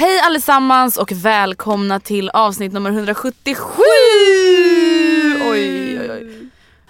Hej 0.00 0.20
allesammans 0.20 0.96
och 0.96 1.12
välkomna 1.12 2.00
till 2.00 2.30
avsnitt 2.30 2.72
nummer 2.72 2.90
177! 2.90 3.82
Oj, 5.40 6.00
oj, 6.00 6.10
oj. 6.10 6.48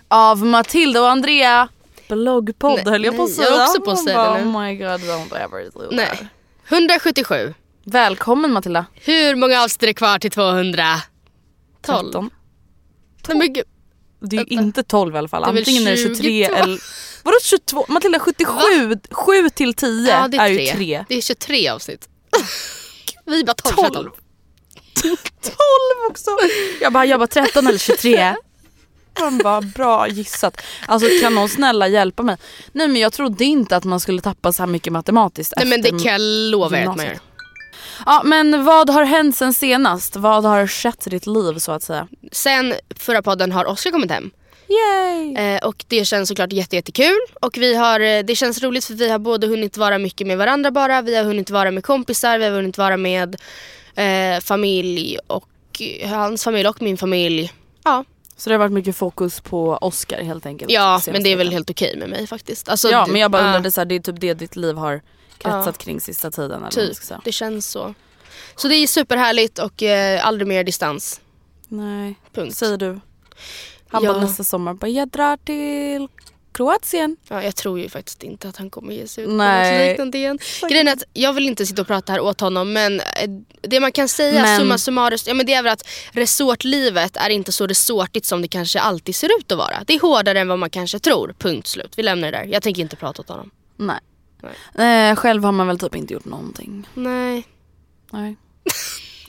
Av 0.09 0.47
Matilda 0.47 1.01
och 1.01 1.11
Andrea 1.11 1.69
bloggpodd 2.09 2.81
Nej, 2.85 2.93
höll 2.93 3.05
jag 3.05 3.17
på 3.17 3.23
att 3.23 3.31
säga. 3.31 3.49
jag 3.49 3.61
är 3.61 3.63
också 3.63 3.83
på 3.83 3.91
att 3.91 4.05
säga 4.05 4.35
det 4.35 4.43
Oh 4.43 4.63
my 4.63 4.77
god, 4.77 4.87
don't 4.87 5.37
ever 5.37 5.65
do 5.65 5.81
that. 5.81 5.91
Nej. 5.93 6.29
177. 6.69 7.55
Välkommen 7.85 8.53
Matilda. 8.53 8.87
Hur 8.95 9.37
många 9.37 9.63
avsnitt 9.63 9.83
är 9.83 9.87
det 9.87 9.95
kvar 9.95 10.19
till 10.19 10.31
200? 10.31 10.85
12. 11.83 12.05
13. 12.05 12.31
Nej, 13.29 13.39
men 13.39 13.53
gud. 13.53 13.65
Det 14.21 14.37
är 14.37 14.41
ju 14.41 14.57
Vänta. 14.57 14.63
inte 14.63 14.83
12 14.83 15.15
i 15.15 15.19
alla 15.19 15.29
fall. 15.29 15.45
Antingen 15.45 15.87
är 15.87 15.91
det 15.91 15.97
23 15.97 16.45
22. 16.47 16.63
eller... 16.63 16.81
Vadå 17.23 17.37
22? 17.43 17.85
Matilda 17.89 18.19
77, 18.19 18.55
7 19.11 19.51
till 19.51 19.75
10 19.75 20.11
Ja, 20.11 20.25
är, 20.25 20.41
är, 20.41 20.49
ju 20.49 20.67
3. 20.67 21.05
Det 21.09 21.17
är 21.17 21.21
23 21.21 21.69
avsnitt. 21.69 22.09
Vi 23.31 23.45
bara 23.45 23.55
12. 23.55 23.75
12. 23.77 23.93
12. 23.93 24.11
12 25.03 25.17
också. 26.11 26.31
Jag 26.81 26.93
bara, 26.93 27.05
jag 27.05 27.21
bara 27.21 27.27
13 27.27 27.67
eller 27.67 27.79
23. 27.79 28.35
Man 29.21 29.39
bara 29.39 29.61
bra 29.61 30.09
gissat. 30.09 30.63
Alltså 30.87 31.09
kan 31.23 31.35
någon 31.35 31.49
snälla 31.49 31.89
hjälpa 31.89 32.23
mig? 32.23 32.37
Nej 32.73 32.89
men 32.89 33.01
jag 33.01 33.13
trodde 33.13 33.45
inte 33.45 33.77
att 33.77 33.85
man 33.85 34.01
skulle 34.01 34.21
tappa 34.21 34.53
så 34.53 34.63
här 34.63 34.67
mycket 34.67 34.93
matematiskt 34.93 35.53
Nej 35.57 35.67
men 35.67 35.83
det 35.83 35.91
kan 35.91 36.13
jag 36.13 36.21
lova 36.51 36.79
er 36.79 36.87
att 36.89 36.97
man 36.97 37.07
gör. 37.07 37.19
Ja 38.07 38.23
men 38.25 38.65
vad 38.65 38.91
har 38.91 39.05
hänt 39.05 39.37
sen 39.37 39.55
senast? 39.55 40.17
Vad 40.17 40.45
har 40.45 40.67
skett 40.67 41.07
i 41.07 41.11
ditt 41.11 41.27
liv 41.27 41.59
så 41.59 41.73
att 41.73 41.83
säga? 41.83 42.09
Sen 42.33 42.75
förra 42.97 43.23
podden 43.23 43.53
har 43.53 43.65
Oskar 43.65 43.91
kommit 43.91 44.11
hem. 44.11 44.31
Yay! 44.71 45.35
Eh, 45.37 45.59
och 45.67 45.85
det 45.89 46.05
känns 46.05 46.29
såklart 46.29 46.53
jätte, 46.53 46.77
jättekul. 46.77 47.19
Och 47.41 47.59
vi 47.59 47.75
har, 47.75 48.01
eh, 48.01 48.23
det 48.23 48.37
känns 48.37 48.63
roligt 48.63 48.85
för 48.85 48.95
vi 48.95 49.11
har 49.11 49.19
både 49.19 49.47
hunnit 49.47 49.77
vara 49.77 49.99
mycket 49.99 50.27
med 50.27 50.39
varandra 50.39 50.71
bara. 50.71 51.03
Vi 51.03 51.17
har 51.17 51.25
hunnit 51.25 51.51
vara 51.51 51.71
med 51.71 51.85
kompisar, 51.85 52.39
vi 52.39 52.45
har 52.45 52.53
hunnit 52.53 52.79
vara 52.79 52.97
med 52.97 53.37
eh, 53.95 54.41
familj 54.41 55.19
och 55.27 55.49
eh, 55.81 56.09
hans 56.11 56.45
familj 56.45 56.69
och 56.69 56.83
min 56.83 56.97
familj. 56.97 57.53
Ja, 57.85 58.05
Så 58.37 58.51
det 58.51 58.55
har 58.55 58.59
varit 58.59 58.73
mycket 58.73 58.97
fokus 58.97 59.41
på 59.41 59.79
Oscar 59.81 60.23
helt 60.23 60.47
enkelt. 60.47 60.71
ja 60.73 61.01
men 61.07 61.23
det 61.23 61.33
är 61.33 61.37
väl 61.37 61.51
helt 61.53 61.71
okej 61.71 61.97
med 61.97 62.09
mig 62.09 62.27
faktiskt. 62.27 62.69
Alltså, 62.69 62.89
Ja 62.91 63.07
men 63.07 63.21
jag 63.21 63.31
bara 63.31 63.47
undrade 63.47 63.71
så 63.73 63.81
här, 63.81 63.87
det 63.87 63.95
är 63.95 64.01
typ 64.01 64.21
det 64.21 64.35
ditt 64.35 64.57
liv 64.57 64.77
har 64.77 65.01
kretsat 65.39 65.67
Ja. 65.67 65.73
kring 65.85 66.01
sista 66.01 66.31
tiden 66.31 66.61
eller 66.61 66.71
Typ, 66.71 66.97
det 67.25 67.33
känns 67.33 67.71
så. 67.71 67.95
Så 68.57 68.69
det 68.69 68.75
är 68.75 68.87
superhärligt 68.87 69.59
och 69.59 69.83
eh, 69.83 70.27
aldrig 70.27 70.49
mer 70.49 70.65
distans. 70.65 71.21
Nej. 71.69 72.15
Punkt. 72.35 72.57
Säger 72.57 72.77
du? 72.77 73.01
Han 73.91 74.05
Ja. 74.05 74.13
bara 74.13 74.23
nästa 74.23 74.45
sommar 74.45 74.75
bara 74.75 74.89
jag 74.89 75.09
drar 75.09 75.37
till 75.37 76.09
Kroatien. 76.53 77.17
Ja, 77.29 77.43
jag 77.43 77.57
tror 77.57 77.81
ju 77.81 77.89
faktiskt 77.89 78.23
inte 78.23 78.49
att 78.49 78.57
han 78.57 78.71
kommer 78.71 78.93
ge 78.93 79.07
sig 79.09 79.25
ut 79.25 79.31
Nej. 79.31 79.73
på 79.73 79.79
något 79.81 79.89
liknande 79.91 80.19
igen. 80.19 80.39
Grejen 80.69 80.89
är 80.89 80.93
att 80.93 81.03
jag 81.13 81.33
vill 81.33 81.47
inte 81.47 81.67
sitta 81.67 81.83
och 81.83 81.89
prata 81.89 82.13
här 82.13 82.21
åt 82.21 82.41
honom 82.41 82.73
men 82.73 83.01
eh, 83.01 83.07
det 83.61 83.81
man 83.81 83.93
kan 83.93 84.09
säga 84.09 84.43
Men- 84.43 84.59
summa 84.59 84.79
summarum, 84.79 85.19
ja, 85.27 85.35
men 85.35 85.47
det 85.47 85.55
är 85.55 85.63
väl 85.63 85.73
att 85.73 85.89
resortlivet 86.13 87.17
är 87.17 87.31
inte 87.31 87.53
så 87.53 87.67
resortigt 87.67 88.27
som 88.27 88.43
det 88.43 88.49
kanske 88.49 88.81
alltid 88.81 89.15
ser 89.15 89.39
ut 89.41 89.53
att 89.53 89.59
vara. 89.59 89.85
Det 89.87 89.95
är 89.95 90.01
hårdare 90.01 90.41
än 90.41 90.49
vad 90.49 90.59
man 90.59 90.71
kanske 90.71 90.99
tror. 90.99 91.35
Punkt 91.39 91.67
slut. 91.67 91.93
Vi 91.97 92.03
lämnar 92.03 92.33
det 92.33 92.39
där. 92.39 92.45
Jag 92.45 92.63
tänker 92.63 92.83
inte 92.83 92.97
prata 92.97 93.23
åt 93.23 93.29
honom. 93.29 93.51
Nej. 93.77 93.99
Nej. 94.75 95.11
Eh, 95.11 95.17
själv 95.17 95.45
har 95.45 95.53
man 95.53 95.67
väl 95.67 95.79
typ 95.79 95.95
inte 95.97 96.15
gjort 96.15 96.25
någonting. 96.25 96.89
Nej, 96.95 97.47
Nej. 98.11 98.37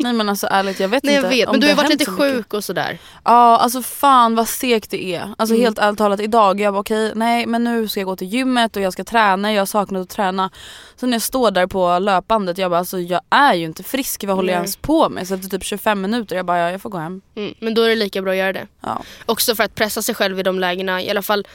Nej 0.03 0.13
men 0.13 0.29
alltså 0.29 0.47
ärligt 0.51 0.79
jag 0.79 0.87
vet 0.89 1.03
Nej 1.03 1.13
jag 1.15 1.19
inte. 1.23 1.35
vet. 1.35 1.47
om 1.47 1.51
Men 1.53 1.59
du 1.61 1.67
har 1.67 1.75
varit 1.75 1.89
lite 1.89 2.11
mycket. 2.11 2.25
sjuk 2.35 2.53
och 2.53 2.63
sådär. 2.63 2.97
Ja 3.23 3.57
alltså 3.57 3.81
fan 3.81 4.35
vad 4.35 4.47
segt 4.47 4.91
det 4.91 5.05
är. 5.15 5.33
Alltså 5.37 5.55
Mm. 5.55 5.63
helt 5.65 5.79
ärligt 5.79 5.97
talat 5.97 6.19
idag, 6.19 6.59
jag 6.59 6.73
bara 6.73 6.79
okej 6.79 7.11
nej 7.15 7.45
men 7.45 7.63
nu 7.63 7.87
ska 7.87 7.99
jag 7.99 8.07
gå 8.07 8.15
till 8.15 8.27
gymmet 8.27 8.75
och 8.75 8.81
jag 8.81 8.93
ska 8.93 9.03
träna, 9.03 9.53
jag 9.53 9.61
har 9.61 9.65
saknat 9.65 10.01
att 10.01 10.09
träna. 10.09 10.49
Så 10.95 11.05
när 11.05 11.13
jag 11.13 11.21
står 11.21 11.51
där 11.51 11.67
på 11.67 11.99
löpbandet 11.99 12.57
jag 12.57 12.71
bara 12.71 12.79
alltså 12.79 12.99
jag 12.99 13.21
är 13.29 13.53
ju 13.53 13.65
inte 13.65 13.83
frisk, 13.83 14.23
vad 14.27 14.35
håller 14.35 14.49
jag 14.53 14.57
Nej. 14.59 14.63
ens 14.63 14.75
på 14.75 15.09
med? 15.09 15.27
Så 15.27 15.33
efter 15.35 15.49
typ 15.49 15.63
25 15.63 16.01
minuter 16.01 16.35
jag 16.35 16.45
bara 16.45 16.57
ja, 16.57 16.71
jag 16.71 16.81
får 16.81 16.89
gå 16.89 16.97
hem. 16.97 17.21
Mm. 17.35 17.53
Men 17.59 17.73
då 17.73 17.81
är 17.81 17.89
det 17.89 17.95
lika 17.95 18.21
bra 18.21 18.31
att 18.31 18.37
göra 18.37 18.53
det. 18.53 18.67
Ja. 18.81 19.01
Också 19.25 19.55
för 19.55 19.63
att 19.63 19.75
pressa 19.75 20.01
sig 20.01 20.15
själv 20.15 20.39
i 20.39 20.43
de 20.43 20.59
lägena. 20.59 21.01
I 21.01 21.09
alla 21.09 21.21
fall 21.21 21.47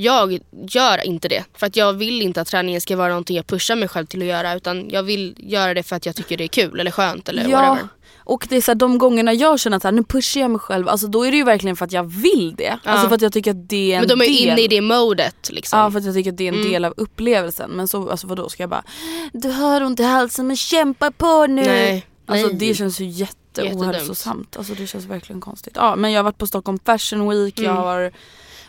jag 0.00 0.38
gör 0.70 1.06
inte 1.06 1.28
det. 1.28 1.44
För 1.54 1.66
att 1.66 1.76
jag 1.76 1.92
vill 1.92 2.22
inte 2.22 2.40
att 2.40 2.48
träningen 2.48 2.80
ska 2.80 2.96
vara 2.96 3.08
någonting 3.08 3.36
jag 3.36 3.46
pushar 3.46 3.76
mig 3.76 3.88
själv 3.88 4.06
till 4.06 4.20
att 4.22 4.28
göra. 4.28 4.54
Utan 4.54 4.90
jag 4.90 5.02
vill 5.02 5.34
göra 5.38 5.74
det 5.74 5.82
för 5.82 5.96
att 5.96 6.06
jag 6.06 6.16
tycker 6.16 6.36
det 6.36 6.44
är 6.44 6.48
kul 6.48 6.80
eller 6.80 6.90
skönt 6.90 7.28
eller 7.28 7.48
Ja, 7.48 7.60
whatever. 7.60 7.88
och 8.18 8.46
det 8.48 8.56
är 8.56 8.60
så 8.60 8.70
här, 8.70 8.76
de 8.76 8.98
gångerna 8.98 9.32
jag 9.32 9.60
känner 9.60 9.76
att 9.76 9.82
här, 9.84 9.92
nu 9.92 10.04
pushar 10.04 10.40
jag 10.40 10.50
mig 10.50 10.60
själv, 10.60 10.88
alltså 10.88 11.06
då 11.06 11.26
är 11.26 11.30
det 11.30 11.36
ju 11.36 11.44
verkligen 11.44 11.76
för 11.76 11.84
att 11.84 11.92
jag 11.92 12.04
vill 12.04 12.54
det. 12.58 12.78
Alltså 12.84 13.08
för 13.08 13.14
att 13.14 13.22
jag 13.22 13.32
tycker 13.32 13.50
att 13.50 13.68
det 13.68 13.92
är 13.92 13.96
en 13.96 14.00
Men 14.00 14.18
de 14.18 14.24
är 14.24 14.28
del. 14.28 14.48
inne 14.48 14.60
i 14.60 14.68
det 14.68 14.80
modet 14.80 15.50
liksom. 15.50 15.78
Ja 15.78 15.90
för 15.90 15.98
att 15.98 16.04
jag 16.04 16.14
tycker 16.14 16.30
att 16.30 16.36
det 16.36 16.44
är 16.44 16.48
en 16.48 16.54
Mm. 16.54 16.70
del 16.72 16.84
av 16.84 16.94
upplevelsen. 16.96 17.70
Men 17.70 17.88
så, 17.88 18.10
alltså 18.10 18.26
vadå 18.26 18.48
ska 18.48 18.62
jag 18.62 18.70
bara 18.70 18.84
Du 19.32 19.48
har 19.50 19.80
ont 19.82 20.00
i 20.00 20.02
halsen 20.02 20.46
men 20.46 20.56
kämpa 20.56 21.10
på 21.10 21.46
nu. 21.46 21.62
Nej. 21.62 22.06
Alltså 22.26 22.46
Nej. 22.46 22.56
det 22.56 22.74
känns 22.74 23.00
ju 23.00 23.04
jätte 23.06 23.34
Jättedumt. 23.56 23.82
ohälsosamt. 23.82 24.56
Alltså 24.56 24.74
det 24.74 24.86
känns 24.86 25.04
verkligen 25.06 25.40
konstigt. 25.40 25.72
Ja 25.76 25.96
men 25.96 26.12
jag 26.12 26.18
har 26.18 26.24
varit 26.24 26.38
på 26.38 26.46
Stockholm 26.46 26.78
Fashion 26.86 27.28
Week, 27.30 27.58
jag 27.58 27.64
Mm. 27.64 27.76
har 27.76 28.12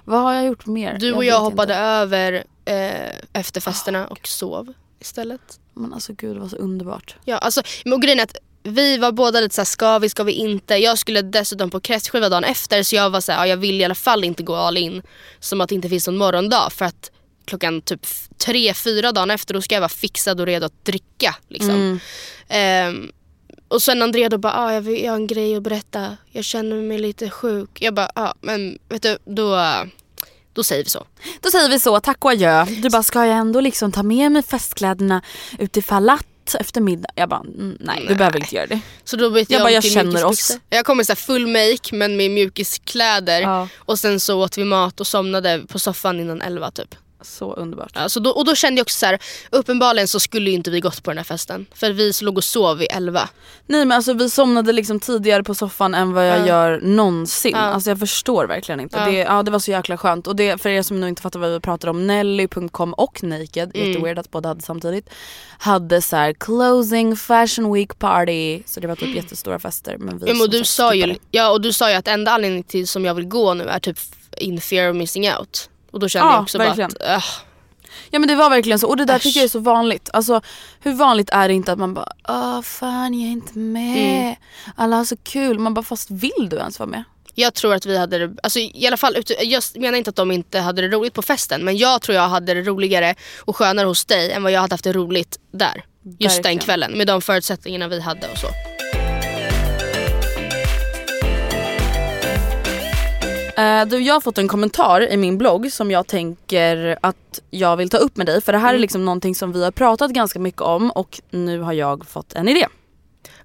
Vad 0.05 0.21
har 0.21 0.33
jag 0.33 0.45
gjort 0.45 0.65
mer? 0.65 0.97
Du 0.99 1.13
och 1.13 1.23
jag, 1.25 1.33
vet 1.33 1.51
hoppade 1.51 1.73
inte. 1.73 1.83
över 1.83 2.43
eh, 2.65 3.15
efter 3.33 3.61
festerna 3.61 4.07
och 4.07 4.27
sov 4.27 4.73
istället. 4.99 5.59
Men 5.73 5.93
alltså 5.93 6.13
gud 6.13 6.35
det 6.35 6.39
var 6.39 6.47
så 6.47 6.55
underbart. 6.55 7.15
Ja, 7.25 7.37
alltså, 7.37 7.61
och 7.85 8.01
grejen 8.01 8.19
är 8.19 8.23
att 8.23 8.37
vi 8.63 8.97
var 8.97 9.11
båda 9.11 9.39
lite 9.39 9.55
såhär, 9.55 9.65
ska 9.65 9.99
vi, 9.99 10.09
ska 10.09 10.23
vi 10.23 10.31
inte? 10.31 10.75
Jag 10.75 10.97
skulle 10.97 11.21
dessutom 11.21 11.69
på 11.69 11.79
kräftskiva 11.79 12.29
dagen 12.29 12.43
efter 12.43 12.83
så 12.83 12.95
jag 12.95 13.09
var 13.09 13.21
såhär, 13.21 13.39
ja, 13.39 13.47
jag 13.47 13.57
vill 13.57 13.81
i 13.81 13.83
alla 13.83 13.95
fall 13.95 14.23
inte 14.23 14.43
gå 14.43 14.55
all 14.55 14.77
in. 14.77 15.01
Som 15.39 15.61
att 15.61 15.69
det 15.69 15.75
inte 15.75 15.89
finns 15.89 16.07
någon 16.07 16.17
morgondag 16.17 16.69
för 16.69 16.85
att 16.85 17.11
klockan 17.45 17.81
typ 17.81 18.05
tre, 18.37 18.73
fyra 18.73 19.11
dagen 19.11 19.31
efter 19.31 19.53
då 19.53 19.61
ska 19.61 19.75
jag 19.75 19.81
vara 19.81 19.89
fixad 19.89 20.39
och 20.39 20.45
redo 20.45 20.65
att 20.65 20.85
dricka. 20.85 21.35
Liksom. 21.47 21.99
Ehm, 22.47 23.11
och 23.67 23.81
sen 23.81 24.01
Andrea 24.01 24.29
då 24.29 24.37
bara, 24.37 24.53
ah, 24.53 24.73
jag, 24.73 24.81
vill, 24.81 25.03
jag 25.03 25.11
har 25.11 25.17
en 25.17 25.27
grej 25.27 25.55
att 25.55 25.63
berätta. 25.63 26.17
Jag 26.31 26.45
känner 26.45 26.75
mig 26.75 26.99
lite 26.99 27.29
sjuk. 27.29 27.69
Jag 27.81 27.93
bara, 27.93 28.11
ah, 28.15 28.33
men 28.41 28.77
vet 28.89 29.01
du, 29.01 29.17
då, 29.25 29.55
då 30.53 30.63
säger 30.63 30.83
vi 30.83 30.89
så. 30.89 31.05
Då 31.41 31.49
säger 31.51 31.69
vi 31.69 31.79
så, 31.79 31.99
tack 31.99 32.25
och 32.25 32.31
adjö. 32.31 32.65
Du 32.65 32.89
bara, 32.89 33.03
ska 33.03 33.25
jag 33.25 33.37
ändå 33.37 33.61
liksom 33.61 33.91
ta 33.91 34.03
med 34.03 34.31
mig 34.31 34.43
festkläderna 34.43 35.21
utifall 35.59 36.09
att 36.09 36.55
efter 36.59 36.81
middag? 36.81 37.09
Jag 37.15 37.29
bara, 37.29 37.39
mm, 37.39 37.77
nej, 37.79 38.05
du 38.07 38.15
behöver 38.15 38.39
inte 38.39 38.55
göra 38.55 38.67
det. 38.67 38.79
Så 39.03 39.15
då 39.15 39.29
bytte 39.29 39.53
Jag 39.53 39.59
jag, 39.59 39.65
bara, 39.65 39.71
jag 39.71 39.83
känner 39.83 40.25
oss. 40.25 40.57
Jag 40.69 40.85
kom 40.85 41.01
i 41.01 41.05
så 41.05 41.15
full 41.15 41.47
make 41.47 41.95
men 41.95 42.17
med 42.17 42.31
mjukiskläder. 42.31 43.41
Ja. 43.41 43.67
Och 43.77 43.99
sen 43.99 44.19
så 44.19 44.43
åt 44.43 44.57
vi 44.57 44.63
mat 44.63 44.99
och 44.99 45.07
somnade 45.07 45.61
på 45.67 45.79
soffan 45.79 46.19
innan 46.19 46.41
elva 46.41 46.71
typ. 46.71 46.95
Så 47.23 47.53
underbart. 47.53 47.91
Ja, 47.95 48.09
så 48.09 48.19
då, 48.19 48.29
och 48.29 48.45
då 48.45 48.55
kände 48.55 48.79
jag 48.79 48.83
också 48.85 48.97
så 48.99 49.05
här, 49.05 49.19
uppenbarligen 49.49 50.07
så 50.07 50.19
skulle 50.19 50.49
ju 50.49 50.55
inte 50.55 50.71
vi 50.71 50.79
gått 50.79 51.03
på 51.03 51.11
den 51.11 51.17
här 51.17 51.23
festen. 51.25 51.65
För 51.75 51.91
vi 51.91 52.11
låg 52.21 52.37
och 52.37 52.43
sov 52.43 52.77
vid 52.77 52.87
11. 52.91 53.29
Nej 53.65 53.85
men 53.85 53.95
alltså 53.95 54.13
vi 54.13 54.29
somnade 54.29 54.71
liksom 54.71 54.99
tidigare 54.99 55.43
på 55.43 55.55
soffan 55.55 55.93
än 55.95 56.13
vad 56.13 56.27
jag 56.27 56.39
Ja. 56.39 56.47
gör 56.47 56.79
någonsin. 56.81 57.51
Ja. 57.55 57.59
Alltså 57.61 57.89
jag 57.89 57.99
förstår 57.99 58.45
verkligen 58.47 58.79
inte. 58.79 58.97
Ja. 58.97 59.05
Det, 59.05 59.11
ja, 59.17 59.43
det 59.43 59.51
var 59.51 59.59
så 59.59 59.71
jäkla 59.71 59.97
skönt. 59.97 60.27
Och 60.27 60.35
det, 60.35 60.61
för 60.61 60.69
er 60.69 60.81
som 60.81 60.99
nog 60.99 61.09
inte 61.09 61.21
fattar 61.21 61.39
vad 61.39 61.51
vi 61.51 61.59
pratar 61.59 61.87
om, 61.87 62.07
Nelly.com 62.07 62.93
och 62.93 63.23
Naked, 63.23 63.71
Mm. 63.75 63.87
jätteweird 63.87 64.19
att 64.19 64.31
båda 64.31 64.49
hade 64.49 64.61
samtidigt, 64.61 65.09
hade 65.59 66.01
så 66.01 66.15
här 66.15 66.33
closing 66.33 67.15
fashion 67.15 67.73
week 67.73 67.99
party. 67.99 68.63
Så 68.65 68.79
det 68.79 68.87
var 68.87 68.95
typ 68.95 69.15
jättestora 69.15 69.59
fester. 69.59 69.97
Men 69.97 70.17
vi 70.17 70.27
som 70.27 70.41
och 70.41 70.49
du 70.49 70.63
sa 70.63 70.93
ju, 70.93 71.15
ja, 71.31 71.51
och 71.51 71.61
du 71.61 71.73
sa 71.73 71.89
ju 71.89 71.95
att 71.95 72.07
enda 72.07 72.31
anledningen 72.31 72.63
till 72.63 72.87
som 72.87 73.05
jag 73.05 73.13
vill 73.13 73.25
gå 73.25 73.53
nu 73.53 73.63
är 73.63 73.79
typ 73.79 73.97
in 74.37 74.61
fear 74.61 74.89
of 74.89 74.95
missing 74.95 75.29
out. 75.39 75.69
Och 75.91 75.99
då 75.99 76.07
kände 76.07 76.27
Ja, 76.27 76.33
jag 76.33 76.41
också 76.41 76.57
verkligen. 76.57 76.91
bara 76.99 77.15
att, 77.15 77.23
äh, 77.23 77.29
Ja 78.11 78.19
men 78.19 78.27
det 78.27 78.35
var 78.35 78.49
verkligen 78.49 78.79
så 78.79 78.87
och 78.87 78.97
det 78.97 79.05
där 79.05 79.15
Äsch. 79.15 79.23
tycker 79.23 79.39
jag 79.39 79.45
är 79.45 79.49
så 79.49 79.59
vanligt. 79.59 80.09
Alltså 80.13 80.41
hur 80.79 80.93
vanligt 80.93 81.29
är 81.29 81.47
det 81.47 81.53
inte 81.53 81.71
att 81.71 81.79
man 81.79 81.93
bara 81.93 82.11
åh 82.27 82.61
fan 82.61 83.13
jag 83.13 83.27
är 83.27 83.31
inte 83.31 83.57
med. 83.57 84.21
Mm. 84.23 84.35
Alla 84.75 84.95
har 84.95 85.05
så 85.05 85.17
kul. 85.17 85.59
Man 85.59 85.73
bara 85.73 85.83
fast 85.83 86.11
vill 86.11 86.47
du 86.49 86.55
ens 86.57 86.79
vara 86.79 86.89
med? 86.89 87.03
jag 87.35 87.53
tror 87.53 87.73
att 87.73 87.85
vi 87.85 87.97
hade 87.97 88.17
det, 88.27 88.35
alltså 88.43 88.59
i 88.59 88.87
alla 88.87 88.97
fall, 88.97 89.15
jag 89.43 89.63
menar 89.75 89.97
inte 89.97 90.09
att 90.09 90.15
de 90.15 90.31
inte 90.31 90.59
hade 90.59 90.81
det 90.81 90.87
roligt 90.87 91.13
på 91.13 91.21
festen 91.21 91.65
men 91.65 91.77
jag 91.77 92.01
tror 92.01 92.15
jag 92.15 92.27
hade 92.29 92.53
det 92.53 92.61
roligare 92.61 93.15
och 93.39 93.55
skönare 93.55 93.87
hos 93.87 94.05
dig 94.05 94.31
än 94.31 94.43
vad 94.43 94.51
jag 94.51 94.61
hade 94.61 94.73
haft 94.73 94.83
det 94.83 94.93
roligt 94.93 95.39
där. 95.51 95.83
Just 96.19 96.37
Verkligen. 96.37 96.57
den 96.57 96.65
kvällen 96.65 96.91
med 96.97 97.07
de 97.07 97.21
förutsättningarna 97.21 97.87
vi 97.87 98.01
hade 98.01 98.27
och 98.31 98.37
så. 98.37 98.47
Eh, 103.57 103.85
du, 103.85 103.99
jag 103.99 104.13
har 104.13 104.21
fått 104.21 104.37
en 104.37 104.47
kommentar 104.47 105.01
i 105.11 105.17
min 105.17 105.37
blogg 105.37 105.71
som 105.71 105.91
jag 105.91 106.07
tänker 106.07 106.97
att 107.01 107.41
jag 107.49 107.77
vill 107.77 107.89
ta 107.89 107.97
upp 107.97 108.17
med 108.17 108.25
dig. 108.25 108.41
För 108.41 108.51
det 108.51 108.57
här 108.57 108.67
är 108.67 108.73
Mm. 108.73 108.81
liksom 108.81 109.05
någonting 109.05 109.35
som 109.35 109.51
vi 109.51 109.63
har 109.63 109.71
pratat 109.71 110.11
ganska 110.11 110.39
mycket 110.39 110.61
om 110.61 110.91
och 110.91 111.21
nu 111.29 111.59
har 111.59 111.73
jag 111.73 112.05
fått 112.07 112.33
en 112.33 112.47
idé. 112.49 112.67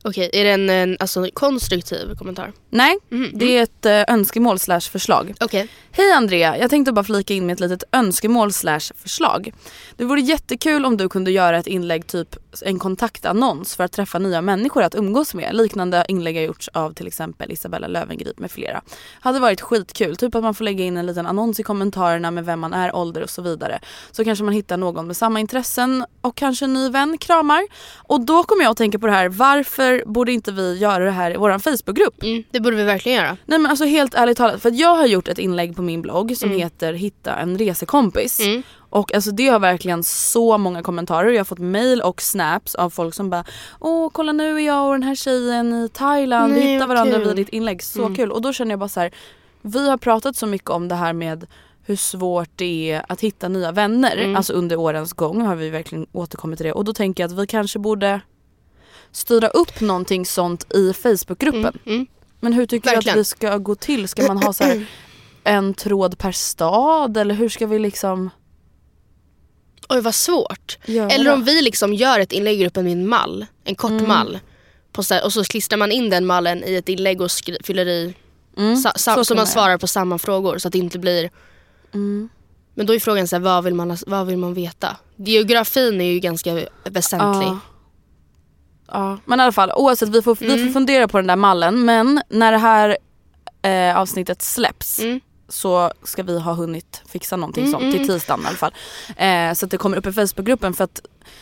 Okej, 0.05 0.31
är 0.33 0.45
det 0.45 0.51
en, 0.51 0.71
en 0.71 0.97
alltså, 1.01 1.29
konstruktiv 1.35 2.15
kommentar? 2.19 2.53
Nej, 2.71 2.97
Mhm. 3.09 3.31
det 3.35 3.59
är 3.59 3.63
ett 3.63 3.87
eh, 3.87 4.15
önskemål 4.15 4.59
slash 4.59 4.81
förslag. 4.81 5.35
Okej. 5.41 5.69
Hej 5.91 6.13
Andrea, 6.13 6.59
jag 6.59 6.71
tänkte 6.71 6.93
bara 6.93 7.05
flika 7.05 7.35
in 7.35 7.47
med 7.47 7.53
ett 7.55 7.61
litet 7.61 7.85
önskemål 7.93 8.53
slash 8.53 8.81
förslag. 8.97 9.53
Det 9.97 10.05
vore 10.05 10.21
jättekul 10.21 10.85
om 10.85 10.97
du 10.97 11.09
kunde 11.09 11.31
göra 11.31 11.59
ett 11.59 11.67
inlägg, 11.67 12.07
typ 12.07 12.37
en 12.63 12.79
kontaktannons 12.79 13.77
för 13.77 13.85
att 13.85 13.93
träffa 13.93 14.19
nya 14.19 14.41
människor 14.43 14.83
att 14.83 14.95
umgås 14.95 15.35
med. 15.35 15.55
Liknande 15.57 16.05
inlägg 16.09 16.37
har 16.37 16.43
gjorts 16.43 16.69
av 16.73 16.93
till 16.95 17.07
exempel 17.07 17.53
Isabella 17.53 17.87
Löwengrip 17.87 18.39
med 18.39 18.51
flera. 18.51 18.83
Hade 19.21 19.39
varit 19.39 19.61
skitkul, 19.61 20.17
typ 20.17 20.35
att 20.35 20.43
man 20.43 20.55
får 20.55 20.65
lägga 20.65 20.85
in 20.85 20.97
en 20.97 21.07
liten 21.07 21.27
annons 21.27 21.61
i 21.61 21.63
kommentarerna 21.63 22.31
med 22.31 22.45
vem 22.45 22.61
man 22.61 22.73
är, 22.75 22.97
ålder 22.97 23.23
och 23.23 23.31
så 23.31 23.43
vidare. 23.43 23.79
Så 24.11 24.25
kanske 24.25 24.45
man 24.45 24.55
hittar 24.55 24.77
någon 24.77 25.07
med 25.07 25.17
samma 25.17 25.41
intressen 25.41 26.05
och 26.21 26.37
kanske 26.37 26.65
en 26.65 26.73
ny 26.73 26.89
vän, 26.89 27.19
kramar. 27.19 27.63
Och 27.97 28.21
då 28.21 28.43
kommer 28.43 28.63
jag 28.63 28.71
att 28.71 28.77
tänka 28.77 28.99
på 28.99 29.07
det 29.07 29.13
här, 29.13 29.29
varför 29.29 30.03
borde 30.07 30.33
inte 30.33 30.53
vi 30.53 30.79
göra 30.79 31.05
det 31.05 31.11
här 31.11 31.31
i 31.31 31.37
vår 31.37 31.59
Facebookgrupp? 31.59 32.23
Mm, 32.23 32.45
det 32.51 32.61
borde 32.61 32.77
vi 32.77 32.83
verkligen 32.83 33.19
göra. 33.19 33.37
Nej 33.47 33.59
men 33.59 33.71
alltså 33.71 33.85
helt 33.85 34.15
ärligt 34.15 34.39
talat, 34.39 34.63
för 34.63 34.71
jag 34.75 34.97
har 34.97 35.07
gjort 35.07 35.29
ett 35.29 35.39
inlägg 35.39 35.77
på 35.77 35.83
min 35.83 36.03
blogg 36.03 36.37
som 36.37 36.49
Mm. 36.49 36.61
heter 36.61 36.93
Hitta 36.93 37.35
en 37.37 37.59
resekompis. 37.59 38.41
Mm. 38.41 38.63
Och 38.91 39.15
alltså 39.15 39.31
det 39.31 39.49
har 39.49 39.59
verkligen 39.59 40.03
så 40.05 40.59
många 40.59 40.83
kommentarer. 40.83 41.31
Jag 41.31 41.39
har 41.41 41.45
fått 41.45 41.59
mail 41.59 42.01
och 42.03 42.23
snaps 42.23 42.75
av 42.75 42.91
folk 42.91 43.15
som 43.15 43.31
bara 43.31 43.45
Åh 43.81 44.11
kolla 44.13 44.33
nu 44.33 44.57
är 44.57 44.67
jag 44.67 44.87
och 44.87 44.93
den 44.93 45.03
här 45.03 45.15
tjejen 45.15 45.73
i 45.85 45.89
Thailand, 45.89 46.53
vi 46.53 46.61
Nej, 46.61 46.73
hittar 46.73 46.87
vad 46.87 46.97
varandra 46.97 47.19
kul." 47.19 47.27
vid 47.27 47.37
ditt 47.37 47.49
inlägg. 47.49 47.83
Så 47.83 48.03
Mm. 48.03 48.15
kul. 48.17 48.33
Och 48.33 48.43
då 48.43 48.53
känner 48.53 48.73
jag 48.73 48.79
bara 48.79 48.89
så 48.89 49.01
här. 49.01 49.11
Vi 49.63 49.89
har 49.91 49.97
pratat 49.97 50.37
så 50.37 50.47
mycket 50.47 50.71
om 50.71 50.89
det 50.89 50.95
här 50.95 51.13
med 51.13 51.47
hur 51.85 51.97
svårt 51.97 52.51
det 52.57 52.91
är 52.93 53.05
att 53.09 53.21
hitta 53.21 53.49
nya 53.49 53.73
vänner. 53.73 54.17
Mm. 54.17 54.37
Alltså 54.37 54.53
under 54.53 54.77
årens 54.77 55.13
gång 55.13 55.41
har 55.43 55.57
vi 55.57 55.71
verkligen 55.71 56.07
återkommit 56.13 56.59
till 56.59 56.67
det. 56.67 56.73
Och 56.73 56.85
då 56.85 56.93
tänker 56.93 57.23
jag 57.23 57.33
att 57.33 57.39
vi 57.39 57.47
kanske 57.47 57.79
borde 57.79 58.21
styra 59.13 59.49
upp 59.49 59.81
någonting 59.81 60.27
sånt 60.27 60.75
i 60.75 60.93
Facebookgruppen. 60.93 61.79
Mm, 61.87 61.95
mm. 61.97 62.07
Men 62.41 62.53
hur 62.53 62.67
tycker 62.67 62.91
du 62.91 62.95
Verkligen. 62.95 63.15
att 63.15 63.21
vi 63.21 63.25
ska 63.25 63.57
gå 63.59 63.75
till? 63.75 64.09
Ska 64.09 64.27
man 64.27 64.43
ha 64.43 64.53
så 64.53 64.65
här 64.65 64.87
en 65.45 65.75
tråd 65.75 66.19
per 66.19 66.33
stad 66.33 67.17
eller 67.17 67.35
hur 67.35 67.49
ska 67.49 67.67
vi 67.67 67.79
liksom 67.79 68.31
Oj 69.89 70.01
vad 70.01 70.15
svårt. 70.15 70.79
göra? 70.87 71.11
Eller 71.11 71.33
om 71.33 71.45
vi 71.45 71.63
liksom 71.63 71.95
gör 71.95 72.21
ett 72.21 72.33
inlägg 72.33 72.57
i 72.57 72.63
gruppen 72.63 72.85
med 72.85 72.93
en 72.93 73.09
mall, 73.09 73.47
en 73.65 73.75
kort 73.75 73.91
Mm. 73.91 74.09
mall. 74.09 74.39
Här, 75.11 75.25
och 75.25 75.33
så 75.33 75.45
klistrar 75.45 75.77
man 75.79 75.93
in 75.93 76.11
den 76.11 76.27
mallen 76.27 76.65
i 76.65 76.75
ett 76.75 76.89
inlägg 76.89 77.21
och 77.21 77.31
fyller 77.65 77.87
i 77.87 78.15
mm, 78.59 78.77
sa, 78.77 78.93
sa, 78.97 79.15
så 79.15 79.25
så, 79.25 79.35
man 79.35 79.47
svarar 79.47 79.79
på 79.79 79.87
samma 79.87 80.19
frågor 80.19 80.59
så 80.59 80.69
att 80.69 80.73
det 80.73 80.79
inte 80.79 80.99
blir 80.99 81.31
Mm. 81.95 82.29
Men 82.75 82.87
då 82.87 82.95
är 82.95 82.99
frågan 83.01 83.29
så 83.29 83.37
här, 83.37 83.41
vad, 83.41 83.65
vill 83.65 83.75
man, 83.75 83.97
vad 84.07 84.27
vill 84.27 84.37
man 84.37 84.55
veta? 84.55 84.97
Geografin 85.17 86.01
är 86.01 86.05
ju 86.13 86.19
ganska 86.19 86.55
väsentlig. 86.85 87.49
Ja. 87.49 87.59
Ja, 88.93 89.19
men 89.25 89.41
i 89.41 89.43
alla 89.43 89.53
fall 89.53 89.73
oavsett 89.77 90.09
vi 90.09 90.23
får, 90.23 90.37
vi 90.41 90.47
Mm. 90.47 90.67
får 90.67 90.73
fundera 90.73 91.09
på 91.09 91.17
den 91.19 91.27
där 91.27 91.37
mallen 91.37 91.85
men 91.85 92.23
när 92.29 92.53
det 92.53 92.59
här 92.59 92.97
eh, 93.63 93.97
avsnittet 93.99 94.43
släpps 94.43 94.99
Mm. 94.99 95.21
Så 95.49 95.93
ska 96.03 96.23
vi 96.23 96.39
ha 96.39 96.53
hunnit 96.53 97.03
fixa 97.09 97.37
någonting 97.37 97.65
Mm, 97.65 97.73
sånt 97.73 97.83
mm. 97.83 97.99
till 97.99 98.09
tisdagen 98.09 98.45
i 98.45 98.47
alla 98.47 98.57
fall. 98.57 98.75
Eh, 99.17 99.53
så 99.53 99.65
att 99.65 99.71
det 99.71 99.77
kommer 99.77 99.97
upp 99.97 100.07
i 100.07 100.13
Facebookgruppen 100.13 100.75
för 100.75 100.85
att 100.85 101.01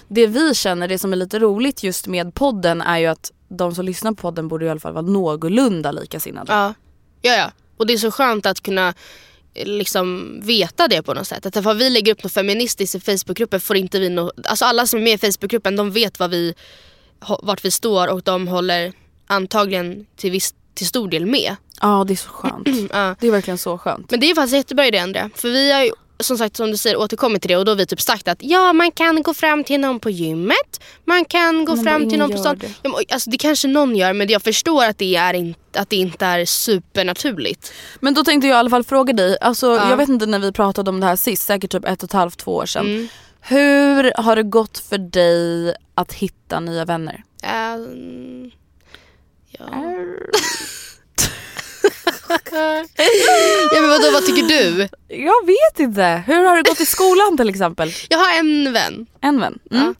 det 0.08 0.26
vi 0.26 0.54
känner, 0.54 0.88
det 0.88 0.98
som 0.98 1.12
är 1.12 1.16
lite 1.16 1.38
roligt 1.38 1.82
just 1.82 2.06
med 2.06 2.34
podden 2.34 2.80
är 2.80 2.98
ju 2.98 3.06
att 3.06 3.32
de 3.48 3.74
som 3.74 3.84
lyssnar 3.84 4.12
på 4.12 4.16
podden 4.16 4.48
borde 4.48 4.66
i 4.66 4.70
alla 4.70 4.80
fall 4.80 4.92
vara 4.92 5.06
någorlunda 5.06 5.92
likasinnade. 5.92 6.52
Ja. 6.52 6.74
ja, 7.22 7.32
ja. 7.32 7.50
Och 7.76 7.86
det 7.86 7.92
är 7.92 7.98
så 7.98 8.10
skönt 8.10 8.46
att 8.46 8.60
kunna 8.62 8.94
eh, 9.54 9.66
liksom 9.66 10.38
veta 10.42 10.88
det 10.88 11.02
på 11.02 11.14
något 11.14 11.28
sätt. 11.28 11.46
Att 11.46 11.56
ifall 11.56 11.76
vi 11.76 11.90
lägger 11.90 12.12
upp 12.12 12.22
något 12.22 12.32
feministiskt 12.32 12.94
i 12.94 13.00
Facebookgruppen 13.00 13.60
får 13.60 13.76
inte 13.76 13.98
vi 13.98 14.08
nå... 14.08 14.32
Alltså 14.44 14.64
alla 14.64 14.86
som 14.86 14.98
är 14.98 15.04
med 15.04 15.24
i 15.24 15.32
Facebookgruppen 15.32 15.76
de 15.76 15.90
vet 15.90 16.18
vad 16.18 16.30
vi, 16.30 16.54
vart 17.42 17.64
vi 17.64 17.70
står 17.70 18.08
och 18.08 18.22
de 18.22 18.48
håller 18.48 18.92
antagligen 19.26 20.06
till, 20.16 20.30
viss, 20.30 20.54
till 20.74 20.86
stor 20.86 21.08
del 21.08 21.26
med. 21.26 21.56
Ja 21.80 22.04
det 22.06 22.14
är 22.14 22.16
så 22.16 22.28
skönt. 22.28 22.68
Ja. 22.92 23.16
Det 23.20 23.26
är 23.26 23.30
verkligen 23.30 23.58
så 23.58 23.78
skönt. 23.78 24.10
Men 24.10 24.20
det 24.20 24.30
är 24.30 24.34
faktiskt 24.34 24.54
jättebra 24.54 24.86
idé 24.86 24.98
Andrea. 24.98 25.30
För 25.34 25.48
vi 25.48 25.72
har 25.72 25.84
ju 25.84 25.90
som 26.20 26.38
sagt 26.38 26.56
som 26.56 26.70
du 26.70 26.76
säger 26.76 26.96
återkommit 26.96 27.42
till 27.42 27.48
det 27.48 27.56
och 27.56 27.64
då 27.64 27.72
har 27.72 27.76
vi 27.76 27.86
typ 27.86 28.00
sagt 28.00 28.28
att 28.28 28.38
ja 28.40 28.72
man 28.72 28.90
kan 28.90 29.22
gå 29.22 29.34
fram 29.34 29.64
till 29.64 29.80
någon 29.80 30.00
på 30.00 30.10
gymmet. 30.10 30.80
Man 31.04 31.24
kan 31.24 31.64
gå 31.64 31.74
Men 31.74 31.84
fram 31.84 32.08
till 32.10 32.18
någon 32.18 32.30
på 32.30 32.38
stan. 32.38 32.58
det. 32.58 32.66
Ja, 32.82 32.90
men, 32.90 33.04
alltså, 33.12 33.30
det 33.30 33.38
kanske 33.38 33.68
någon 33.68 33.96
gör 33.96 34.12
men 34.12 34.28
jag 34.28 34.42
förstår 34.42 34.84
att 34.84 34.98
det, 34.98 35.16
är 35.16 35.34
in, 35.34 35.54
att 35.76 35.90
det 35.90 35.96
inte 35.96 36.26
är 36.26 36.44
supernaturligt. 36.44 37.72
Men 38.00 38.14
då 38.14 38.24
tänkte 38.24 38.48
jag 38.48 38.54
i 38.54 38.58
alla 38.58 38.70
fall 38.70 38.84
fråga 38.84 39.12
dig, 39.12 39.36
alltså, 39.40 39.66
Ja. 39.66 39.90
jag 39.90 39.96
vet 39.96 40.08
inte 40.08 40.26
när 40.26 40.38
vi 40.38 40.52
pratade 40.52 40.90
om 40.90 41.00
det 41.00 41.06
här 41.06 41.16
sist, 41.16 41.42
säkert 41.46 41.72
typ 41.72 41.84
ett 41.84 42.02
och 42.02 42.08
ett 42.08 42.12
halvt, 42.12 42.38
två 42.38 42.54
år 42.54 42.66
sedan. 42.66 42.86
Mm. 42.86 43.08
Hur 43.40 44.12
har 44.16 44.36
det 44.36 44.42
gått 44.42 44.78
för 44.78 44.98
dig 44.98 45.74
att 45.94 46.12
hitta 46.12 46.60
nya 46.60 46.84
vänner? 46.84 47.22
Ehm, 47.42 48.50
ja. 49.50 49.64
ja 53.72 53.80
men 53.80 53.90
vadå, 53.90 54.10
vad 54.12 54.26
tycker 54.26 54.42
du? 54.42 54.88
Jag 55.08 55.46
vet 55.46 55.80
inte. 55.80 56.22
Hur 56.26 56.44
har 56.44 56.56
det 56.56 56.62
gått 56.62 56.80
i 56.80 56.86
skolan 56.86 57.36
till 57.36 57.48
exempel? 57.48 57.92
Jag 58.08 58.18
har 58.18 58.38
en 58.38 58.72
vän. 58.72 59.06
En 59.20 59.40
vän. 59.40 59.58
Mm. 59.70 59.88
Och 59.88 59.94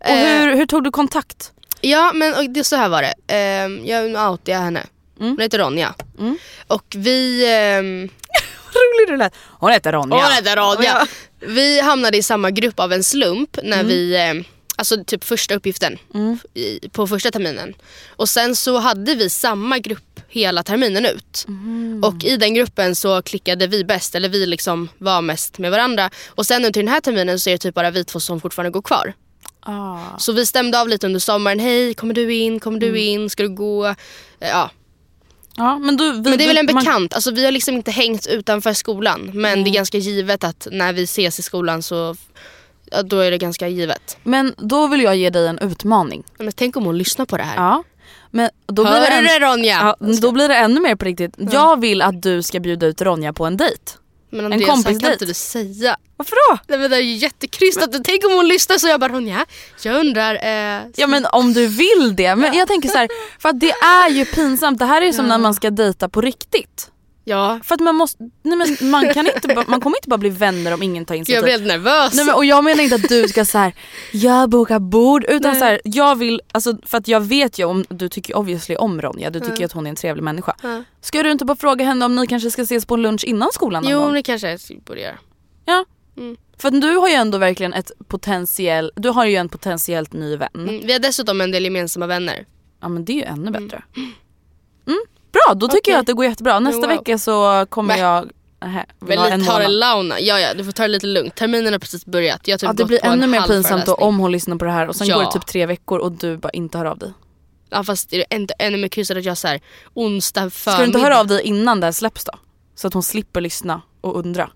Eh, 0.00 0.40
hur, 0.40 0.56
hur 0.56 0.66
tog 0.66 0.84
du 0.84 0.90
kontakt? 0.90 1.52
Ja 1.80 2.12
men 2.14 2.52
det, 2.52 2.64
så 2.64 2.76
här 2.76 2.88
var 2.88 3.02
det. 3.02 3.14
Ehm, 3.34 3.86
jag 3.86 4.30
outade 4.30 4.58
henne. 4.58 4.86
Mm. 5.20 5.30
Hon 5.30 5.40
heter 5.40 5.58
Ronja. 5.58 5.94
Mm. 6.18 6.38
Och 6.66 6.84
vi... 6.96 7.44
ehm, 7.54 8.08
Rolig 8.74 9.08
du 9.08 9.16
lät. 9.16 9.34
Hon 9.58 9.70
heter 9.72 9.92
Ronja. 9.92 10.16
Hon 10.16 10.32
heter 10.32 10.56
Ronja. 10.56 11.06
Vi 11.40 11.80
hamnade 11.80 12.16
i 12.16 12.22
samma 12.22 12.50
grupp 12.50 12.80
av 12.80 12.92
en 12.92 13.04
slump 13.04 13.58
när 13.62 13.84
vi, 13.84 14.14
eh, 14.16 14.34
alltså 14.76 15.04
typ 15.04 15.24
första 15.24 15.54
uppgiften 15.54 15.98
Mm. 16.14 16.38
i, 16.54 16.88
på 16.88 17.06
första 17.06 17.30
terminen. 17.30 17.74
Och 18.08 18.28
sen 18.28 18.56
så 18.56 18.78
hade 18.78 19.14
vi 19.14 19.30
samma 19.30 19.78
grupp 19.78 20.20
hela 20.28 20.62
terminen 20.62 21.06
ut. 21.06 21.44
Mm. 21.48 22.04
Och 22.04 22.24
i 22.24 22.36
den 22.36 22.54
gruppen 22.54 22.94
så 22.96 23.22
klickade 23.22 23.66
vi 23.66 23.84
bäst, 23.84 24.14
eller 24.14 24.28
vi 24.28 24.46
liksom 24.46 24.88
var 24.98 25.22
mest 25.22 25.58
med 25.58 25.70
varandra. 25.70 26.10
Och 26.28 26.46
sen 26.46 26.56
under 26.64 26.70
den 26.82 26.88
här 26.88 27.00
terminen 27.00 27.40
så 27.40 27.50
är 27.50 27.54
det 27.54 27.58
typ 27.58 27.74
bara 27.74 27.90
vi 27.90 28.04
två 28.04 28.20
som 28.20 28.40
fortfarande 28.40 28.70
går 28.70 28.82
kvar. 28.82 29.12
Ah. 29.60 30.18
Så 30.18 30.32
vi 30.32 30.46
stämde 30.46 30.80
av 30.80 30.88
lite 30.88 31.06
under 31.06 31.20
sommaren. 31.20 31.58
Hej, 31.60 31.94
kommer 31.94 32.14
du 32.14 32.34
in? 32.34 32.60
Kommer 32.60 32.78
Mm. 32.78 32.92
du 32.94 33.00
in? 33.00 33.30
Ska 33.30 33.42
du 33.42 33.48
gå? 33.54 33.86
Eh, 33.86 33.94
Ja. 34.40 34.70
Ja, 35.58 35.78
men, 35.78 35.96
du, 35.96 36.12
vi, 36.12 36.20
Men 36.20 36.38
det 36.38 36.44
är 36.44 36.48
väl 36.48 36.56
en 36.58 36.66
du- 36.66 36.72
man- 36.74 36.84
bekant. 36.84 37.14
Alltså, 37.14 37.30
vi 37.30 37.44
har 37.44 37.52
liksom 37.52 37.74
inte 37.74 37.90
hängt 37.90 38.26
utanför 38.26 38.72
skolan. 38.72 39.30
Men 39.34 39.64
det 39.64 39.70
är 39.70 39.72
ganska 39.72 39.98
givet 39.98 40.44
att 40.44 40.66
när 40.72 40.92
vi 40.92 41.02
ses 41.02 41.38
i 41.38 41.42
skolan 41.42 41.82
så 41.82 42.16
ja, 42.90 43.02
då 43.02 43.18
är 43.18 43.30
det 43.30 43.38
ganska 43.38 43.68
givet. 43.68 44.16
Men 44.22 44.54
då 44.58 44.86
vill 44.86 45.02
jag 45.02 45.16
ge 45.16 45.30
dig 45.30 45.46
en 45.48 45.58
utmaning. 45.58 46.24
Men 46.38 46.52
tänk 46.52 46.76
om 46.76 46.84
hon 46.84 46.98
lyssnar 46.98 47.26
på 47.26 47.36
det 47.36 47.42
här. 47.42 47.56
Ja. 47.56 47.82
Men 48.30 48.50
då 48.66 48.82
blir, 48.84 48.92
Hör 48.92 49.00
det 49.00 49.06
du 49.10 49.16
än- 49.16 49.24
det 49.40 49.46
Ronja? 49.46 49.96
ja, 50.00 50.06
då 50.20 50.32
blir 50.32 50.48
det 50.48 50.56
ännu 50.56 50.80
mer 50.80 50.96
på 50.96 51.04
riktigt. 51.04 51.34
Jag 51.52 51.80
vill 51.80 52.02
att 52.02 52.22
du 52.22 52.42
ska 52.42 52.60
bjuda 52.60 52.86
ut 52.86 53.02
Ronja 53.02 53.32
på 53.32 53.44
en 53.46 53.56
dejt. 53.56 53.92
Men 54.30 54.46
en 54.46 54.52
Andreas, 54.52 54.70
kompis 54.70 55.00
kan 55.02 55.12
inte 55.12 55.24
du 55.24 55.34
säga. 55.34 55.96
Varför 56.16 56.36
då? 56.50 56.58
Nej, 56.68 56.78
men 56.78 56.90
det 56.90 56.96
är 56.96 57.00
ju 57.00 57.14
jättekrystat. 57.14 57.90
Tänk 58.04 58.24
om 58.24 58.32
hon 58.32 58.48
lyssnar 58.48 58.78
så 58.78 58.88
jag 58.88 59.00
bara 59.00 59.12
Ronja, 59.12 59.46
jag 59.82 60.00
undrar. 60.00 60.34
Eh, 60.34 60.82
Ja 60.96 61.06
men 61.06 61.26
om 61.32 61.52
du 61.52 61.66
vill 61.66 62.14
det. 62.16 62.36
Men 62.36 62.54
jag 62.54 62.68
tänker 62.68 62.88
så 62.88 62.98
här, 62.98 63.08
för 63.38 63.48
att 63.48 63.60
det 63.60 63.70
är 63.70 64.10
ju 64.10 64.24
pinsamt. 64.24 64.78
Det 64.78 64.84
här 64.84 65.02
är 65.02 65.06
ju 65.06 65.12
som 65.12 65.28
när 65.28 65.38
man 65.38 65.54
ska 65.54 65.70
dejta 65.70 66.08
på 66.08 66.20
riktigt. 66.20 66.90
Ja. 67.28 67.60
För 67.64 67.74
att 67.74 67.80
man 67.80 67.94
måste, 67.96 68.22
nej 68.42 68.58
men 68.58 68.90
man 68.90 69.14
kan 69.14 69.26
inte, 69.26 69.64
man 69.68 69.80
kommer 69.80 69.96
inte 69.98 70.08
bara 70.08 70.18
bli 70.18 70.28
vänner 70.30 70.74
om 70.74 70.82
ingen 70.82 71.04
tar 71.04 71.14
Jag 71.14 71.18
initiativ. 71.18 71.42
blir 71.42 71.52
helt 71.52 71.66
nervös. 71.66 72.14
Nej, 72.14 72.24
men, 72.24 72.34
och 72.34 72.44
jag 72.44 72.64
menar 72.64 72.82
inte 72.82 72.94
att 72.96 73.08
du 73.08 73.28
ska 73.28 73.44
så 73.44 73.58
här, 73.58 73.74
jag 74.12 74.50
bokar 74.50 74.78
bord 74.78 75.24
utan 75.24 75.50
Nej. 75.50 75.60
så 75.60 75.64
här, 75.64 75.80
jag 75.84 76.16
vill, 76.16 76.40
alltså, 76.52 76.78
för 76.86 76.98
att 76.98 77.08
jag 77.08 77.20
vet 77.20 77.58
ju 77.58 77.64
om, 77.64 77.84
du 77.88 78.08
tycker 78.08 78.36
obviously 78.36 78.76
om 78.76 79.02
Ronja, 79.02 79.30
du 79.30 79.40
tycker 79.40 79.58
ju 79.58 79.64
att 79.64 79.72
hon 79.72 79.86
är 79.86 79.90
en 79.90 79.96
trevlig 79.96 80.22
människa. 80.22 80.54
Ja. 80.62 80.82
Ska 81.00 81.22
du 81.22 81.30
inte 81.32 81.44
bara 81.44 81.56
fråga 81.56 81.84
henne 81.84 82.04
om 82.04 82.16
ni 82.16 82.26
kanske 82.26 82.50
ska 82.50 82.62
ses 82.62 82.86
på 82.86 82.94
en 82.94 83.02
lunch 83.02 83.24
innan 83.24 83.48
skolan 83.52 83.82
någon 83.82 83.92
Jo 83.92 84.00
gång? 84.00 84.12
det 84.14 84.22
kanske 84.22 84.50
jag 84.50 84.60
borde 84.86 85.00
göra. 85.00 85.18
Ja. 85.64 85.84
Mm. 86.16 86.36
För 86.58 86.68
att 86.68 86.80
du 86.80 86.96
har 86.96 87.08
ju 87.08 87.14
ändå 87.14 87.38
verkligen 87.38 87.72
ett 87.72 87.90
potentiell, 88.08 88.92
du 88.96 89.08
har 89.08 89.24
ju 89.26 89.36
en 89.36 89.48
potentiellt 89.48 90.12
ny 90.12 90.36
vän. 90.36 90.48
Mm. 90.54 90.80
Vi 90.86 90.92
har 90.92 91.00
dessutom 91.00 91.40
en 91.40 91.50
del 91.50 91.64
gemensamma 91.64 92.06
vänner. 92.06 92.46
Ja 92.82 92.88
men 92.88 93.04
det 93.04 93.12
är 93.12 93.16
ju 93.16 93.22
ännu 93.22 93.50
bättre. 93.50 93.82
Mm. 94.88 95.00
Bra, 95.46 95.54
då 95.54 95.68
tycker 95.68 95.78
Okej. 95.80 95.92
jag 95.92 96.00
att 96.00 96.06
det 96.06 96.12
går 96.12 96.24
jättebra. 96.24 96.60
Nästa 96.60 96.80
Wow. 96.80 96.88
vecka 96.88 97.18
så 97.18 97.66
kommer 97.68 97.94
Men- 97.94 98.04
jag 98.04 98.30
Nähä, 98.60 98.86
vill 99.00 99.18
ha 99.18 99.28
en 99.28 99.44
ta 99.44 99.58
det 99.58 99.68
launa. 99.68 100.20
Ja 100.20 100.40
ja, 100.40 100.54
du 100.54 100.64
får 100.64 100.72
ta 100.72 100.82
det 100.82 100.88
lite 100.88 101.06
lugnt. 101.06 101.34
Terminen 101.34 101.72
har 101.72 101.78
precis 101.80 102.06
börjat. 102.06 102.48
Jag 102.48 102.60
typ 102.60 102.66
Ja, 102.66 102.72
det 102.72 102.84
blir 102.84 103.04
ännu 103.06 103.26
mer 103.26 103.42
pinsamt 103.42 103.86
då, 103.86 103.94
om 103.94 104.18
hon 104.18 104.32
lyssnar 104.32 104.56
på 104.56 104.64
det 104.64 104.70
här 104.70 104.88
och 104.88 104.96
sen 104.96 105.06
Ja. 105.06 105.16
går 105.16 105.24
det 105.24 105.32
typ 105.32 105.46
tre 105.46 105.66
veckor 105.66 105.98
och 105.98 106.12
du 106.12 106.36
bara 106.36 106.50
inte 106.50 106.78
hör 106.78 106.84
av 106.84 106.98
dig. 106.98 107.12
Ja 107.70 107.84
fast 107.84 108.10
det 108.10 108.16
är 108.32 108.36
inte 108.36 108.54
ännu 108.58 108.76
mer 108.78 108.88
kryssat 108.88 109.16
att 109.16 109.24
jag 109.24 109.38
såhär 109.38 109.60
onsdag 109.94 110.50
Ska 110.50 110.70
förmiddag. 110.70 110.82
du 110.82 110.86
inte 110.86 110.98
höra 110.98 111.20
av 111.20 111.26
dig 111.26 111.42
innan 111.42 111.80
det 111.80 111.86
här 111.86 111.92
släpps 111.92 112.24
då? 112.24 112.32
Så 112.74 112.86
att 112.86 112.94
hon 112.94 113.02
slipper 113.02 113.40
lyssna 113.40 113.82
och 114.00 114.16
undra. 114.18 114.50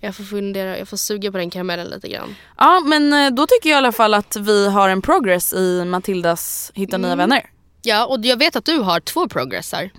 Jag 0.00 0.14
får 0.16 0.24
fundera, 0.24 0.78
jag 0.78 0.88
får 0.88 0.96
suga 0.96 1.32
på 1.32 1.38
den 1.38 1.50
karamellen 1.50 1.86
lite 1.86 2.08
grann. 2.08 2.34
Ja 2.58 2.82
men 2.86 3.12
eh, 3.12 3.30
då 3.30 3.46
tycker 3.46 3.68
jag 3.70 3.76
i 3.76 3.78
alla 3.78 3.92
fall 3.92 4.14
att 4.14 4.36
vi 4.36 4.68
har 4.68 4.88
en 4.88 5.02
progress 5.02 5.52
i 5.52 5.84
Matildas 5.84 6.70
Hitta 6.74 6.98
nya 6.98 7.16
vänner. 7.16 7.50
Ja 7.86 8.06
och 8.06 8.24
jag 8.24 8.36
vet 8.36 8.56
att 8.56 8.64
du 8.64 8.78
har 8.78 9.00
två 9.00 9.28
progressar. 9.28 9.90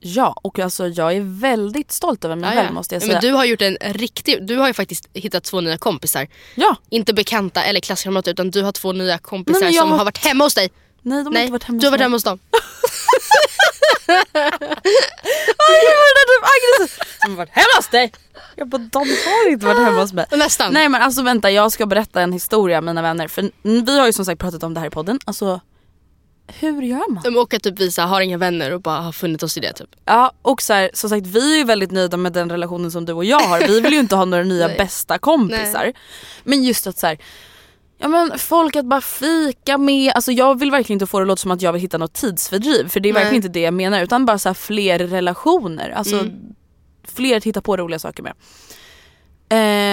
Ja 0.00 0.34
och 0.42 0.58
alltså 0.58 0.88
jag 0.88 1.12
är 1.16 1.20
väldigt 1.40 1.92
stolt 1.92 2.24
över 2.24 2.36
mig 2.36 2.54
Ja, 2.54 2.62
själv 2.62 2.74
måste 2.74 2.94
jag 2.94 3.02
Ja, 3.02 3.06
säga. 3.06 3.14
Men 3.22 3.30
du 3.30 3.36
har 3.36 3.44
gjort 3.44 3.62
en 3.62 3.76
riktig, 3.80 4.46
du 4.46 4.56
har 4.56 4.66
ju 4.68 4.74
faktiskt 4.74 5.08
hittat 5.14 5.44
två 5.44 5.60
nya 5.60 5.78
kompisar. 5.78 6.26
Ja, 6.54 6.76
Inte 6.90 7.14
bekanta 7.14 7.62
eller 7.64 7.80
klasskamrater 7.80 8.30
utan 8.32 8.50
du 8.50 8.62
har 8.62 8.72
två 8.72 8.92
nya 8.92 9.18
kompisar 9.18 9.60
Nej, 9.60 9.74
jag 9.74 9.82
som 9.82 9.90
har- 9.90 9.98
har 9.98 10.04
varit 10.04 10.24
hemma 10.24 10.44
hos 10.44 10.54
dig. 10.54 10.70
nej 11.02 11.18
de 11.18 11.24
har 11.26 11.32
Nej, 11.32 11.42
inte 11.42 11.52
varit 11.52 11.64
hemma 11.64 11.78
du 11.80 11.86
har 11.86 11.90
hos 11.90 11.92
varit 11.92 12.02
hemma 12.02 12.16
hos 12.16 12.24
dem. 12.24 12.38
Som 17.22 17.30
har 17.30 17.36
varit 17.36 17.50
hemma 17.52 17.66
hos 17.76 17.88
dig. 17.88 18.12
Jag 18.56 18.68
bara 18.68 18.78
de 18.78 18.98
har 18.98 19.50
inte 19.50 19.66
varit 19.66 19.78
hemma 19.78 20.00
hos 20.00 20.12
mig. 20.12 20.26
Nästan. 20.30 20.72
Nej 20.72 20.88
men 20.88 21.02
alltså 21.02 21.22
vänta 21.22 21.50
jag 21.50 21.72
ska 21.72 21.86
berätta 21.86 22.20
en 22.22 22.32
historia 22.32 22.80
mina 22.80 23.02
vänner. 23.02 23.28
För 23.28 23.50
vi 23.62 23.98
har 23.98 24.06
ju 24.06 24.12
som 24.12 24.24
sagt 24.24 24.40
pratat 24.40 24.62
om 24.62 24.74
det 24.74 24.80
här 24.80 24.86
i 24.86 24.90
podden. 24.90 25.18
Alltså 25.24 25.60
hur 26.58 26.82
gör 26.82 27.10
man? 27.12 27.22
De 27.22 27.36
åker 27.36 27.58
typ 27.58 27.80
visa, 27.80 28.02
har 28.02 28.20
inga 28.20 28.38
vänner 28.38 28.70
och 28.74 28.80
bara 28.80 29.00
har 29.00 29.12
funnit 29.12 29.42
oss 29.42 29.56
i 29.56 29.60
det 29.60 29.72
typ. 29.72 29.90
Ja 30.04 30.32
och 30.42 30.62
så 30.62 30.72
här, 30.72 30.90
som 30.94 31.10
sagt 31.10 31.26
vi 31.26 31.52
är 31.54 31.58
ju 31.58 31.64
väldigt 31.64 31.90
nöjda 31.90 32.16
med 32.16 32.32
den 32.32 32.50
relationen 32.50 32.90
som 32.90 33.04
du 33.04 33.12
och 33.12 33.24
jag 33.24 33.40
har. 33.40 33.60
Vi 33.60 33.80
vill 33.80 33.92
ju 33.92 33.98
inte 33.98 34.16
ha 34.16 34.24
några 34.24 34.44
nya 34.44 34.66
Nej. 34.68 34.76
bästa 34.76 35.18
kompisar. 35.18 35.92
Men 36.44 36.62
just 36.64 36.86
att 36.86 36.98
så 36.98 37.06
här, 37.06 37.18
Ja 38.02 38.08
men 38.08 38.38
folk 38.38 38.76
att 38.76 38.84
bara 38.86 39.00
fika 39.00 39.78
med, 39.78 40.12
alltså 40.12 40.32
jag 40.32 40.58
vill 40.58 40.70
verkligen 40.70 40.96
inte 40.96 41.06
få 41.06 41.18
det 41.18 41.22
att 41.22 41.28
låta 41.28 41.40
som 41.40 41.50
att 41.50 41.62
jag 41.62 41.72
vill 41.72 41.82
hitta 41.82 41.98
något 41.98 42.12
tidsfördriv 42.12 42.88
för 42.88 43.00
det 43.00 43.08
är 43.08 43.12
Nej. 43.12 43.22
verkligen 43.22 43.44
inte 43.44 43.48
det 43.48 43.60
jag 43.60 43.74
menar 43.74 44.02
utan 44.02 44.26
bara 44.26 44.38
så 44.38 44.48
här 44.48 44.54
fler 44.54 44.98
relationer. 44.98 45.90
Alltså 45.90 46.16
Mm. 46.18 46.32
fler 47.04 47.36
att 47.36 47.44
hitta 47.44 47.60
på 47.62 47.76
roliga 47.76 47.98
saker 47.98 48.22
med. 48.22 48.32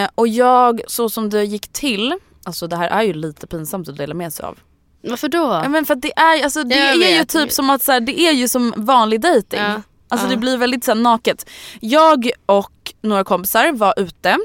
Eh, 0.04 0.10
och 0.16 0.28
jag, 0.28 0.82
så 0.88 1.10
som 1.10 1.30
det 1.30 1.44
gick 1.44 1.68
till, 1.74 2.14
alltså 2.44 2.68
det 2.68 2.76
här 2.76 2.88
är 2.90 3.02
ju 3.04 3.14
lite 3.14 3.48
pinsamt 3.48 3.90
att 3.90 3.98
dela 3.98 4.14
med 4.14 4.34
sig 4.34 4.46
av. 4.46 4.60
Varför 5.02 5.28
då? 5.30 5.38
Ja, 5.64 5.70
men 5.70 5.86
för 5.86 5.96
det 5.96 6.12
är, 6.20 6.44
alltså, 6.44 6.64
det 6.64 6.76
Jag 6.76 6.88
är 6.90 6.94
ju 6.94 7.18
vet. 7.18 7.30
typ 7.30 7.52
som 7.52 7.70
att 7.70 7.82
så 7.84 7.92
här, 7.92 8.00
det 8.00 8.20
är 8.20 8.32
ju 8.32 8.48
som 8.48 8.74
vanlig 8.78 9.22
dejting. 9.22 9.60
Ja. 9.60 9.82
Alltså 10.10 10.28
Ja. 10.28 10.32
det 10.32 10.38
blir 10.38 10.58
väldigt 10.58 10.84
så 10.84 10.92
här, 10.92 10.96
naket. 11.02 11.50
Jag 11.80 12.30
och 12.46 12.94
några 13.02 13.24
kompisar 13.24 13.72
var 13.72 13.94
ute 13.98 14.38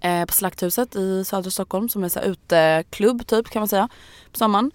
eh, 0.00 0.24
på 0.24 0.32
Slakthuset 0.32 0.96
i 0.96 1.24
södra 1.24 1.50
Stockholm 1.50 1.88
som 1.88 2.04
är 2.04 2.08
så 2.08 2.18
här 2.20 2.26
uteklubb 2.26 3.26
typ 3.26 3.50
kan 3.50 3.60
man 3.60 3.68
säga 3.68 3.88
på 4.32 4.38
sommaren. 4.38 4.70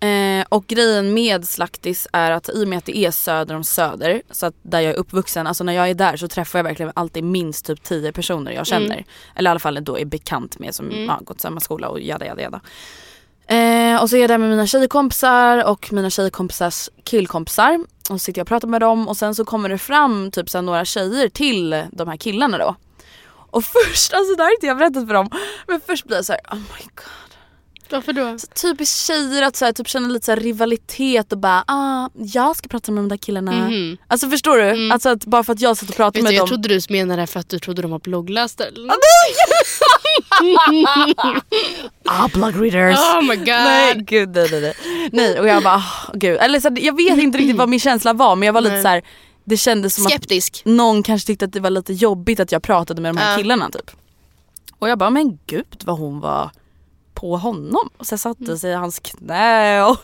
Eh, 0.00 0.46
och 0.48 0.66
grejen 0.66 1.14
med 1.14 1.48
Slaktis 1.48 2.06
är 2.12 2.30
att 2.30 2.48
i 2.48 2.64
och 2.64 2.68
med 2.68 2.78
att 2.78 2.84
det 2.84 2.96
är 2.98 3.10
söder 3.10 3.54
om 3.54 3.64
Söder, 3.64 4.22
så 4.30 4.46
att 4.46 4.54
där 4.62 4.80
jag 4.80 4.90
är 4.94 4.96
uppvuxen, 4.98 5.46
alltså 5.46 5.64
när 5.64 5.72
jag 5.72 5.90
är 5.90 5.94
där 5.94 6.16
så 6.16 6.28
träffar 6.28 6.58
jag 6.58 6.64
verkligen 6.64 6.92
alltid 6.94 7.24
minst 7.24 7.66
typ 7.66 7.82
10 7.82 8.12
personer 8.12 8.52
jag 8.52 8.66
känner. 8.66 9.04
Eller 9.34 9.50
i 9.50 9.50
alla 9.50 9.60
fall 9.60 9.78
då 9.84 9.98
är 9.98 10.04
bekant 10.04 10.58
med 10.58 10.74
som 10.74 10.90
ja, 11.06 11.18
gått 11.22 11.40
samma 11.40 11.60
skola 11.60 11.88
och 11.88 12.00
jada 12.00 12.26
jada 12.26 12.42
jada. 12.42 12.60
Eh, 13.88 14.02
och 14.02 14.10
så 14.10 14.16
är 14.16 14.20
jag 14.20 14.30
där 14.30 14.38
med 14.38 14.50
mina 14.50 14.66
tjejkompisar 14.66 15.64
och 15.64 15.92
mina 15.92 16.10
tjejkompisars 16.10 16.90
killkompisar. 17.04 17.78
Och 18.10 18.14
så 18.14 18.18
sitter 18.18 18.38
jag 18.38 18.44
och 18.44 18.48
pratar 18.48 18.68
med 18.68 18.80
dem 18.80 19.08
och 19.08 19.16
sen 19.16 19.34
så 19.34 19.44
kommer 19.44 19.68
det 19.68 19.78
fram 19.78 20.30
typ 20.30 20.50
så 20.50 20.60
några 20.60 20.84
tjejer 20.84 21.28
till 21.28 21.84
de 21.92 22.08
här 22.08 22.16
killarna 22.16 22.58
då. 22.58 22.76
Och 23.50 23.64
först, 23.74 24.14
alltså 24.14 24.34
det 24.34 24.42
här 24.42 24.48
har 24.48 24.54
inte 24.54 24.66
jag 24.66 24.78
berättat 24.78 25.06
för 25.06 25.14
dem, 25.14 25.30
men 25.66 25.80
först 25.86 26.04
blir 26.04 26.16
jag 26.16 26.24
så 26.24 26.32
här: 26.32 26.40
oh 26.50 26.58
my 26.58 26.84
god. 26.94 27.27
Varför 27.90 28.12
då? 28.12 28.38
Så 28.38 28.46
typiskt 28.46 29.06
tjejer 29.06 29.42
att 29.42 29.56
så 29.56 29.64
här, 29.64 29.72
typ 29.72 29.88
känna 29.88 30.08
lite 30.08 30.26
så 30.26 30.34
rivalitet 30.34 31.32
och 31.32 31.38
bara 31.38 31.64
ah, 31.66 32.08
jag 32.14 32.56
ska 32.56 32.68
prata 32.68 32.92
med 32.92 33.04
de 33.04 33.08
där 33.08 33.16
killarna. 33.16 33.52
Mhm. 33.52 33.96
Alltså 34.08 34.30
förstår 34.30 34.58
du? 34.58 34.92
Alltså 34.92 35.08
att 35.08 35.24
bara 35.24 35.44
för 35.44 35.52
att 35.52 35.60
jag 35.60 35.76
sitter 35.76 35.92
och 35.92 35.96
pratar 35.96 36.18
Vet 36.18 36.22
med 36.22 36.32
du, 36.32 36.36
jag 36.36 36.42
dem. 36.42 36.48
trodde 36.48 36.68
du 36.68 36.80
menade 36.90 37.26
för 37.26 37.40
att 37.40 37.48
du 37.48 37.58
trodde 37.58 37.82
de 37.82 37.90
var 37.90 37.98
bloggläsare. 37.98 38.70
något. 38.70 38.96
Ah 42.04 42.28
blog 42.28 42.62
readers. 42.74 42.98
Oh 42.98 43.22
my 43.28 43.36
god. 43.36 43.46
Nej 43.46 43.94
gud 44.06 44.28
nej 44.28 44.48
nej 44.50 44.60
nej. 44.60 44.74
nej 45.12 45.40
och 45.40 45.48
jag 45.48 45.62
bara 45.62 45.76
oh, 45.76 46.10
gud. 46.14 46.38
Eller 46.40 46.60
så, 46.60 46.68
jag 46.80 46.96
vet 46.96 47.18
inte 47.18 47.38
riktigt 47.38 47.56
vad 47.56 47.68
min 47.68 47.80
känsla 47.80 48.12
var 48.12 48.36
men 48.36 48.46
jag 48.46 48.52
var 48.52 48.60
lite 48.60 48.74
Nej. 48.74 48.82
så 48.82 48.88
här. 48.88 49.02
det 49.44 49.56
kändes 49.56 49.94
som 49.94 50.06
att 50.06 50.12
Skeptisk. 50.12 50.62
någon 50.64 51.02
kanske 51.02 51.26
tyckte 51.26 51.44
att 51.44 51.52
det 51.52 51.60
var 51.60 51.70
lite 51.70 51.92
jobbigt 51.92 52.40
att 52.40 52.52
jag 52.52 52.62
pratade 52.62 53.00
med 53.00 53.14
de 53.14 53.18
här 53.20 53.30
Ja. 53.32 53.38
killarna 53.38 53.70
typ. 53.70 53.90
Och 54.78 54.88
jag 54.88 54.98
bara 54.98 55.10
men 55.10 55.38
gud 55.46 55.66
vad 55.84 55.98
hon 55.98 56.20
var 56.20 56.50
på 57.20 57.36
honom. 57.36 57.90
Och 57.96 58.06
så 58.06 58.18
satte 58.18 58.44
Mm. 58.44 58.58
sig 58.58 58.70
i 58.70 58.74
hans 58.74 58.98
knä 58.98 59.82
och 59.84 59.96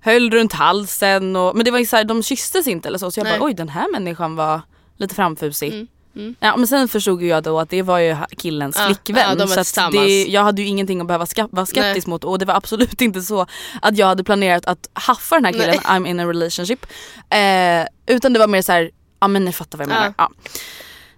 höll 0.00 0.30
runt 0.30 0.52
halsen. 0.52 1.36
Och, 1.36 1.56
men 1.56 1.64
det 1.64 1.70
var 1.70 1.78
ju 1.78 1.86
så 1.86 1.96
här, 1.96 2.04
de 2.04 2.22
kysstes 2.22 2.66
inte 2.66 2.88
eller 2.88 2.98
så. 2.98 3.10
Så 3.10 3.20
jag 3.20 3.24
Nej. 3.24 3.38
bara 3.38 3.46
oj 3.46 3.54
den 3.54 3.68
här 3.68 3.92
människan 3.92 4.36
var 4.36 4.60
lite 4.96 5.14
framfusig. 5.14 5.72
Mm, 5.72 5.86
mm. 6.16 6.34
Ja 6.40 6.56
men 6.56 6.66
sen 6.66 6.88
förstod 6.88 7.22
jag 7.22 7.42
då 7.42 7.60
att 7.60 7.70
det 7.70 7.82
var 7.82 7.98
ju 7.98 8.16
killens 8.36 8.76
Ja, 8.78 8.86
flickvän. 8.86 9.38
ja, 9.38 9.64
så 9.64 9.90
det, 9.90 10.24
jag 10.24 10.42
hade 10.44 10.62
ju 10.62 10.68
ingenting 10.68 11.00
att 11.00 11.06
behöva 11.06 11.26
ska, 11.26 11.48
vara 11.50 11.66
skeptisk 11.66 12.06
mot 12.06 12.24
och 12.24 12.38
det 12.38 12.44
var 12.44 12.54
absolut 12.54 13.00
inte 13.00 13.22
så 13.22 13.46
att 13.82 13.96
jag 13.98 14.06
hade 14.06 14.24
planerat 14.24 14.66
att 14.66 14.88
haffa 14.92 15.34
den 15.34 15.44
här 15.44 15.52
killen, 15.52 15.68
Nej. 15.68 15.78
I'm 16.00 16.08
in 16.08 16.20
a 16.20 16.24
relationship. 16.28 16.86
Eh, 17.30 18.14
utan 18.16 18.32
det 18.32 18.38
var 18.38 18.46
mer 18.48 18.62
så 18.62 18.72
här, 18.72 18.90
ja 19.20 19.28
men 19.28 19.44
ni 19.44 19.52
fattar 19.52 19.78
vad 19.78 19.86
jag 19.86 19.94
menar. 19.94 20.14
Ja. 20.18 20.30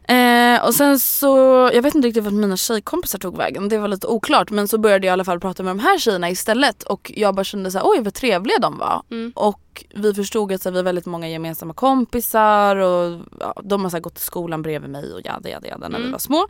Eh, 0.09 0.65
och 0.67 0.75
sen 0.75 0.99
så, 0.99 1.27
jag 1.75 1.83
vet 1.83 1.95
inte 1.95 2.09
riktigt 2.09 2.25
vart 2.25 2.33
mina 2.33 2.57
tjejkompisar 2.57 3.19
tog 3.19 3.37
vägen, 3.37 3.69
det 3.69 3.79
var 3.79 3.89
lite 3.89 4.07
oklart 4.07 4.51
men 4.51 4.69
så 4.69 4.79
började 4.79 5.07
jag 5.07 5.13
i 5.13 5.15
alla 5.15 5.25
fall 5.25 5.41
prata 5.41 5.63
med 5.63 5.71
de 5.71 5.79
här 5.79 5.99
tjejerna 5.99 6.31
istället 6.31 6.83
och 6.83 7.13
jag 7.15 7.35
bara 7.35 7.45
kände 7.45 7.71
så 7.71 7.79
här, 7.79 7.87
oj 7.89 8.01
vad 8.03 8.15
trevliga 8.15 8.59
de 8.59 8.79
var. 8.79 9.03
Mm. 9.11 9.33
Och 9.37 9.85
vi 9.95 10.15
förstod 10.15 10.53
att 10.53 10.63
så 10.63 10.69
här, 10.69 10.73
vi 10.73 10.79
har 10.79 10.85
väldigt 10.85 11.07
många 11.07 11.29
gemensamma 11.29 11.75
kompisar 11.75 12.77
och 12.77 13.21
ja, 13.41 13.55
de 13.65 13.83
har 13.83 13.91
så 13.91 13.97
här, 13.97 14.03
gått 14.03 14.19
i 14.19 14.21
skolan 14.21 14.63
bredvid 14.63 14.91
mig 14.91 15.13
och 15.13 15.21
jada 15.25 15.49
jada 15.49 15.69
jada 15.69 15.89
när 15.89 15.99
vi 15.99 16.05
Mm. 16.05 16.13
var 16.13 16.19
små. 16.19 16.47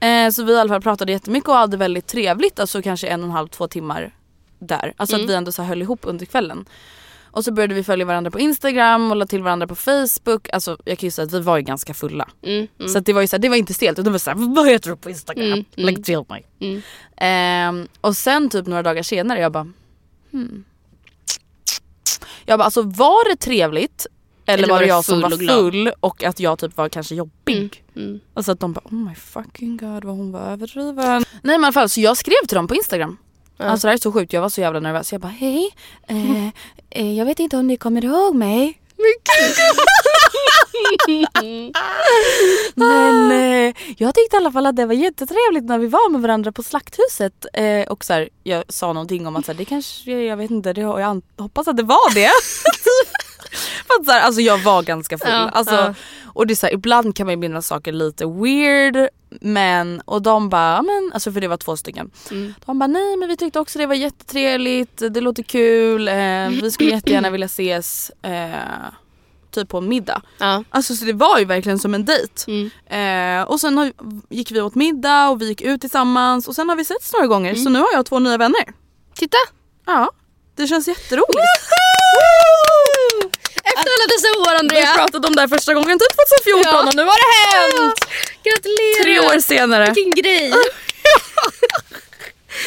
Eh, 0.00 0.30
så 0.30 0.42
vi 0.42 0.52
i 0.52 0.58
alla 0.58 0.68
fall 0.74 0.82
pratade 0.82 1.12
jättemycket 1.12 1.48
och 1.48 1.54
hade 1.54 1.76
väldigt 1.76 2.06
trevligt, 2.06 2.60
alltså 2.60 2.82
kanske 2.82 3.06
en 3.06 3.20
och 3.20 3.26
en 3.26 3.32
halv, 3.32 3.48
två 3.48 3.68
timmar 3.68 4.14
där. 4.58 4.92
Alltså 4.96 5.16
Mm. 5.16 5.24
att 5.24 5.30
vi 5.30 5.34
ändå 5.34 5.52
så 5.52 5.62
här, 5.62 5.68
höll 5.68 5.82
ihop 5.82 6.00
under 6.02 6.26
kvällen. 6.26 6.64
Och 7.30 7.44
så 7.44 7.52
började 7.52 7.74
vi 7.74 7.84
följa 7.84 8.06
varandra 8.06 8.30
på 8.30 8.40
Instagram 8.40 9.10
och 9.10 9.16
la 9.16 9.26
till 9.26 9.42
varandra 9.42 9.66
på 9.66 9.74
Facebook. 9.74 10.48
Alltså 10.52 10.78
jag 10.84 10.98
kan 10.98 11.06
ju 11.06 11.10
säga 11.10 11.26
att 11.26 11.32
vi 11.32 11.40
var 11.40 11.56
ju 11.56 11.62
ganska 11.62 11.94
fulla. 11.94 12.28
Mm, 12.42 12.66
mm. 12.78 12.88
Så 12.88 13.00
det 13.00 13.12
var 13.12 13.20
ju 13.20 13.26
så 13.26 13.36
här, 13.36 13.42
det 13.42 13.48
var 13.48 13.56
inte 13.56 13.74
stelt 13.74 13.98
utan 13.98 14.04
det 14.04 14.10
var 14.10 14.18
såhär, 14.18 14.54
vad 14.54 14.68
heter 14.68 14.90
du 14.90 14.96
på 14.96 15.10
Instagram? 15.10 15.44
Mm, 15.44 15.52
mm. 15.58 15.66
Lägg 15.74 16.04
till 16.04 16.24
mig. 16.28 16.46
Mm. 16.60 16.82
Ehm, 17.16 17.88
och 18.00 18.16
sen 18.16 18.50
typ 18.50 18.66
några 18.66 18.82
dagar 18.82 19.02
senare 19.02 19.40
jag 19.40 19.52
bara, 19.52 19.68
hmm. 20.30 20.64
Jag 22.44 22.58
bara 22.58 22.64
alltså 22.64 22.82
var 22.82 23.30
det 23.30 23.36
trevligt? 23.36 24.06
Eller, 24.46 24.68
var 24.68 24.80
det 24.80 24.86
jag 24.86 25.04
som 25.04 25.22
full 25.22 25.30
var 25.30 25.56
och 25.56 25.72
full 25.72 25.92
och 26.00 26.24
att 26.24 26.40
jag 26.40 26.58
typ 26.58 26.76
var 26.76 26.88
kanske 26.88 27.14
jobbig? 27.14 27.84
Mm, 27.96 28.08
mm. 28.08 28.20
Alltså 28.34 28.52
att 28.52 28.60
de 28.60 28.72
bara 28.72 28.84
oh 28.84 28.94
my 29.08 29.14
fucking 29.14 29.76
god 29.76 30.04
vad 30.04 30.16
hon 30.16 30.32
var 30.32 30.40
överdriven. 30.40 31.24
Nej 31.42 31.58
men 31.58 31.60
i 31.60 31.64
alla 31.64 31.72
fall 31.72 31.88
så 31.88 32.00
jag 32.00 32.16
skrev 32.16 32.46
till 32.48 32.56
dem 32.56 32.68
på 32.68 32.74
Instagram. 32.74 33.16
Ja. 33.60 33.66
Alltså 33.66 33.86
det 33.86 33.90
här 33.90 33.96
är 33.96 34.00
så 34.00 34.12
sjukt, 34.12 34.32
jag 34.32 34.40
var 34.40 34.48
så 34.48 34.60
jävla 34.60 34.80
nervös. 34.80 35.12
Jag 35.12 35.20
bara 35.20 35.28
hej, 35.28 35.74
eh, 36.08 36.46
eh, 36.90 37.18
jag 37.18 37.26
vet 37.26 37.38
inte 37.38 37.56
om 37.56 37.66
ni 37.66 37.76
kommer 37.76 38.04
ihåg 38.04 38.34
mig. 38.34 38.80
Men 42.74 43.30
eh, 43.32 43.74
jag 43.96 44.14
tyckte 44.14 44.36
i 44.36 44.38
alla 44.38 44.52
fall 44.52 44.66
att 44.66 44.76
det 44.76 44.86
var 44.86 44.94
jättetrevligt 44.94 45.64
när 45.64 45.78
vi 45.78 45.86
var 45.86 46.10
med 46.10 46.20
varandra 46.20 46.52
på 46.52 46.62
Slakthuset. 46.62 47.46
Eh, 47.52 47.82
och 47.88 48.04
så 48.04 48.12
här, 48.12 48.28
jag 48.42 48.64
sa 48.68 48.92
någonting 48.92 49.26
om 49.26 49.36
att 49.36 49.46
så 49.46 49.52
här, 49.52 49.58
det 49.58 49.64
kanske, 49.64 50.10
jag 50.10 50.36
vet 50.36 50.50
inte, 50.50 50.72
det, 50.72 50.80
jag 50.80 51.22
hoppas 51.38 51.68
att 51.68 51.76
det 51.76 51.82
var 51.82 52.14
det. 52.14 52.30
För 53.86 53.94
att 54.00 54.06
så 54.06 54.12
här, 54.12 54.20
alltså 54.20 54.40
jag 54.40 54.58
var 54.58 54.82
ganska 54.82 55.18
full. 55.18 55.30
Ja, 55.30 55.48
alltså, 55.48 55.74
ja. 55.74 55.94
Och 56.40 56.46
det 56.46 56.52
är 56.52 56.56
så 56.56 56.66
här, 56.66 56.72
ibland 56.74 57.16
kan 57.16 57.26
man 57.26 57.32
ju 57.32 57.36
minnas 57.36 57.66
saker 57.66 57.92
lite 57.92 58.26
weird. 58.26 59.08
Men, 59.40 60.00
och 60.04 60.22
de 60.22 60.48
bara, 60.48 60.76
"Ja, 60.76 60.82
men, 60.82 61.10
alltså 61.14 61.32
för 61.32 61.40
det 61.40 61.48
var 61.48 61.56
två 61.56 61.76
stycken. 61.76 62.10
Mm. 62.30 62.54
De 62.66 62.78
bara 62.78 62.86
nej 62.86 63.16
men 63.16 63.28
vi 63.28 63.36
tyckte 63.36 63.60
också 63.60 63.78
det 63.78 63.86
var 63.86 63.94
jättetrevligt, 63.94 65.02
det 65.10 65.20
låter 65.20 65.42
kul, 65.42 66.08
eh, 66.08 66.48
vi 66.62 66.70
skulle 66.70 66.90
jättegärna 66.90 67.30
vilja 67.30 67.44
ses. 67.44 68.10
Eh, 68.22 68.50
typ 69.50 69.68
på 69.68 69.78
en 69.78 69.88
middag. 69.88 70.22
Ja. 70.38 70.64
Alltså 70.70 70.96
så 70.96 71.04
det 71.04 71.12
var 71.12 71.38
ju 71.38 71.44
verkligen 71.44 71.78
som 71.78 71.94
en 71.94 72.04
dejt. 72.04 72.44
Mm. 72.50 72.70
Eh, 73.40 73.48
och 73.48 73.60
sen 73.60 73.78
har, 73.78 73.92
gick 74.28 74.50
vi 74.50 74.60
åt 74.60 74.74
middag 74.74 75.28
och 75.28 75.40
vi 75.40 75.48
gick 75.48 75.60
ut 75.60 75.80
tillsammans 75.80 76.48
och 76.48 76.54
sen 76.54 76.68
har 76.68 76.76
vi 76.76 76.84
setts 76.84 77.12
några 77.12 77.26
gånger 77.26 77.54
så 77.54 77.70
nu 77.70 77.78
har 77.78 77.88
jag 77.92 78.06
två 78.06 78.18
nya 78.18 78.38
vänner. 78.38 78.64
Titta! 79.14 79.36
Ja, 79.86 80.10
det 80.56 80.66
känns 80.66 80.88
jätteroligt. 80.88 81.28
Efter 83.80 83.92
alla 83.96 84.06
dessa 84.14 84.28
år 84.40 84.52
Vi 84.54 84.58
Andrea. 84.58 84.94
pratade 84.94 85.26
om 85.28 85.34
det 85.36 85.40
här 85.40 85.48
första 85.48 85.74
gången 85.74 85.98
typ 85.98 86.12
2014 86.44 86.62
Ja. 86.72 86.88
och 86.88 86.94
nu 86.96 87.02
har 87.02 87.18
det 87.24 87.32
hänt! 87.50 87.94
Gratulerar! 88.44 89.02
Tre 89.04 89.20
år 89.36 89.40
senare. 89.40 89.84
Vilken 89.94 90.22
grej! 90.22 90.52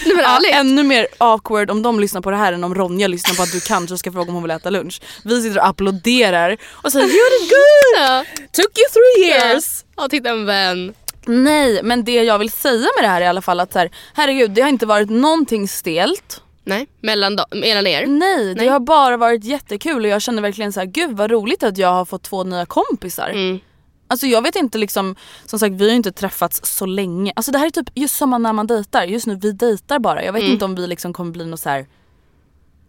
Nej 0.05 0.15
men 0.15 0.23
Ja, 0.25 0.35
ärligt. 0.37 0.51
ännu 0.55 0.83
mer 0.83 1.07
awkward 1.17 1.71
om 1.71 1.81
de 1.81 1.99
lyssnar 1.99 2.21
på 2.21 2.31
det 2.31 2.37
här 2.37 2.53
än 2.53 2.63
om 2.63 2.75
Ronja 2.75 3.07
lyssnar 3.07 3.35
på 3.35 3.43
att 3.43 3.51
du 3.51 3.59
kanske 3.61 3.97
ska 3.97 4.11
fråga 4.11 4.27
om 4.29 4.33
hon 4.33 4.43
vill 4.43 4.51
äta 4.51 4.69
lunch. 4.69 5.01
Vi 5.23 5.41
sitter 5.41 5.59
och 5.59 5.67
applåderar 5.67 6.57
och 6.71 6.91
säger 6.91 7.05
you 7.05 7.29
did 7.39 7.49
good! 7.49 8.03
Ja. 8.03 8.25
Took 8.51 8.77
you 8.77 8.87
three 8.93 9.25
years! 9.29 9.65
Ja, 9.97 10.07
titta 10.09 10.29
en 10.29 10.45
vän. 10.45 10.93
Nej 11.25 11.79
men 11.83 12.03
det 12.03 12.23
jag 12.23 12.39
vill 12.39 12.51
säga 12.51 12.87
med 12.95 13.03
det 13.03 13.07
här 13.07 13.21
är 13.21 13.25
i 13.25 13.27
alla 13.27 13.41
fall 13.41 13.59
att 13.59 13.73
så 13.73 13.79
här, 13.79 13.91
herregud 14.13 14.51
det 14.51 14.61
har 14.61 14.69
inte 14.69 14.85
varit 14.85 15.09
någonting 15.09 15.67
stelt. 15.67 16.41
Nej, 16.63 16.87
mellan, 17.01 17.37
mellan 17.51 17.87
er. 17.87 18.05
Nej, 18.07 18.45
det 18.47 18.61
Nej. 18.61 18.67
har 18.67 18.79
bara 18.79 19.17
varit 19.17 19.43
jättekul 19.43 20.03
och 20.03 20.09
jag 20.09 20.21
känner 20.21 20.41
verkligen 20.41 20.73
så 20.73 20.79
här, 20.79 20.87
gud 20.87 21.17
vad 21.17 21.31
roligt 21.31 21.63
att 21.63 21.77
jag 21.77 21.91
har 21.93 22.05
fått 22.05 22.23
två 22.23 22.43
nya 22.43 22.65
kompisar. 22.65 23.29
Mm. 23.29 23.59
Alltså 24.07 24.27
jag 24.27 24.41
vet 24.41 24.55
inte 24.55 24.77
liksom, 24.77 25.15
som 25.45 25.59
sagt 25.59 25.73
vi 25.75 25.83
har 25.83 25.89
ju 25.89 25.95
inte 25.95 26.11
träffats 26.11 26.61
så 26.77 26.85
länge. 26.85 27.33
Alltså 27.35 27.51
det 27.51 27.57
här 27.57 27.65
är 27.65 27.69
typ 27.69 27.89
just 27.95 28.15
som 28.15 28.29
när 28.43 28.53
man 28.53 28.67
dejtar, 28.67 29.03
just 29.03 29.27
nu 29.27 29.35
vi 29.35 29.51
dejtar 29.51 29.99
bara. 29.99 30.23
Jag 30.23 30.33
vet 30.33 30.41
Mm. 30.41 30.53
inte 30.53 30.65
om 30.65 30.75
vi 30.75 30.87
liksom 30.87 31.13
kommer 31.13 31.31
bli 31.31 31.45
något 31.45 31.59
så 31.59 31.69
här 31.69 31.87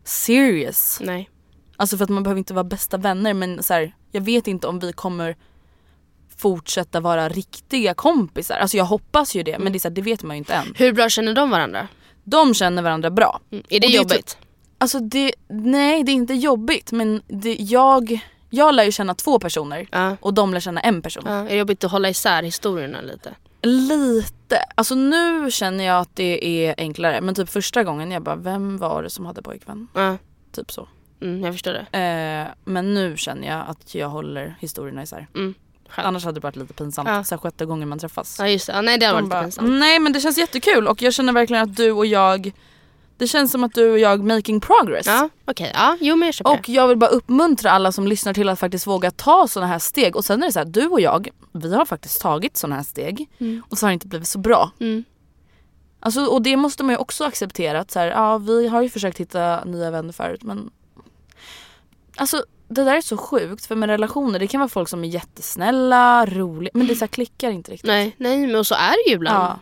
serious. 0.04 0.98
Nej. 1.02 1.30
Alltså 1.76 1.96
för 1.96 2.04
att 2.04 2.10
man 2.10 2.22
behöver 2.22 2.38
inte 2.38 2.54
vara 2.54 2.64
bästa 2.64 2.96
vänner 2.96 3.34
men 3.34 3.62
så 3.62 3.74
här, 3.74 3.94
jag 4.10 4.20
vet 4.20 4.46
inte 4.46 4.66
om 4.66 4.78
vi 4.78 4.92
kommer 4.92 5.36
fortsätta 6.36 7.00
vara 7.00 7.28
riktiga 7.28 7.94
kompisar. 7.94 8.56
Alltså 8.56 8.76
jag 8.76 8.84
hoppas 8.84 9.34
ju 9.36 9.42
det 9.42 9.58
men 9.58 9.72
det, 9.72 9.76
är 9.76 9.80
så 9.80 9.88
här, 9.88 9.94
det 9.94 10.02
vet 10.02 10.22
man 10.22 10.36
ju 10.36 10.38
inte 10.38 10.54
än. 10.54 10.74
Hur 10.76 10.92
bra 10.92 11.08
känner 11.08 11.34
de 11.34 11.50
varandra? 11.50 11.88
De 12.24 12.54
känner 12.54 12.82
varandra 12.82 13.10
bra. 13.10 13.40
Mm. 13.50 13.64
Är 13.68 13.80
det 13.80 13.86
det 13.86 13.94
är 13.94 13.96
jobbigt? 13.96 14.38
Alltså 14.78 15.00
det, 15.00 15.32
nej 15.48 16.04
det 16.04 16.12
är 16.12 16.14
inte 16.14 16.34
jobbigt 16.34 16.92
men 16.92 17.22
det, 17.26 17.54
jag, 17.60 18.18
jag 18.50 18.74
lär 18.74 18.84
ju 18.84 18.92
känna 18.92 19.14
två 19.14 19.38
personer 19.38 19.86
Ja. 19.92 20.16
och 20.20 20.34
de 20.34 20.52
lär 20.54 20.60
känna 20.60 20.80
en 20.80 21.02
person. 21.02 21.22
Ja, 21.26 21.32
är 21.32 21.44
det 21.48 21.56
jobbigt 21.56 21.84
att 21.84 21.90
hålla 21.90 22.08
isär 22.08 22.42
historierna 22.42 23.00
lite? 23.00 23.34
Lite. 23.62 24.58
Alltså 24.74 24.94
nu 24.94 25.50
känner 25.50 25.84
jag 25.84 26.00
att 26.00 26.16
det 26.16 26.46
är 26.66 26.74
enklare 26.78 27.20
men 27.20 27.34
typ 27.34 27.48
första 27.48 27.84
gången 27.84 28.10
jag 28.10 28.22
bara 28.22 28.36
vem 28.36 28.78
var 28.78 29.02
det 29.02 29.10
som 29.10 29.26
hade 29.26 29.42
pojkvän? 29.42 29.88
Ja, 29.94 30.16
Typ 30.52 30.72
så. 30.72 30.88
mm, 31.20 31.44
jag 31.44 31.54
förstår 31.54 31.72
det. 31.72 31.98
Eh, 31.98 32.54
men 32.64 32.94
nu 32.94 33.16
känner 33.16 33.48
jag 33.48 33.64
att 33.68 33.94
jag 33.94 34.08
håller 34.08 34.56
historierna 34.60 35.02
isär. 35.02 35.26
Mm. 35.34 35.54
Skönt. 35.88 36.06
Annars 36.06 36.24
hade 36.24 36.40
det 36.40 36.42
varit 36.42 36.56
lite 36.56 36.74
pinsamt. 36.74 37.08
Ja. 37.08 37.24
Så 37.24 37.34
här 37.34 37.40
sjätte 37.40 37.66
gången 37.66 37.88
man 37.88 37.98
träffas. 37.98 38.36
Ja 38.38 38.48
just 38.48 38.66
det, 38.66 38.72
ja, 38.72 38.82
nej 38.82 38.98
det 38.98 39.06
har 39.06 39.12
De 39.12 39.14
varit 39.14 39.24
lite 39.24 39.36
bara, 39.36 39.42
pinsamt. 39.42 39.68
Nej 39.70 39.98
men 39.98 40.12
det 40.12 40.20
känns 40.20 40.38
jättekul 40.38 40.88
och 40.88 41.02
jag 41.02 41.14
känner 41.14 41.32
verkligen 41.32 41.62
att 41.62 41.76
du 41.76 41.92
och 41.92 42.06
jag 42.06 42.52
Det 43.16 43.26
känns 43.26 43.52
som 43.52 43.64
att 43.64 43.74
du 43.74 43.92
och 43.92 43.98
jag 43.98 44.24
making 44.24 44.60
progress. 44.60 45.06
Ja 45.06 45.28
okej, 45.44 45.70
ja 45.74 45.96
jo 46.00 46.16
men 46.16 46.26
jag 46.26 46.34
köper 46.34 46.50
Och 46.50 46.68
jag 46.68 46.88
vill 46.88 46.96
bara 46.96 47.10
uppmuntra 47.10 47.70
alla 47.70 47.92
som 47.92 48.08
lyssnar 48.08 48.34
till 48.34 48.48
att 48.48 48.58
faktiskt 48.58 48.86
våga 48.86 49.10
ta 49.10 49.48
såna 49.48 49.66
här 49.66 49.78
steg. 49.78 50.16
Och 50.16 50.24
sen 50.24 50.42
är 50.42 50.46
det 50.46 50.52
så 50.52 50.58
här, 50.58 50.66
du 50.66 50.86
och 50.86 51.00
jag, 51.00 51.28
vi 51.52 51.74
har 51.74 51.84
faktiskt 51.84 52.20
tagit 52.20 52.56
såna 52.56 52.76
här 52.76 52.82
steg. 52.82 53.28
Och 53.68 53.78
så 53.78 53.86
har 53.86 53.90
det 53.90 53.94
inte 53.94 54.06
blivit 54.06 54.28
så 54.28 54.38
bra. 54.38 54.70
Mm. 54.80 55.04
Alltså, 56.00 56.26
och 56.26 56.42
det 56.42 56.56
måste 56.56 56.82
man 56.84 56.92
ju 56.94 56.98
också 56.98 57.24
acceptera. 57.24 57.80
Att 57.80 57.90
så 57.90 57.98
här, 57.98 58.06
ja, 58.06 58.38
vi 58.38 58.68
har 58.68 58.82
ju 58.82 58.88
försökt 58.88 59.20
hitta 59.20 59.64
nya 59.64 59.90
vänner 59.90 60.12
förut 60.12 60.42
men... 60.42 60.70
Alltså 62.16 62.44
det 62.74 62.84
där 62.84 62.96
är 62.96 63.00
så 63.00 63.16
sjukt 63.16 63.66
för 63.66 63.76
med 63.76 63.88
relationer 63.88 64.38
det 64.38 64.46
kan 64.46 64.60
vara 64.60 64.68
folk 64.68 64.88
som 64.88 65.04
är 65.04 65.08
jättesnälla, 65.08 66.26
roliga 66.26 66.70
men 66.74 66.86
det 66.86 66.94
så 66.94 67.00
här 67.00 67.06
klickar 67.08 67.50
inte 67.50 67.70
riktigt. 67.72 67.86
Nej, 67.88 68.14
nej 68.18 68.46
men 68.46 68.64
så 68.64 68.74
är 68.74 69.04
det 69.04 69.10
ju 69.10 69.16
ibland. 69.16 69.44
Ja. 69.44 69.58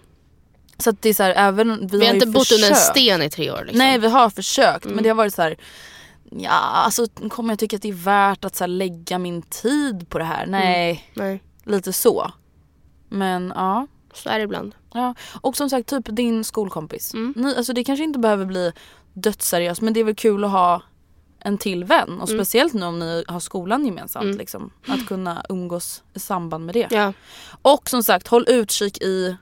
Så 0.79 0.91
att 0.91 1.03
det 1.03 1.09
är 1.09 1.15
så 1.15 1.23
här, 1.23 1.35
även 1.37 1.87
vi, 1.87 1.99
Vi 1.99 2.07
har 2.07 2.15
inte 2.15 2.27
bott 2.27 2.53
under 2.53 2.71
en 2.71 2.77
sten 2.77 3.23
i 3.23 3.31
tre 3.31 3.51
år. 3.51 3.61
Liksom. 3.61 3.79
Nej 3.79 3.99
vi 3.99 4.09
har 4.09 4.31
försökt 4.31 4.85
Mm. 4.85 4.95
men 4.95 5.03
det 5.03 5.09
har 5.11 5.17
varit 5.17 5.35
så 5.35 5.43
här. 5.43 5.57
Ja 6.31 6.51
alltså 6.51 7.07
kommer 7.31 7.53
jag 7.53 7.59
tycka 7.59 7.77
att 7.77 7.83
det 7.83 7.89
är 7.89 7.93
värt 7.93 8.45
att 8.45 8.57
så 8.57 8.65
här, 8.65 8.69
lägga 8.69 9.19
min 9.19 9.43
tid 9.43 10.09
på 10.09 10.19
det 10.19 10.25
här? 10.25 10.47
Nej, 10.47 11.11
nej, 11.15 11.43
lite 11.65 11.93
så. 11.93 12.33
Men 13.09 13.53
ja. 13.57 13.87
så 14.15 14.29
är 14.29 14.39
det 14.39 14.45
ibland. 14.45 14.75
ja. 14.95 15.15
Och 15.41 15.57
som 15.57 15.71
sagt 15.71 15.89
typ 15.89 16.05
din 16.09 16.45
skolkompis. 16.45 17.15
Mm. 17.15 17.35
Ni, 17.37 17.57
alltså, 17.57 17.73
det 17.73 17.85
kanske 17.85 18.05
inte 18.05 18.19
behöver 18.19 18.45
bli 18.45 18.73
dödsseriöst 19.13 19.81
men 19.81 19.93
det 19.93 20.01
är 20.01 20.05
väl 20.05 20.15
kul 20.15 20.45
att 20.45 20.51
ha 20.51 20.83
en 21.45 21.59
till 21.59 21.85
vän. 21.85 22.21
Och 22.21 22.29
Mm. 22.31 22.39
speciellt 22.39 22.73
nu 22.75 22.87
om 22.87 22.99
ni 22.99 23.25
har 23.29 23.41
skolan 23.41 23.85
gemensamt. 23.87 24.25
Mm. 24.25 24.39
Liksom, 24.39 24.71
att 24.89 25.07
kunna 25.07 25.45
umgås 25.49 26.03
i 26.15 26.19
samband 26.19 26.67
med 26.67 26.75
det. 26.75 26.87
Ja. 26.91 27.13
Och 27.63 27.91
som 27.91 28.03
sagt 28.03 28.29
håll 28.29 28.45
utkik 28.49 29.03
i 29.03 29.37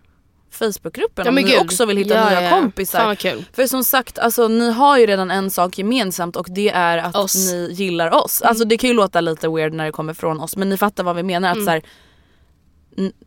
Facebookgruppen 0.52 1.24
Ja, 1.24 1.28
om 1.28 1.34
ni 1.34 1.58
också 1.58 1.86
vill 1.86 1.96
hitta 1.96 2.14
Ja, 2.14 2.30
nya 2.30 2.42
ja, 2.42 2.50
kompisar. 2.50 3.16
För 3.56 3.66
som 3.66 3.84
sagt, 3.84 4.18
alltså, 4.18 4.48
ni 4.48 4.70
har 4.72 4.98
ju 4.98 5.06
redan 5.06 5.30
en 5.30 5.50
sak 5.50 5.78
gemensamt 5.78 6.36
och 6.36 6.46
det 6.50 6.68
är 6.70 6.98
att 6.98 7.16
Oss. 7.16 7.34
ni 7.52 7.68
gillar 7.72 8.14
oss. 8.24 8.42
Alltså 8.42 8.64
det 8.64 8.76
kan 8.78 8.88
ju 8.90 8.94
låta 8.96 9.20
lite 9.20 9.48
weird 9.48 9.72
när 9.72 9.84
det 9.84 9.92
kommer 9.92 10.14
från 10.14 10.40
oss 10.40 10.56
men 10.56 10.68
ni 10.68 10.76
fattar 10.76 11.04
vad 11.04 11.16
vi 11.16 11.22
menar. 11.22 11.48
Att 11.50 11.54
Mm. 11.56 11.64
så 11.64 11.70
här, 11.70 11.82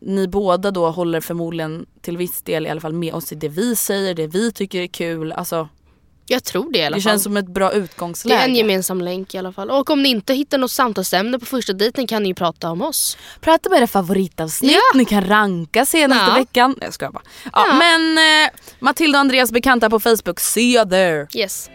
ni 0.00 0.28
båda 0.28 0.70
då 0.70 0.90
håller 0.90 1.20
förmodligen 1.20 1.86
till 2.00 2.16
viss 2.16 2.42
del 2.42 2.66
i 2.66 2.70
alla 2.70 2.80
fall 2.80 2.92
med 2.92 3.14
oss 3.14 3.32
i 3.32 3.34
det 3.34 3.48
vi 3.48 3.76
säger, 3.76 4.14
det 4.14 4.26
vi 4.26 4.52
tycker 4.52 4.80
är 4.82 4.86
kul. 4.86 5.32
Alltså, 5.32 5.68
Jag 6.26 6.44
tror 6.44 6.72
det 6.72 6.78
i 6.78 6.82
alla 6.84 6.96
det 6.96 7.02
fall. 7.02 7.10
känns 7.12 7.22
som 7.22 7.36
ett 7.36 7.46
bra 7.54 7.70
det 7.70 7.76
utgångsläge. 7.76 8.40
är 8.40 8.44
en 8.44 8.54
gemensam 8.54 9.00
länk 9.00 9.34
i 9.34 9.38
alla 9.38 9.52
fall. 9.52 9.70
Och 9.70 9.90
om 9.90 10.02
ni 10.02 10.08
inte 10.08 10.34
hittar 10.34 10.58
något 10.58 10.70
samtalsämne 10.70 11.38
på 11.38 11.46
första 11.46 11.72
dejten 11.72 12.06
kan 12.06 12.22
ni 12.22 12.28
ju 12.28 12.34
prata 12.34 12.70
om 12.70 12.82
oss. 12.82 13.16
Prata 13.40 13.70
med 13.70 13.78
era 13.78 13.86
favoritavsnitt, 13.86 14.72
Ja. 14.72 14.80
ni 14.98 15.04
kan 15.04 15.24
ranka 15.28 15.86
senaste 15.86 16.30
Ja. 16.30 16.34
veckan. 16.38 16.70
Nej, 16.70 16.86
jag 16.86 16.94
skojar 16.94 17.12
bara. 17.12 17.22
Ja, 17.52 17.66
Ja. 17.68 17.74
Men 17.74 18.18
eh, 18.18 18.50
Matilda 18.78 19.18
och 19.18 19.20
Andreas 19.20 19.52
bekanta 19.52 19.90
på 19.90 20.00
Facebook, 20.00 20.40
see 20.40 20.74
you 20.76 20.88
there. 20.90 21.26
Yes. 21.34 21.70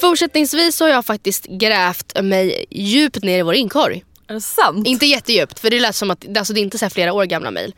Fortsättningsvis 0.00 0.76
så 0.76 0.84
har 0.84 0.90
jag 0.90 1.04
faktiskt 1.06 1.46
grävt 1.46 2.22
mig 2.22 2.64
djupt 2.70 3.22
ner 3.24 3.38
i 3.38 3.42
vår 3.42 3.54
inkorg. 3.54 4.04
Är 4.30 4.34
det 4.34 4.40
sant? 4.40 4.86
Inte 4.86 5.06
jättedjupt 5.06 5.58
för 5.58 5.70
det 5.70 5.80
lät 5.80 5.96
som 5.96 6.10
att 6.10 6.36
alltså 6.38 6.52
det 6.52 6.60
är 6.60 6.62
inte 6.62 6.78
så 6.78 6.84
här 6.84 6.90
flera 6.90 7.12
år 7.12 7.24
gamla 7.24 7.50
mejl. 7.50 7.74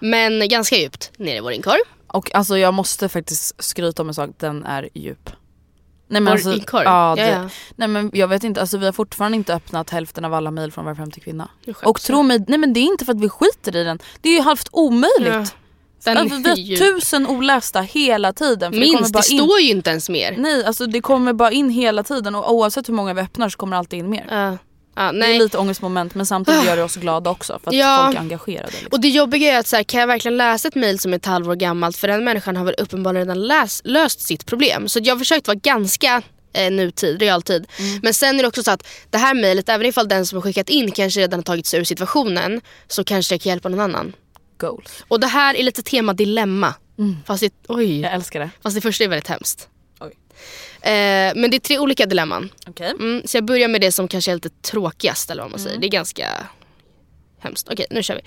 Men 0.00 0.48
ganska 0.48 0.76
djupt 0.76 1.10
ner 1.18 1.36
i 1.36 1.40
vår 1.40 1.52
inkorg. 1.52 1.80
Och 2.06 2.34
alltså 2.34 2.58
jag 2.58 2.74
måste 2.74 3.08
faktiskt 3.08 3.64
skryta 3.64 4.02
om 4.02 4.08
en 4.08 4.14
sak, 4.14 4.30
den 4.38 4.64
är 4.64 4.88
djup. 4.94 5.30
Nej 6.08 6.20
men 6.20 6.24
Vår 6.24 6.32
alltså, 6.32 6.52
inkorg? 6.52 6.84
ja, 6.84 7.14
det, 7.16 7.22
Ja, 7.22 7.42
ja. 7.42 7.48
Nej 7.76 7.88
men 7.88 8.10
jag 8.14 8.28
vet 8.28 8.44
inte, 8.44 8.60
alltså 8.60 8.78
vi 8.78 8.84
har 8.84 8.92
fortfarande 8.92 9.36
inte 9.36 9.54
öppnat 9.54 9.90
hälften 9.90 10.24
av 10.24 10.34
alla 10.34 10.50
mejl 10.50 10.72
från 10.72 10.84
Var 10.84 10.94
femte 10.94 11.20
kvinna. 11.20 11.48
Det. 11.64 11.76
Och 11.82 12.00
tro 12.00 12.22
mig, 12.22 12.44
nej 12.48 12.58
men 12.58 12.72
det 12.72 12.80
är 12.80 12.84
inte 12.84 13.04
för 13.04 13.12
att 13.12 13.20
vi 13.20 13.28
skiter 13.28 13.76
i 13.76 13.84
den. 13.84 13.98
Det 14.20 14.28
är 14.28 14.32
ju 14.34 14.40
halvt 14.40 14.68
omöjligt. 14.72 15.54
Ja, 16.04 16.18
alltså, 16.18 16.36
vi 16.36 16.44
är 16.44 16.48
har 16.48 16.56
djup. 16.56 16.78
tusen 16.78 17.26
olästa 17.26 17.80
hela 17.80 18.32
tiden. 18.32 18.72
Det 18.72 18.78
Minst, 18.78 19.12
det 19.12 19.32
in, 19.32 19.38
står 19.38 19.60
ju 19.60 19.70
inte 19.70 19.90
ens 19.90 20.08
mer. 20.08 20.36
Nej 20.38 20.64
alltså 20.64 20.86
det 20.86 21.00
kommer 21.00 21.32
bara 21.32 21.50
in 21.50 21.70
hela 21.70 22.02
tiden 22.02 22.34
och 22.34 22.54
oavsett 22.54 22.88
hur 22.88 22.94
många 22.94 23.14
vi 23.14 23.20
öppnar 23.20 23.48
så 23.48 23.56
kommer 23.56 23.76
det 23.76 23.78
alltid 23.78 23.98
in 23.98 24.10
mer. 24.10 24.26
Ja. 24.30 24.58
Ja, 24.94 25.12
Det 25.12 25.26
är 25.26 25.38
lite 25.38 25.58
ångestmoment 25.58 26.14
men 26.14 26.26
samtidigt 26.26 26.64
gör 26.64 26.76
det 26.76 26.82
oss 26.82 26.96
glada 26.96 27.30
också 27.30 27.58
för 27.64 27.70
att 27.70 27.76
Ja. 27.76 28.02
folk 28.06 28.16
är 28.16 28.20
engagerade. 28.20 28.70
Liksom. 28.72 28.88
Och 28.92 29.00
det 29.00 29.08
jobbiga 29.08 29.52
är 29.54 29.58
att 29.58 29.66
så 29.66 29.76
här, 29.76 29.82
kan 29.82 30.00
jag 30.00 30.06
verkligen 30.06 30.36
läsa 30.36 30.68
ett 30.68 30.74
mejl 30.74 30.98
som 30.98 31.12
är 31.12 31.16
ett 31.16 31.26
halvår 31.26 31.54
gammalt 31.54 31.96
för 31.96 32.08
den 32.08 32.24
människan 32.24 32.56
har 32.56 32.64
väl 32.64 32.74
uppenbarligen 32.78 33.26
redan 33.28 33.46
läs, 33.46 33.82
löst 33.84 34.20
sitt 34.20 34.46
problem. 34.46 34.88
Så 34.88 34.98
jag 35.02 35.14
har 35.14 35.18
försökt 35.18 35.46
vara 35.48 35.58
ganska 35.62 36.22
eh, 36.54 36.70
nutid, 36.72 37.20
realtid. 37.20 37.66
Mm. 37.78 38.00
Men 38.02 38.14
sen 38.14 38.38
är 38.38 38.42
det 38.42 38.48
också 38.48 38.62
så 38.62 38.70
att 38.70 38.86
det 39.10 39.18
här 39.18 39.34
mejlet, 39.34 39.68
även 39.68 39.86
ifall 39.86 40.08
den 40.08 40.26
som 40.26 40.36
har 40.36 40.42
skickat 40.42 40.68
in 40.68 40.90
kanske 40.90 41.20
redan 41.20 41.38
har 41.38 41.44
tagit 41.44 41.66
sig 41.66 41.80
ur 41.80 41.84
situationen 41.84 42.60
så 42.88 43.04
kanske 43.04 43.34
det 43.34 43.38
kan 43.38 43.50
hjälpa 43.50 43.68
någon 43.68 43.80
annan. 43.80 44.12
Goals. 44.58 45.04
Och 45.08 45.20
det 45.20 45.26
här 45.26 45.54
är 45.54 45.62
lite 45.62 45.82
tema 45.82 46.12
dilemma. 46.14 46.74
Fast, 47.26 47.40
det, 47.42 47.52
oj, 47.68 48.00
Jag 48.00 48.12
älskar 48.12 48.40
det. 48.40 48.50
fast 48.62 48.74
det 48.76 48.80
första 48.80 49.04
är 49.04 49.08
väldigt 49.08 49.28
hemskt. 49.28 49.68
Oj. 50.00 50.12
Eh, 50.82 51.32
men 51.34 51.50
det 51.50 51.56
är 51.56 51.58
tre 51.58 51.78
olika 51.78 52.06
dilemman. 52.06 52.50
Okej. 52.66 52.90
Mm, 52.90 53.22
så 53.24 53.36
jag 53.36 53.44
börjar 53.44 53.68
med 53.68 53.80
det 53.80 53.92
som 53.92 54.08
kanske 54.08 54.30
är 54.30 54.34
lite 54.34 54.48
tråkigast 54.48 55.30
eller 55.30 55.42
vad 55.42 55.50
man 55.50 55.60
Mm. 55.60 55.68
säger. 55.68 55.80
Det 55.80 55.86
är 55.86 55.90
ganska 55.90 56.28
hemskt. 57.40 57.68
Okej, 57.70 57.86
nu 57.90 58.02
kör 58.02 58.14
vi. 58.14 58.20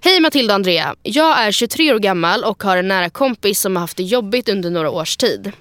Hej 0.00 0.20
Matilda 0.20 0.52
och 0.52 0.56
Andrea. 0.56 0.94
Jag 1.02 1.38
är 1.38 1.52
23 1.52 1.94
år 1.94 1.98
gammal 1.98 2.44
och 2.44 2.62
har 2.62 2.76
en 2.76 2.88
nära 2.88 3.10
kompis 3.10 3.60
som 3.60 3.76
har 3.76 3.80
haft 3.80 3.96
det 3.96 4.02
jobbigt 4.02 4.48
under 4.48 4.70
några 4.70 4.90
års 4.90 5.16
tid. 5.16 5.52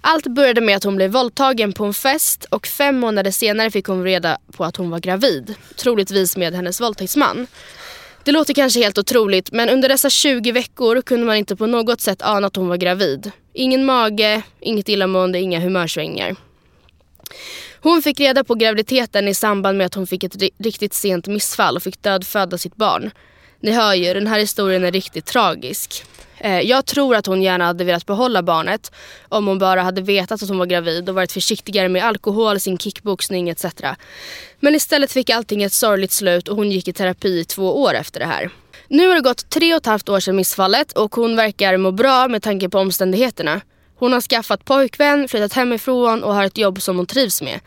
Allt 0.00 0.26
började 0.26 0.60
med 0.60 0.76
att 0.76 0.84
hon 0.84 0.96
blev 0.96 1.10
våldtagen 1.10 1.72
på 1.72 1.84
en 1.84 1.94
fest 1.94 2.44
och 2.50 2.66
fem 2.66 2.98
månader 2.98 3.30
senare 3.30 3.70
fick 3.70 3.86
hon 3.86 4.04
reda 4.04 4.38
på 4.52 4.64
att 4.64 4.76
hon 4.76 4.90
var 4.90 4.98
gravid. 4.98 5.54
Troligtvis 5.76 6.36
med 6.36 6.54
hennes 6.54 6.80
våldtäktsman. 6.80 7.46
Det 8.28 8.32
låter 8.32 8.54
kanske 8.54 8.80
helt 8.80 8.98
otroligt 8.98 9.52
men 9.52 9.68
under 9.68 9.88
dessa 9.88 10.10
20 10.10 10.52
veckor 10.52 11.02
kunde 11.02 11.26
man 11.26 11.36
inte 11.36 11.56
på 11.56 11.66
något 11.66 12.00
sätt 12.00 12.22
ana 12.22 12.46
att 12.46 12.56
hon 12.56 12.68
var 12.68 12.76
gravid. 12.76 13.30
Ingen 13.52 13.84
mage, 13.84 14.42
inget 14.60 14.88
illamående, 14.88 15.40
inga 15.40 15.60
humörsvängningar. 15.60 16.36
Hon 17.80 18.02
fick 18.02 18.20
reda 18.20 18.44
på 18.44 18.54
graviditeten 18.54 19.28
i 19.28 19.34
samband 19.34 19.78
med 19.78 19.86
att 19.86 19.94
hon 19.94 20.06
fick 20.06 20.24
ett 20.24 20.36
riktigt 20.58 20.94
sent 20.94 21.26
missfall 21.26 21.76
och 21.76 21.82
fick 21.82 22.02
dödföda 22.02 22.58
sitt 22.58 22.76
barn. 22.76 23.10
Ni 23.60 23.70
hör 23.70 23.94
ju, 23.94 24.14
den 24.14 24.26
här 24.26 24.38
historien 24.38 24.84
är 24.84 24.92
riktigt 24.92 25.26
tragisk. 25.26 26.04
Eh, 26.38 26.60
jag 26.60 26.86
tror 26.86 27.16
att 27.16 27.26
hon 27.26 27.42
gärna 27.42 27.64
hade 27.64 27.84
velat 27.84 28.06
behålla 28.06 28.42
barnet 28.42 28.92
om 29.28 29.46
hon 29.46 29.58
bara 29.58 29.82
hade 29.82 30.02
vetat 30.02 30.42
att 30.42 30.48
hon 30.48 30.58
var 30.58 30.66
gravid 30.66 31.08
och 31.08 31.14
varit 31.14 31.32
försiktigare 31.32 31.88
med 31.88 32.04
alkohol, 32.04 32.60
sin 32.60 32.78
kickboxning 32.78 33.48
etc. 33.48 33.64
Men 34.60 34.74
istället 34.74 35.12
fick 35.12 35.30
allting 35.30 35.62
ett 35.62 35.72
sorgligt 35.72 36.12
slut 36.12 36.48
och 36.48 36.56
hon 36.56 36.70
gick 36.70 36.88
i 36.88 36.92
terapi 36.92 37.40
i 37.40 37.44
två 37.44 37.82
år 37.82 37.94
efter 37.94 38.20
det 38.20 38.26
här. 38.26 38.50
Nu 38.88 39.08
har 39.08 39.14
det 39.14 39.20
gått 39.20 39.50
tre 39.50 39.74
och 39.74 39.76
ett 39.76 39.86
halvt 39.86 40.08
år 40.08 40.20
sedan 40.20 40.36
missfallet 40.36 40.92
och 40.92 41.14
hon 41.14 41.36
verkar 41.36 41.76
må 41.76 41.90
bra 41.90 42.28
med 42.28 42.42
tanke 42.42 42.68
på 42.68 42.78
omständigheterna. 42.78 43.60
Hon 43.98 44.12
har 44.12 44.20
skaffat 44.20 44.64
pojkvän, 44.64 45.28
flyttat 45.28 45.52
hemifrån 45.52 46.24
och 46.24 46.34
har 46.34 46.44
ett 46.44 46.58
jobb 46.58 46.82
som 46.82 46.96
hon 46.96 47.06
trivs 47.06 47.42
med. 47.42 47.60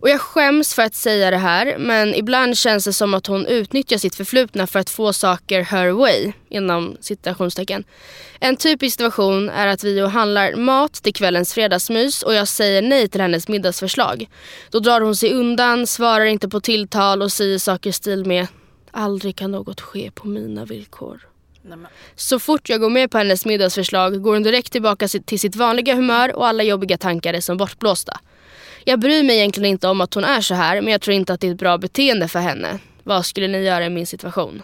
Och 0.00 0.08
jag 0.08 0.20
skäms 0.20 0.74
för 0.74 0.82
att 0.82 0.94
säga 0.94 1.30
det 1.30 1.36
här 1.36 1.76
men 1.78 2.14
ibland 2.14 2.58
känns 2.58 2.84
det 2.84 2.92
som 2.92 3.14
att 3.14 3.26
hon 3.26 3.46
utnyttjar 3.46 3.98
sitt 3.98 4.14
förflutna 4.14 4.66
för 4.66 4.78
att 4.78 4.90
få 4.90 5.12
saker 5.12 5.60
her 5.60 5.90
way 5.90 6.32
inom 6.48 6.96
citationstecken. 7.00 7.84
En 8.40 8.56
typisk 8.56 8.96
situation 8.96 9.48
är 9.50 9.66
att 9.66 9.84
vi 9.84 10.02
och 10.02 10.10
handlar 10.10 10.56
mat 10.56 10.92
till 10.92 11.14
kvällens 11.14 11.54
fredagsmys 11.54 12.22
och 12.22 12.34
jag 12.34 12.48
säger 12.48 12.82
nej 12.82 13.08
till 13.08 13.20
hennes 13.20 13.48
middagsförslag. 13.48 14.28
Då 14.70 14.78
drar 14.78 15.00
hon 15.00 15.16
sig 15.16 15.32
undan, 15.32 15.86
svarar 15.86 16.24
inte 16.24 16.48
på 16.48 16.60
tilltal 16.60 17.22
och 17.22 17.32
säger 17.32 17.58
saker 17.58 17.90
i 17.90 17.92
stil 17.92 18.24
med 18.26 18.46
Aldrig 18.90 19.36
kan 19.36 19.50
något 19.50 19.80
ske 19.80 20.10
på 20.10 20.28
mina 20.28 20.64
villkor. 20.64 21.31
Så 22.14 22.38
fort 22.38 22.68
jag 22.68 22.80
går 22.80 22.90
med 22.90 23.10
på 23.10 23.18
hennes 23.18 23.44
middagsförslag 23.46 24.22
går 24.22 24.32
hon 24.32 24.42
direkt 24.42 24.72
tillbaka 24.72 25.08
till 25.08 25.40
sitt 25.40 25.56
vanliga 25.56 25.94
humör 25.94 26.36
och 26.36 26.46
alla 26.46 26.62
jobbiga 26.62 26.98
tankar 26.98 27.34
är 27.34 27.40
som 27.40 27.56
bortblåsta. 27.56 28.20
Jag 28.84 29.00
bryr 29.00 29.22
mig 29.22 29.36
egentligen 29.36 29.70
inte 29.70 29.88
om 29.88 30.00
att 30.00 30.14
hon 30.14 30.24
är 30.24 30.40
så 30.40 30.54
här 30.54 30.80
men 30.80 30.92
jag 30.92 31.00
tror 31.00 31.14
inte 31.14 31.32
att 31.32 31.40
det 31.40 31.46
är 31.48 31.52
ett 31.52 31.58
bra 31.58 31.78
beteende 31.78 32.28
för 32.28 32.38
henne. 32.38 32.78
Vad 33.02 33.26
skulle 33.26 33.48
ni 33.48 33.58
göra 33.58 33.86
i 33.86 33.90
min 33.90 34.06
situation? 34.06 34.62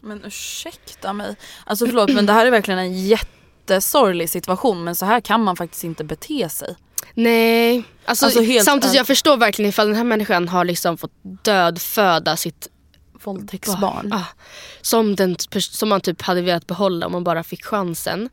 Men 0.00 0.24
ursäkta 0.24 1.12
mig. 1.12 1.36
Alltså 1.66 1.86
förlåt 1.86 2.12
men 2.12 2.26
det 2.26 2.32
här 2.32 2.46
är 2.46 2.50
verkligen 2.50 2.80
en 2.80 3.06
jättesorglig 3.06 4.30
situation 4.30 4.84
men 4.84 4.94
så 4.94 5.06
här 5.06 5.20
kan 5.20 5.42
man 5.42 5.56
faktiskt 5.56 5.84
inte 5.84 6.04
bete 6.04 6.48
sig. 6.48 6.76
Nej, 7.14 7.82
alltså, 8.04 8.24
Alltså, 8.24 8.40
helt 8.40 8.64
samtidigt 8.64 8.96
jag 8.96 9.06
förstår 9.06 9.36
verkligen 9.36 9.68
ifall 9.68 9.86
den 9.86 9.96
här 9.96 10.04
människan 10.04 10.48
har 10.48 10.64
liksom 10.64 10.98
fått 10.98 11.12
dödföda 11.42 12.36
sitt 12.36 12.68
Våldtäktsbarn. 13.24 14.12
Ah, 14.12 14.26
som, 14.80 15.16
den, 15.16 15.36
som 15.60 15.88
man 15.88 16.00
typ 16.00 16.22
hade 16.22 16.42
velat 16.42 16.66
behålla 16.66 17.06
om 17.06 17.12
man 17.12 17.24
bara 17.24 17.42
fick 17.44 17.64
chansen. 17.64 18.28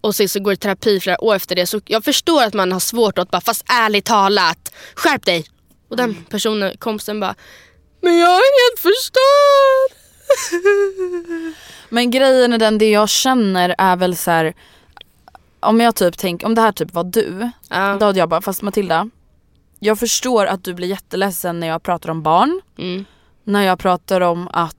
Och 0.00 0.14
sen 0.14 0.28
så 0.28 0.40
går 0.40 0.50
det 0.50 0.56
terapi 0.56 1.00
flera 1.00 1.24
år 1.24 1.34
efter 1.34 1.56
det. 1.56 1.66
Så 1.66 1.80
jag 1.86 2.04
förstår 2.04 2.42
att 2.42 2.54
man 2.54 2.72
har 2.72 2.80
svårt 2.80 3.18
att 3.18 3.30
bara, 3.30 3.40
fast 3.40 3.64
ärligt 3.68 4.04
talat, 4.04 4.74
skärp 4.94 5.24
dig. 5.24 5.46
Och 5.88 5.96
den 5.96 6.24
personen, 6.24 6.76
kompisen 6.78 7.20
bara, 7.20 7.34
men 8.02 8.18
jag 8.18 8.30
är 8.30 8.72
helt 8.72 8.80
förstörd. 8.80 9.98
Men 11.88 12.10
grejen 12.10 12.52
är 12.52 12.58
den, 12.58 12.78
det 12.78 12.90
jag 12.90 13.08
känner 13.08 13.74
är 13.78 13.96
väl 13.96 14.16
så 14.16 14.30
här. 14.30 14.54
Om 15.60 15.80
jag 15.80 15.94
typ 15.94 16.18
tänker, 16.18 16.46
om 16.46 16.54
det 16.54 16.60
här 16.60 16.72
typ 16.72 16.94
var 16.94 17.04
du. 17.04 17.50
Ja. 17.68 17.96
Då 18.00 18.06
hade 18.06 18.18
jag 18.18 18.28
bara, 18.28 18.42
fast 18.42 18.62
Matilda. 18.62 19.10
Jag 19.78 19.98
förstår 19.98 20.46
att 20.46 20.64
du 20.64 20.74
blir 20.74 20.88
jätteledsen 20.88 21.60
när 21.60 21.66
jag 21.66 21.82
pratar 21.82 22.10
om 22.10 22.22
barn. 22.22 22.60
Mm. 22.78 23.04
När 23.44 23.62
jag 23.62 23.78
pratar 23.78 24.20
om 24.20 24.48
att 24.52 24.76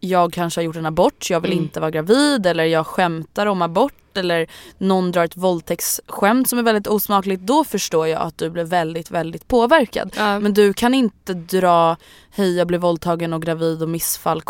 jag 0.00 0.32
kanske 0.32 0.60
har 0.60 0.64
gjort 0.64 0.76
en 0.76 0.86
abort, 0.86 1.30
jag 1.30 1.40
vill 1.40 1.52
Mm. 1.52 1.64
inte 1.64 1.80
vara 1.80 1.90
gravid 1.90 2.46
eller 2.46 2.64
jag 2.64 2.86
skämtar 2.86 3.46
om 3.46 3.62
abort 3.62 3.92
eller 4.14 4.46
någon 4.78 5.12
drar 5.12 5.24
ett 5.24 5.36
våldtäktsskämt 5.36 6.48
som 6.48 6.58
är 6.58 6.62
väldigt 6.62 6.86
osmakligt. 6.86 7.42
Då 7.42 7.64
förstår 7.64 8.06
jag 8.08 8.22
att 8.22 8.38
du 8.38 8.50
blir 8.50 8.64
väldigt, 8.64 9.10
väldigt 9.10 9.48
påverkad. 9.48 10.12
Ja. 10.16 10.40
Men 10.40 10.54
du 10.54 10.72
kan 10.72 10.94
inte 10.94 11.34
dra 11.34 11.96
hej 12.30 12.56
jag 12.56 12.66
blev 12.66 12.80
våldtagen 12.80 13.32
och 13.32 13.42
gravid 13.42 13.82
och 13.82 13.88
missfall 13.88 14.42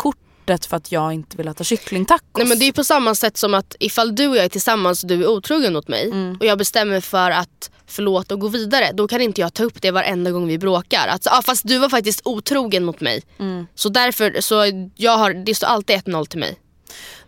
kortet 0.51 0.65
för 0.65 0.77
att 0.77 0.91
jag 0.91 1.13
inte 1.13 1.37
vill 1.37 1.47
äta 1.47 1.63
kycklingtacos. 1.63 2.21
Nej, 2.37 2.47
men 2.47 2.59
det 2.59 2.65
är 2.67 2.71
på 2.71 2.83
samma 2.83 3.15
sätt 3.15 3.37
som 3.37 3.53
att 3.53 3.75
ifall 3.79 4.15
du 4.15 4.27
och 4.27 4.37
jag 4.37 4.45
är 4.45 4.49
tillsammans 4.49 5.03
och 5.03 5.09
du 5.09 5.23
är 5.23 5.27
otrogen 5.27 5.73
mot 5.73 5.87
mig 5.87 6.05
Mm. 6.11 6.37
och 6.39 6.45
jag 6.45 6.57
bestämmer 6.57 7.01
för 7.01 7.31
att 7.31 7.71
förlåta 7.87 8.33
och 8.33 8.39
gå 8.39 8.47
vidare. 8.47 8.91
Då 8.93 9.07
kan 9.07 9.21
inte 9.21 9.41
jag 9.41 9.53
ta 9.53 9.63
upp 9.63 9.81
det 9.81 9.91
varenda 9.91 10.31
gång 10.31 10.47
vi 10.47 10.57
bråkar. 10.57 11.07
Alltså, 11.07 11.29
ah, 11.29 11.41
fast 11.41 11.67
du 11.67 11.77
var 11.77 11.89
faktiskt 11.89 12.21
otrogen 12.25 12.83
mot 12.85 13.01
mig. 13.01 13.23
Mm. 13.39 13.67
Så 13.75 13.89
därför, 13.89 14.41
så 14.41 14.55
jag 14.95 15.17
har, 15.17 15.33
det 15.33 15.55
står 15.55 15.67
alltid 15.67 15.95
1-0 15.95 16.25
till 16.25 16.39
mig. 16.39 16.57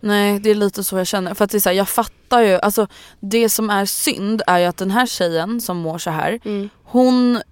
Nej 0.00 0.40
det 0.40 0.50
är 0.50 0.54
lite 0.54 0.84
så 0.84 0.98
jag 0.98 1.06
känner. 1.06 1.34
För 1.34 1.44
att 1.44 1.50
det 1.50 1.58
är 1.58 1.60
så 1.60 1.68
här, 1.68 1.76
jag 1.76 1.88
fattar 1.88 2.40
ju, 2.42 2.60
alltså 2.60 2.86
det 3.20 3.48
som 3.48 3.70
är 3.70 3.86
synd 3.86 4.42
är 4.46 4.58
ju 4.58 4.64
att 4.64 4.76
den 4.76 4.90
här 4.90 5.06
tjejen 5.06 5.60
som 5.60 5.76
mår 5.76 5.98
så 5.98 6.10
här, 6.10 6.40
Mm. 6.44 6.68
hon 6.84 7.42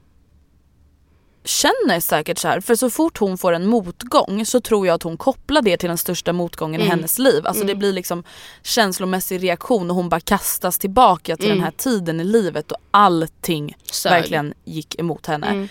känner 1.44 2.00
säkert 2.00 2.38
så 2.38 2.48
här. 2.48 2.60
För 2.60 2.74
så 2.74 2.90
fort 2.90 3.18
hon 3.18 3.38
får 3.38 3.52
en 3.52 3.66
motgång 3.66 4.46
så 4.46 4.60
tror 4.60 4.86
jag 4.86 4.94
att 4.94 5.02
hon 5.02 5.16
kopplar 5.16 5.62
det 5.62 5.76
till 5.76 5.88
den 5.88 5.98
största 5.98 6.32
motgången 6.32 6.80
i 6.80 6.84
Mm. 6.84 6.96
hennes 6.98 7.18
liv. 7.18 7.46
Alltså 7.46 7.64
det 7.64 7.74
blir 7.74 7.92
liksom 7.92 8.24
känslomässig 8.62 9.42
reaktion 9.42 9.90
och 9.90 9.96
hon 9.96 10.08
bara 10.08 10.20
kastas 10.20 10.78
tillbaka 10.78 11.36
till 11.36 11.46
Mm. 11.46 11.56
den 11.58 11.64
här 11.64 11.72
tiden 11.76 12.20
i 12.20 12.24
livet 12.24 12.72
och 12.72 12.78
allting 12.90 13.76
Sög. 13.92 14.12
verkligen 14.12 14.54
gick 14.64 14.98
emot 15.00 15.26
henne. 15.26 15.46
Mm. 15.46 15.68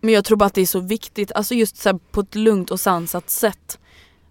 Men 0.00 0.14
jag 0.14 0.24
tror 0.24 0.36
bara 0.36 0.44
att 0.46 0.54
det 0.54 0.60
är 0.60 0.66
så 0.66 0.80
viktigt, 0.80 1.32
alltså 1.32 1.54
just 1.54 1.76
så 1.76 1.88
här, 1.88 1.98
på 2.10 2.20
ett 2.20 2.34
lugnt 2.34 2.70
och 2.70 2.80
sansat 2.80 3.30
sätt. 3.30 3.78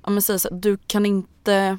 Ja 0.03 0.10
men 0.10 0.21
säg 0.21 0.39
så 0.39 0.49
här, 0.49 0.55
du 0.58 0.77
kan 0.88 1.05
inte 1.05 1.77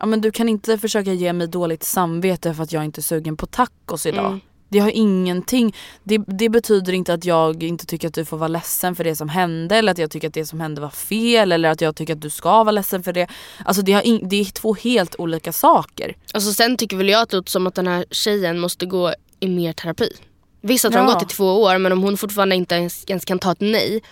Ja 0.00 0.06
men 0.06 0.20
du 0.20 0.30
kan 0.30 0.48
inte 0.48 0.78
försöka 0.78 1.12
ge 1.12 1.32
mig 1.32 1.46
dåligt 1.46 1.84
samvete 1.84 2.54
för 2.54 2.62
att 2.62 2.72
jag 2.72 2.84
inte 2.84 3.00
är 3.00 3.02
sugen 3.02 3.36
på 3.36 3.46
tacos 3.46 4.06
idag. 4.06 4.40
Det 4.68 4.78
har 4.78 4.90
ingenting, 4.90 5.74
det, 6.04 6.18
det 6.26 6.48
betyder 6.48 6.92
inte 6.92 7.14
att 7.14 7.24
jag 7.24 7.62
inte 7.62 7.86
tycker 7.86 8.08
att 8.08 8.14
du 8.14 8.24
får 8.24 8.36
vara 8.36 8.48
ledsen 8.48 8.96
för 8.96 9.04
det 9.04 9.16
som 9.16 9.28
hände 9.28 9.76
eller 9.76 9.92
att 9.92 9.98
jag 9.98 10.10
tycker 10.10 10.28
att 10.28 10.34
det 10.34 10.46
som 10.46 10.60
hände 10.60 10.80
var 10.80 10.90
fel 10.90 11.52
eller 11.52 11.68
att 11.70 11.80
jag 11.80 11.96
tycker 11.96 12.12
att 12.14 12.20
du 12.20 12.30
ska 12.30 12.50
vara 12.50 12.70
ledsen 12.70 13.02
för 13.02 13.12
det. 13.12 13.26
Alltså 13.64 13.82
det, 13.82 14.06
in, 14.06 14.28
det 14.28 14.36
är 14.40 14.44
två 14.44 14.74
helt 14.74 15.16
olika 15.18 15.52
saker. 15.52 16.16
Alltså, 16.34 16.52
sen 16.52 16.76
tycker 16.76 16.96
väl 16.96 17.08
jag 17.08 17.22
att 17.22 17.28
det 17.30 17.36
låter 17.36 17.50
som 17.50 17.66
att 17.66 17.74
den 17.74 17.86
här 17.86 18.04
tjejen 18.10 18.58
måste 18.58 18.86
gå 18.86 19.12
i 19.40 19.48
mer 19.48 19.72
terapi. 19.72 20.12
Visst 20.60 20.84
att 20.84 20.94
hon 20.94 21.02
har 21.04 21.10
Ja. 21.10 21.14
gått 21.14 21.32
i 21.32 21.34
två 21.34 21.62
år 21.62 21.78
men 21.78 21.92
om 21.92 22.02
hon 22.02 22.16
fortfarande 22.16 22.56
inte 22.56 22.74
ens, 22.74 23.04
ens 23.06 23.24
kan 23.24 23.38
ta 23.38 23.52
ett 23.52 23.60
nej 23.60 24.02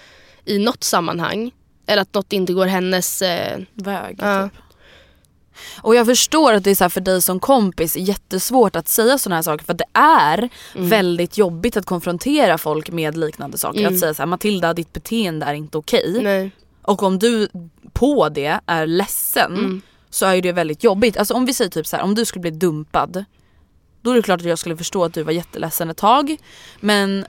i 0.45 0.59
något 0.59 0.85
sammanhang 0.85 1.51
eller 1.87 2.03
att 2.03 2.15
något 2.15 2.33
inte 2.33 2.53
går 2.53 2.67
hennes... 2.67 3.23
Eh, 3.23 3.59
Väg 3.75 4.17
Ja. 4.23 4.49
typ. 4.49 4.61
Och 5.83 5.95
jag 5.95 6.07
förstår 6.07 6.53
att 6.53 6.65
det 6.65 6.71
är 6.71 6.75
så 6.75 6.91
för 6.91 7.01
dig 7.01 7.23
som 7.23 7.41
kompis 7.41 7.97
jättesvårt 7.97 8.77
att 8.77 8.89
säga 8.89 9.19
sådana 9.19 9.37
här 9.37 9.43
saker 9.43 9.65
för 9.65 9.75
det 9.75 9.85
är 9.93 10.49
väldigt 10.75 11.39
jobbigt 11.39 11.77
att 11.77 11.87
konfrontera 11.87 12.59
folk 12.59 12.91
med 12.91 13.17
liknande 13.17 13.59
saker. 13.59 13.87
Att 13.87 13.99
säga 13.99 14.15
så 14.15 14.23
här, 14.23 14.27
Matilda 14.27 14.75
ditt 14.75 14.93
beteende 14.93 15.47
är 15.47 15.55
inte 15.55 15.79
okej. 15.79 16.21
nej. 16.23 16.51
Och 16.83 17.03
om 17.03 17.19
du 17.19 17.49
på 17.93 18.29
det 18.29 18.61
är 18.67 18.87
ledsen 18.87 19.83
så 20.11 20.27
är 20.27 20.43
det 20.43 20.53
väldigt 20.53 20.85
jobbigt. 20.85 21.17
Alltså 21.17 21.35
om 21.35 21.45
vi 21.47 21.55
säger 21.55 21.71
typ 21.71 21.87
så 21.87 21.97
här, 21.97 22.03
om 22.03 22.15
du 22.15 22.25
skulle 22.25 22.41
bli 22.41 22.51
dumpad. 22.51 23.25
Då 24.03 24.11
är 24.11 24.15
det 24.15 24.23
klart 24.23 24.41
att 24.41 24.47
jag 24.47 24.59
skulle 24.59 24.77
förstå 24.77 25.05
att 25.05 25.15
du 25.15 25.23
var 25.23 25.33
jätteledsen 25.33 25.91
ett 25.91 25.97
tag. 25.97 26.37
Men 26.81 27.27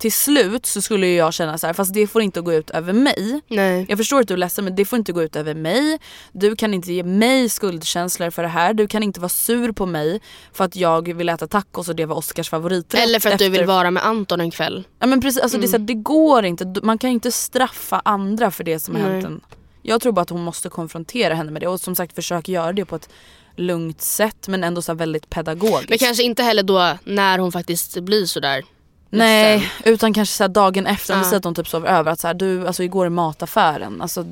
till 0.00 0.12
slut 0.12 0.66
så 0.66 0.82
skulle 0.82 1.06
jag 1.06 1.34
känna 1.34 1.58
så 1.58 1.66
här, 1.66 1.74
fast 1.74 1.94
det 1.94 2.06
får 2.06 2.22
inte 2.22 2.40
gå 2.40 2.52
ut 2.52 2.70
över 2.70 2.92
mig. 2.92 3.40
nej. 3.48 3.86
Jag 3.88 3.98
förstår 3.98 4.20
att 4.20 4.28
du 4.28 4.34
är 4.34 4.38
ledsen 4.38 4.64
men 4.64 4.76
det 4.76 4.84
får 4.84 4.98
inte 4.98 5.12
gå 5.12 5.22
ut 5.22 5.36
över 5.36 5.54
mig. 5.54 5.98
Du 6.32 6.56
kan 6.56 6.74
inte 6.74 6.92
ge 6.92 7.02
mig 7.02 7.48
skuldkänslor 7.48 8.30
för 8.30 8.42
det 8.42 8.48
här. 8.48 8.74
Du 8.74 8.86
kan 8.86 9.02
inte 9.02 9.20
vara 9.20 9.28
sur 9.28 9.72
på 9.72 9.86
mig 9.86 10.20
för 10.52 10.64
att 10.64 10.76
jag 10.76 11.14
vill 11.14 11.28
äta 11.28 11.46
tacos 11.46 11.88
och 11.88 11.96
det 11.96 12.06
var 12.06 12.16
Oscars 12.16 12.48
favoriträtt. 12.50 13.02
Eller 13.02 13.20
för 13.20 13.30
att 13.30 13.38
du 13.38 13.48
vill 13.48 13.60
efter- 13.60 13.66
vara 13.74 13.90
med 13.90 14.06
Anton 14.06 14.40
en 14.40 14.50
kväll. 14.50 14.84
Ja 14.98 15.06
men 15.06 15.20
precis, 15.20 15.42
alltså 15.42 15.58
det, 15.58 15.64
är 15.66 15.68
så 15.68 15.78
här, 15.78 15.84
det 15.84 15.94
går 15.94 16.44
inte. 16.44 16.74
Man 16.82 16.98
kan 16.98 17.10
inte 17.10 17.32
straffa 17.32 18.02
andra 18.04 18.50
för 18.50 18.64
det 18.64 18.80
som 18.80 18.94
har 18.94 19.02
hänt 19.02 19.24
en. 19.24 19.40
Jag 19.82 20.00
tror 20.00 20.12
bara 20.12 20.20
att 20.22 20.30
hon 20.30 20.42
måste 20.44 20.68
konfrontera 20.68 21.34
henne 21.34 21.50
med 21.50 21.62
det 21.62 21.68
och 21.68 21.80
som 21.80 21.94
sagt 21.94 22.14
försöka 22.14 22.52
göra 22.52 22.72
det 22.72 22.84
på 22.84 22.96
ett 22.96 23.08
lugnt 23.56 24.00
sätt 24.00 24.48
men 24.48 24.64
ändå 24.64 24.82
så 24.82 24.94
väldigt 24.94 25.30
pedagogiskt. 25.30 25.88
Men 25.88 25.98
kanske 25.98 26.22
inte 26.22 26.42
heller 26.42 26.62
då 26.62 26.98
när 27.04 27.38
hon 27.38 27.52
faktiskt 27.52 28.00
blir 28.00 28.26
sådär. 28.26 28.62
Nej, 29.10 29.72
utan 29.84 30.14
kanske 30.14 30.34
så 30.34 30.48
dagen 30.48 30.86
efter, 30.86 31.14
om 31.14 31.20
vi 31.20 31.24
Ja. 31.24 31.28
säger 31.28 31.36
att 31.36 31.42
de 31.42 31.54
typ 31.54 31.68
sover 31.68 31.88
över, 31.88 32.12
att 32.12 32.20
så 32.20 32.26
här, 32.26 32.34
du, 32.34 32.66
alltså 32.66 32.82
igår 32.82 33.06
i 33.06 33.10
mataffären, 33.10 34.02
alltså 34.02 34.26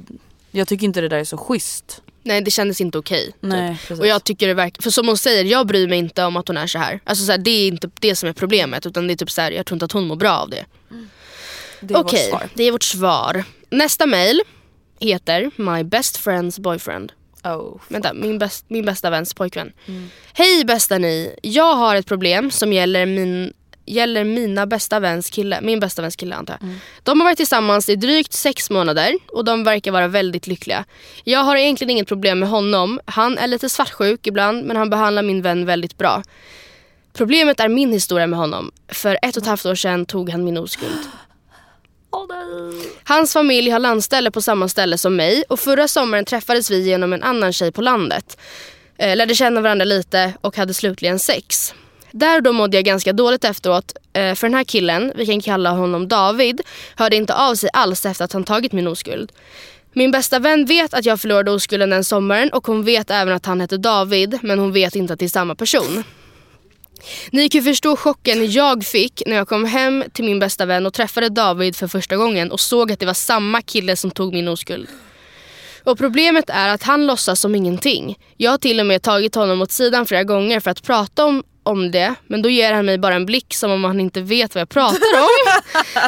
jag 0.50 0.68
tycker 0.68 0.84
inte 0.84 1.00
det 1.00 1.08
där 1.08 1.18
är 1.18 1.24
så 1.24 1.36
schysst. 1.38 2.02
Nej 2.22 2.40
det 2.40 2.50
kändes 2.50 2.80
inte 2.80 2.98
okej. 2.98 3.34
Nej, 3.40 3.78
typ. 3.88 3.98
Och 4.00 4.06
jag 4.06 4.24
tycker 4.24 4.48
det 4.48 4.54
verkar, 4.54 4.82
för 4.82 4.90
som 4.90 5.08
hon 5.08 5.18
säger, 5.18 5.44
jag 5.44 5.66
bryr 5.66 5.88
mig 5.88 5.98
inte 5.98 6.24
om 6.24 6.36
att 6.36 6.48
hon 6.48 6.56
är 6.56 6.66
så 6.66 6.78
här. 6.78 7.00
Alltså 7.04 7.24
så 7.24 7.30
här, 7.30 7.38
det 7.38 7.50
är 7.50 7.68
inte 7.68 7.90
det 8.00 8.16
som 8.16 8.28
är 8.28 8.32
problemet 8.32 8.86
utan 8.86 9.06
det 9.06 9.12
är 9.12 9.16
typ 9.16 9.30
så 9.30 9.40
här, 9.40 9.50
jag 9.50 9.66
tror 9.66 9.76
inte 9.76 9.84
att 9.84 9.92
hon 9.92 10.06
mår 10.06 10.16
bra 10.16 10.32
av 10.38 10.50
det. 10.50 10.64
det 11.80 11.94
är 11.94 11.98
Okej, 11.98 12.28
svar. 12.30 12.48
det 12.54 12.64
är 12.64 12.72
vårt 12.72 12.82
svar. 12.82 13.44
Nästa 13.70 14.06
mail 14.06 14.40
heter 15.00 15.50
My 15.56 15.84
best 15.84 16.20
friend's 16.26 16.60
boyfriend. 16.60 17.12
Oh. 17.44 17.76
Vänta, 17.88 18.12
min, 18.14 18.38
bäst, 18.38 18.64
min 18.68 18.84
bästa 18.84 19.10
väns 19.10 19.34
pojkvän. 19.34 19.72
Hej 20.32 20.64
bästa 20.64 20.98
ni, 20.98 21.34
jag 21.42 21.74
har 21.74 21.96
ett 21.96 22.06
problem 22.06 22.50
som 22.50 22.72
gäller 22.72 23.06
min 23.06 23.52
gäller 23.88 24.24
mina 24.24 24.66
bästa 24.66 25.00
väns 25.00 25.30
kille, 25.30 25.60
min 25.60 25.80
bästa 25.80 26.02
väns 26.02 26.16
kille 26.16 26.36
antar 26.36 26.58
jag. 26.60 26.70
De 27.02 27.20
har 27.20 27.24
varit 27.24 27.36
tillsammans 27.36 27.88
i 27.88 27.96
drygt 27.96 28.32
sex 28.32 28.70
månader 28.70 29.14
och 29.32 29.44
de 29.44 29.64
verkar 29.64 29.92
vara 29.92 30.08
väldigt 30.08 30.46
lyckliga. 30.46 30.84
Jag 31.24 31.40
har 31.40 31.56
egentligen 31.56 31.90
inget 31.90 32.08
problem 32.08 32.38
med 32.38 32.48
honom. 32.48 33.00
Han 33.04 33.38
är 33.38 33.46
lite 33.46 33.68
svartsjuk 33.68 34.26
ibland 34.26 34.64
men 34.64 34.76
han 34.76 34.90
behandlar 34.90 35.22
min 35.22 35.42
vän 35.42 35.66
väldigt 35.66 35.98
bra. 35.98 36.22
Problemet 37.12 37.60
är 37.60 37.68
min 37.68 37.92
historia 37.92 38.26
med 38.26 38.38
honom. 38.38 38.70
För 38.88 39.18
ett 39.22 39.36
och 39.36 39.42
ett 39.42 39.48
halvt 39.48 39.66
år 39.66 39.74
sedan 39.74 40.06
tog 40.06 40.30
han 40.30 40.44
min 40.44 40.56
oskuld. 40.56 41.08
Hans 43.04 43.32
familj 43.32 43.70
har 43.70 43.78
landställe 43.78 44.30
på 44.30 44.42
samma 44.42 44.68
ställe 44.68 44.98
som 44.98 45.16
mig 45.16 45.44
och 45.48 45.60
förra 45.60 45.88
sommaren 45.88 46.24
träffades 46.24 46.70
vi 46.70 46.80
genom 46.80 47.12
en 47.12 47.22
annan 47.22 47.52
tjej 47.52 47.72
på 47.72 47.82
landet. 47.82 48.38
Eh, 48.98 49.16
lärde 49.16 49.34
känna 49.34 49.60
varandra 49.60 49.84
lite 49.84 50.34
och 50.40 50.56
hade 50.56 50.74
slutligen 50.74 51.18
sex. 51.18 51.74
Där 52.12 52.36
och 52.36 52.42
då 52.42 52.52
mådde 52.52 52.76
jag 52.76 52.84
ganska 52.84 53.12
dåligt 53.12 53.44
efteråt 53.44 53.96
eh, 54.12 54.34
för 54.34 54.46
den 54.46 54.54
här 54.54 54.64
killen, 54.64 55.12
vi 55.16 55.26
kan 55.26 55.40
kalla 55.40 55.70
honom 55.70 56.08
David, 56.08 56.60
hörde 56.96 57.16
inte 57.16 57.34
av 57.34 57.54
sig 57.54 57.70
alls 57.72 58.06
efter 58.06 58.24
att 58.24 58.32
han 58.32 58.44
tagit 58.44 58.72
min 58.72 58.86
oskuld. 58.86 59.32
Min 59.92 60.10
bästa 60.10 60.38
vän 60.38 60.64
vet 60.64 60.94
att 60.94 61.04
jag 61.04 61.20
förlorade 61.20 61.50
oskulden 61.50 61.90
den 61.90 62.04
sommaren 62.04 62.50
och 62.52 62.66
hon 62.66 62.84
vet 62.84 63.10
även 63.10 63.34
att 63.34 63.46
han 63.46 63.60
hette 63.60 63.76
David 63.76 64.38
men 64.42 64.58
hon 64.58 64.72
vet 64.72 64.96
inte 64.96 65.12
att 65.12 65.18
det 65.18 65.24
är 65.24 65.28
samma 65.28 65.54
person. 65.54 66.04
Ni 67.30 67.48
kan 67.48 67.62
förstå 67.62 67.96
chocken 67.96 68.50
jag 68.50 68.84
fick 68.84 69.22
när 69.26 69.36
jag 69.36 69.48
kom 69.48 69.64
hem 69.64 70.04
till 70.12 70.24
min 70.24 70.38
bästa 70.38 70.66
vän 70.66 70.86
och 70.86 70.94
träffade 70.94 71.28
David 71.28 71.76
för 71.76 71.88
första 71.88 72.16
gången 72.16 72.52
och 72.52 72.60
såg 72.60 72.92
att 72.92 73.00
det 73.00 73.06
var 73.06 73.14
samma 73.14 73.62
kille 73.62 73.96
som 73.96 74.10
tog 74.10 74.32
min 74.32 74.48
oskuld. 74.48 74.88
Och 75.84 75.98
problemet 75.98 76.50
är 76.50 76.68
att 76.68 76.82
han 76.82 77.06
låtsas 77.06 77.40
som 77.40 77.54
ingenting. 77.54 78.18
Jag 78.36 78.50
har 78.50 78.58
till 78.58 78.80
och 78.80 78.86
med 78.86 79.02
tagit 79.02 79.34
honom 79.34 79.62
åt 79.62 79.72
sidan 79.72 80.06
flera 80.06 80.24
gånger 80.24 80.60
för 80.60 80.70
att 80.70 80.82
prata 80.82 81.24
om, 81.24 81.44
om 81.68 81.90
det 81.90 82.14
men 82.26 82.42
då 82.42 82.48
ger 82.48 82.72
han 82.72 82.86
mig 82.86 82.98
bara 82.98 83.14
en 83.14 83.26
blick 83.26 83.54
som 83.54 83.70
om 83.70 83.84
han 83.84 84.00
inte 84.00 84.20
vet 84.20 84.54
vad 84.54 84.60
jag 84.60 84.68
pratar 84.68 85.20
om. 85.20 85.62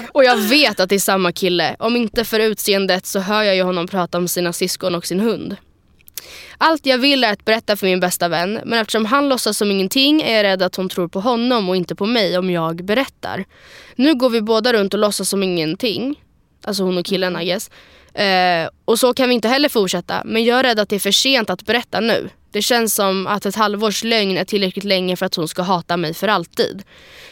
och 0.13 0.25
jag 0.25 0.37
vet 0.37 0.81
att 0.81 0.89
det 0.89 0.95
är 0.95 0.99
samma 0.99 1.33
kille. 1.33 1.77
Om 1.79 1.97
inte 1.97 2.25
för 2.25 2.41
utseendet 2.41 3.07
så 3.07 3.19
hör 3.21 3.43
jag 3.43 3.57
ju 3.57 3.63
honom 3.63 3.87
prata 3.89 4.19
om 4.19 4.29
sina 4.29 4.53
syskon 4.53 4.95
och 4.95 5.07
sin 5.07 5.21
hund. 5.21 5.57
Allt 6.59 6.87
jag 6.87 6.99
vill 6.99 7.25
är 7.25 7.33
att 7.33 7.45
berätta 7.45 7.77
för 7.77 7.87
min 7.87 8.01
bästa 8.01 8.29
vän 8.29 8.61
men 8.65 8.79
eftersom 8.79 9.05
han 9.05 9.29
låtsas 9.29 9.57
som 9.57 9.71
ingenting 9.71 10.23
är 10.23 10.37
jag 10.37 10.45
rädd 10.45 10.63
att 10.63 10.77
hon 10.77 10.89
tror 10.89 11.09
på 11.09 11.21
honom 11.21 11.69
och 11.69 11.77
inte 11.77 11.95
på 11.95 12.07
mig 12.07 12.39
om 12.39 12.51
jag 12.51 12.85
berättar. 12.85 13.45
Nu 13.97 14.15
går 14.15 14.31
vi 14.31 14.41
båda 14.43 14.73
runt 14.73 14.95
och 14.95 15.01
låtsas 15.01 15.29
som 15.29 15.43
ingenting. 15.43 16.21
Alltså 16.65 16.83
hon 16.83 16.99
och 16.99 17.07
killen 17.07 17.41
I 17.41 17.45
guess. 17.45 17.71
Eh, 18.15 18.69
och 18.85 18.99
så 18.99 19.15
kan 19.15 19.29
vi 19.29 19.35
inte 19.35 19.49
heller 19.49 19.69
fortsätta 19.69 20.23
men 20.25 20.45
jag 20.45 20.59
är 20.59 20.63
rädd 20.63 20.79
att 20.79 20.89
det 20.89 20.97
är 20.97 21.01
för 21.01 21.11
sent 21.11 21.51
att 21.51 21.63
berätta 21.63 22.01
nu. 22.01 22.31
Det 22.53 22.63
känns 22.63 22.95
som 22.95 23.27
att 23.27 23.47
ett 23.47 23.57
halvårs 23.57 24.05
lögn 24.05 24.37
är 24.37 24.45
tillräckligt 24.45 24.85
länge 24.85 25.17
för 25.17 25.27
att 25.27 25.35
hon 25.35 25.49
ska 25.49 25.63
hata 25.63 25.97
mig 25.97 26.15
för 26.15 26.29
alltid. 26.29 26.83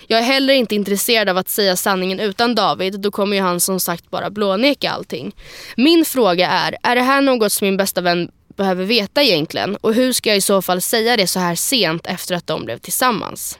Jag 0.06 0.18
är 0.20 0.24
heller 0.24 0.54
inte 0.54 0.74
intresserad 0.74 1.28
av 1.28 1.38
att 1.38 1.48
säga 1.48 1.76
sanningen 1.76 2.20
utan 2.20 2.54
David. 2.54 3.00
Då 3.00 3.10
kommer 3.10 3.36
ju 3.36 3.42
han 3.42 3.60
som 3.60 3.80
sagt 3.80 4.10
bara 4.10 4.30
blåneka 4.30 4.90
allting. 4.90 5.32
Min 5.76 6.04
fråga 6.04 6.48
är, 6.50 6.76
är 6.82 6.94
det 6.96 7.02
här 7.02 7.20
något 7.20 7.52
som 7.52 7.66
min 7.66 7.76
bästa 7.76 8.00
vän 8.00 8.30
behöver 8.56 8.84
veta 8.84 9.22
egentligen? 9.22 9.76
Och 9.76 9.94
hur 9.94 10.12
ska 10.12 10.30
jag 10.30 10.36
i 10.36 10.40
så 10.40 10.62
fall 10.62 10.80
säga 10.80 11.16
det 11.16 11.26
så 11.26 11.38
här 11.40 11.54
sent 11.54 12.06
efter 12.06 12.34
att 12.34 12.46
de 12.46 12.64
blev 12.64 12.78
tillsammans? 12.78 13.58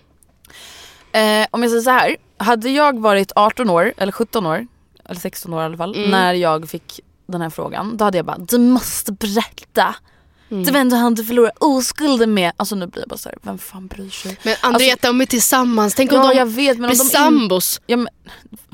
Eh, 1.12 1.47
om 1.51 1.62
jag 1.62 1.71
säger 1.71 1.83
så 1.83 1.90
här, 1.90 2.16
hade 2.37 2.71
jag 2.71 2.99
varit 3.01 3.33
18 3.37 3.71
år 3.71 3.94
eller 3.97 4.12
17 4.12 4.47
år, 4.47 4.66
eller 5.05 5.21
16 5.21 5.53
år 5.55 5.62
i 5.62 5.64
alla 5.64 5.77
fall, 5.77 5.97
Mm. 5.97 6.11
när 6.11 6.35
jag 6.35 6.68
fick 6.71 7.01
den 7.27 7.40
här 7.40 7.51
frågan. 7.51 7.97
Då 7.97 8.05
hade 8.05 8.18
jag 8.18 8.25
bara, 8.27 8.38
du 8.38 8.59
måste 8.59 9.12
berätta. 9.12 9.94
Mm. 10.50 10.64
Det 10.64 10.72
var 10.72 10.80
ändå 10.80 10.96
han 10.96 11.14
du 11.14 11.24
förlorade 11.24 11.54
oskulden 11.61 12.34
med. 12.34 12.52
Alltså 12.56 12.74
nu 12.74 12.87
blir 12.87 13.02
jag 13.02 13.08
bara 13.08 13.16
såhär, 13.16 13.38
vem 13.42 13.58
fan 13.58 13.87
bryr 13.87 14.11
sig? 14.11 14.38
Men 14.42 14.54
Andreta, 14.62 15.06
de 15.06 15.20
är 15.20 15.26
tillsammans. 15.26 15.94
Tänk 15.94 16.12
om 16.12 16.18
Ja 16.18 16.28
de 16.32 16.37
jag 16.38 16.46
vet 16.46 16.78
men 16.78 16.84
om 16.84 16.90
blir 16.90 16.98
de 16.98 17.04
sambos. 17.04 17.80
ja, 17.87 17.96
men, 17.96 18.08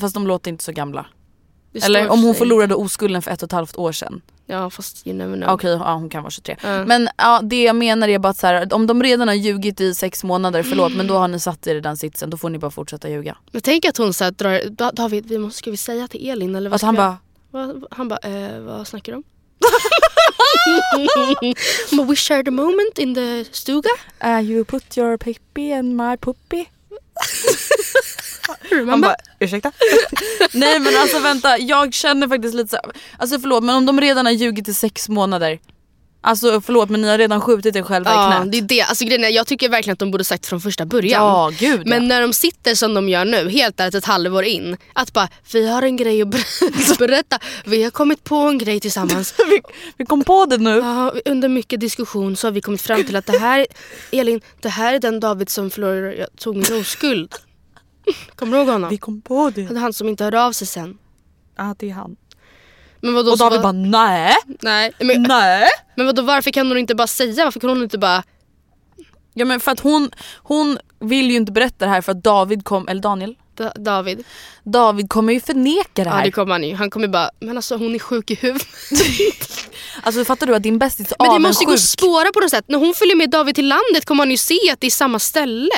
Fast 0.00 0.14
de 0.14 0.26
låter 0.26 0.50
inte 0.50 0.64
så 0.64 0.72
gamla. 0.72 1.06
Eller 1.84 2.08
om 2.08 2.22
hon 2.22 2.34
förlorade 2.34 2.74
oskulden 2.74 3.22
för 3.22 3.30
ett 3.30 3.42
och 3.42 3.46
ett 3.46 3.52
halvt 3.52 3.76
år 3.78 3.92
sedan. 3.92 4.20
Ja 4.46 4.70
fast 4.70 5.06
you 5.06 5.16
never 5.16 5.36
know. 5.36 5.48
Okej, 5.54 5.70
ja, 5.70 5.94
hon 5.94 6.08
kan 6.10 6.22
vara 6.22 6.30
23. 6.30 6.56
Ja. 6.62 6.84
Men 6.84 7.08
ja, 7.16 7.40
det 7.42 7.62
jag 7.62 7.76
menar 7.76 8.08
är 8.08 8.18
bara 8.18 8.28
att 8.28 8.36
så 8.36 8.46
här, 8.46 8.74
om 8.74 8.86
de 8.86 9.02
redan 9.02 9.28
har 9.28 9.34
ljugit 9.34 9.80
i 9.80 9.94
sex 9.94 10.24
månader, 10.24 10.62
förlåt 10.62 10.94
men 10.96 11.06
då 11.06 11.14
har 11.14 11.28
ni 11.28 11.40
satt 11.40 11.66
er 11.66 11.74
i 11.74 11.80
den 11.80 11.96
sitsen, 11.96 12.30
då 12.30 12.36
får 12.36 12.50
ni 12.50 12.58
bara 12.58 12.70
fortsätta 12.70 13.08
ljuga. 13.08 13.36
Men 13.52 13.62
tänk 13.62 13.84
att 13.84 13.96
hon 13.96 14.14
så 14.14 14.24
här 14.24 14.30
drar, 14.30 14.60
"Da- 14.70 14.92
David 14.92 15.26
vi 15.26 15.38
måste, 15.38 15.58
ska 15.58 15.70
vi 15.70 15.76
säga 15.76 16.08
till 16.08 16.28
Elin 16.30 16.54
eller 16.54 16.70
vad 16.70 16.74
Alltså 16.74 16.86
han 16.86 16.94
bara, 16.94 17.16
Han 17.90 18.08
bara, 18.08 18.18
eh, 18.18 18.60
vad 18.60 18.86
snackar 18.88 19.12
du 19.12 19.16
om? 19.16 19.24
Bara, 21.96 22.06
we 22.08 22.16
shared 22.16 22.48
a 22.48 22.50
moment 22.50 22.98
in 22.98 23.14
the 23.14 23.44
stuga. 23.52 23.88
uh, 24.24 24.40
you 24.50 24.64
put 24.64 24.96
your 24.96 25.16
pippy 25.18 25.70
in 25.78 25.96
my 25.96 26.16
puppy. 26.16 26.64
Han 28.90 29.00
bara, 29.00 29.16
ursäkta? 29.40 29.72
Nej 30.52 30.78
men 30.80 30.96
alltså 30.96 31.18
vänta, 31.18 31.58
jag 31.58 31.94
känner 31.94 32.28
faktiskt 32.28 32.54
lite 32.54 32.68
så 32.68 32.78
alltså 33.18 33.40
förlåt 33.40 33.64
men 33.64 33.74
om 33.76 33.86
de 33.86 34.00
redan 34.00 34.26
har 34.26 34.32
ljugit 34.32 34.68
i 34.68 34.74
sex 34.74 35.08
månader, 35.08 35.58
alltså 36.24 36.60
förlåt 36.60 36.90
men 36.90 37.00
ni 37.00 37.08
har 37.08 37.18
redan 37.18 37.40
skjutit 37.40 37.76
er 37.76 37.82
själva 37.82 38.10
i 38.10 38.14
ja, 38.14 38.32
knät. 38.40 38.52
det 38.52 38.58
är 38.58 38.62
det. 38.62 38.82
Alltså, 38.82 39.04
grejen 39.04 39.24
är, 39.24 39.28
jag 39.28 39.46
tycker 39.46 39.68
verkligen 39.68 39.92
att 39.92 39.98
de 39.98 40.10
borde 40.10 40.24
sagt 40.24 40.46
från 40.46 40.60
första 40.60 40.86
början. 40.86 41.22
Ja 41.22 41.50
gud 41.58 41.86
Men 41.86 42.02
ja. 42.02 42.08
när 42.08 42.20
de 42.20 42.32
sitter 42.32 42.74
som 42.74 42.94
de 42.94 43.08
gör 43.08 43.24
nu, 43.24 43.50
helt 43.50 43.80
ärligt 43.80 43.94
ett 43.94 44.04
halvår 44.04 44.44
in. 44.44 44.76
Att 44.92 45.12
bara, 45.12 45.28
vi 45.52 45.68
har 45.68 45.82
en 45.82 45.96
grej 45.96 46.22
att 46.22 46.28
ber- 46.28 46.98
berätta. 46.98 47.38
Vi 47.64 47.82
har 47.82 47.90
kommit 47.90 48.24
på 48.24 48.36
en 48.36 48.58
grej 48.58 48.80
tillsammans. 48.80 49.34
vi, 49.50 49.60
vi 49.96 50.04
kom 50.06 50.24
på 50.24 50.46
det 50.46 50.58
nu. 50.58 50.70
Ja, 50.70 51.12
under 51.24 51.48
mycket 51.48 51.80
diskussion 51.80 52.36
så 52.36 52.46
har 52.46 52.52
vi 52.52 52.60
kommit 52.60 52.82
fram 52.82 53.04
till 53.04 53.16
att 53.16 53.26
det 53.26 53.38
här, 53.38 53.66
Elin, 54.12 54.40
det 54.60 54.68
här 54.68 54.94
är 54.94 54.98
den 54.98 55.20
David 55.20 55.50
som 55.50 55.70
förlorade, 55.70 56.26
tog 56.36 56.56
min 56.56 56.80
oskuld. 56.80 57.34
Kommer 58.36 58.52
du 58.52 58.58
ihåg 58.58 58.68
honom? 58.72 58.90
Vi 58.90 58.98
kom 58.98 59.20
på 59.22 59.50
det. 59.54 59.62
Det 59.62 59.74
är 59.74 59.78
Han 59.78 59.92
som 59.92 60.08
inte 60.08 60.24
hörde 60.24 60.42
av 60.42 60.52
sig 60.52 60.66
sen. 60.66 60.98
Ja 61.56 61.74
det 61.78 61.90
är 61.90 61.94
han. 61.94 62.16
Men 63.04 63.14
vadå, 63.14 63.30
Och 63.32 63.38
David 63.38 63.60
bara 63.60 63.72
nej, 63.72 64.36
Nej, 64.60 64.92
men, 64.98 65.22
nej. 65.22 65.68
men 65.96 66.06
vadå, 66.06 66.22
varför 66.22 66.50
kan 66.50 66.68
hon 66.68 66.78
inte 66.78 66.94
bara 66.94 67.06
säga? 67.06 67.44
Varför 67.44 67.60
kan 67.60 67.68
hon 67.70 67.82
inte 67.82 67.98
bara... 67.98 68.22
Ja 69.34 69.44
men 69.44 69.60
för 69.60 69.70
att 69.72 69.80
hon, 69.80 70.10
hon 70.36 70.78
vill 71.00 71.30
ju 71.30 71.36
inte 71.36 71.52
berätta 71.52 71.84
det 71.84 71.90
här 71.90 72.00
för 72.00 72.12
att 72.12 72.22
David 72.24 72.64
kom, 72.64 72.88
eller 72.88 73.00
Daniel, 73.02 73.34
Da- 73.56 73.72
David? 73.76 74.24
David 74.64 75.08
kommer 75.08 75.32
ju 75.32 75.40
förneka 75.40 75.88
det 75.94 76.02
Ja 76.02 76.10
här. 76.10 76.24
det 76.24 76.30
kommer 76.30 76.52
han 76.52 76.64
ju. 76.64 76.74
Han 76.74 76.90
kommer 76.90 77.08
bara, 77.08 77.30
men 77.40 77.56
alltså 77.56 77.76
hon 77.76 77.94
är 77.94 77.98
sjuk 77.98 78.30
i 78.30 78.34
huvudet. 78.34 78.66
Alltså 80.02 80.24
fattar 80.24 80.46
du 80.46 80.54
att 80.54 80.62
din 80.62 80.78
bästis 80.78 81.12
är 81.12 81.16
Men 81.18 81.32
det 81.34 81.48
måste 81.48 81.64
ju 81.64 81.68
gå 81.68 81.74
att 81.74 81.80
spåra 81.80 82.32
på 82.32 82.40
något 82.40 82.50
sätt. 82.50 82.64
När 82.68 82.78
hon 82.78 82.94
följer 82.94 83.16
med 83.16 83.30
David 83.30 83.54
till 83.54 83.68
landet 83.68 84.04
kommer 84.04 84.20
han 84.24 84.30
ju 84.30 84.36
se 84.36 84.58
att 84.72 84.80
det 84.80 84.86
är 84.86 84.90
samma 84.90 85.18
ställe. 85.18 85.70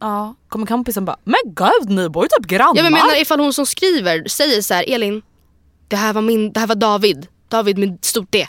Ja, 0.00 0.34
kommer 0.48 0.66
kompisen 0.66 1.04
bara 1.04 1.16
men 1.24 1.40
gud 1.44 1.90
ni 1.90 2.08
bor 2.08 2.24
ju 2.24 2.28
typ 2.28 2.46
grannar. 2.50 2.76
Jag 2.82 2.84
menar 2.92 3.20
ifall 3.20 3.40
hon 3.40 3.52
som 3.54 3.66
skriver 3.66 4.28
säger 4.28 4.62
så 4.62 4.74
här, 4.74 4.84
Elin, 4.88 5.22
det 5.88 5.96
här 5.96 6.12
var, 6.12 6.22
min, 6.22 6.52
det 6.52 6.60
här 6.60 6.66
var 6.66 6.74
David. 6.74 7.26
David 7.48 7.78
med 7.78 7.98
stort 8.02 8.32
D. 8.32 8.46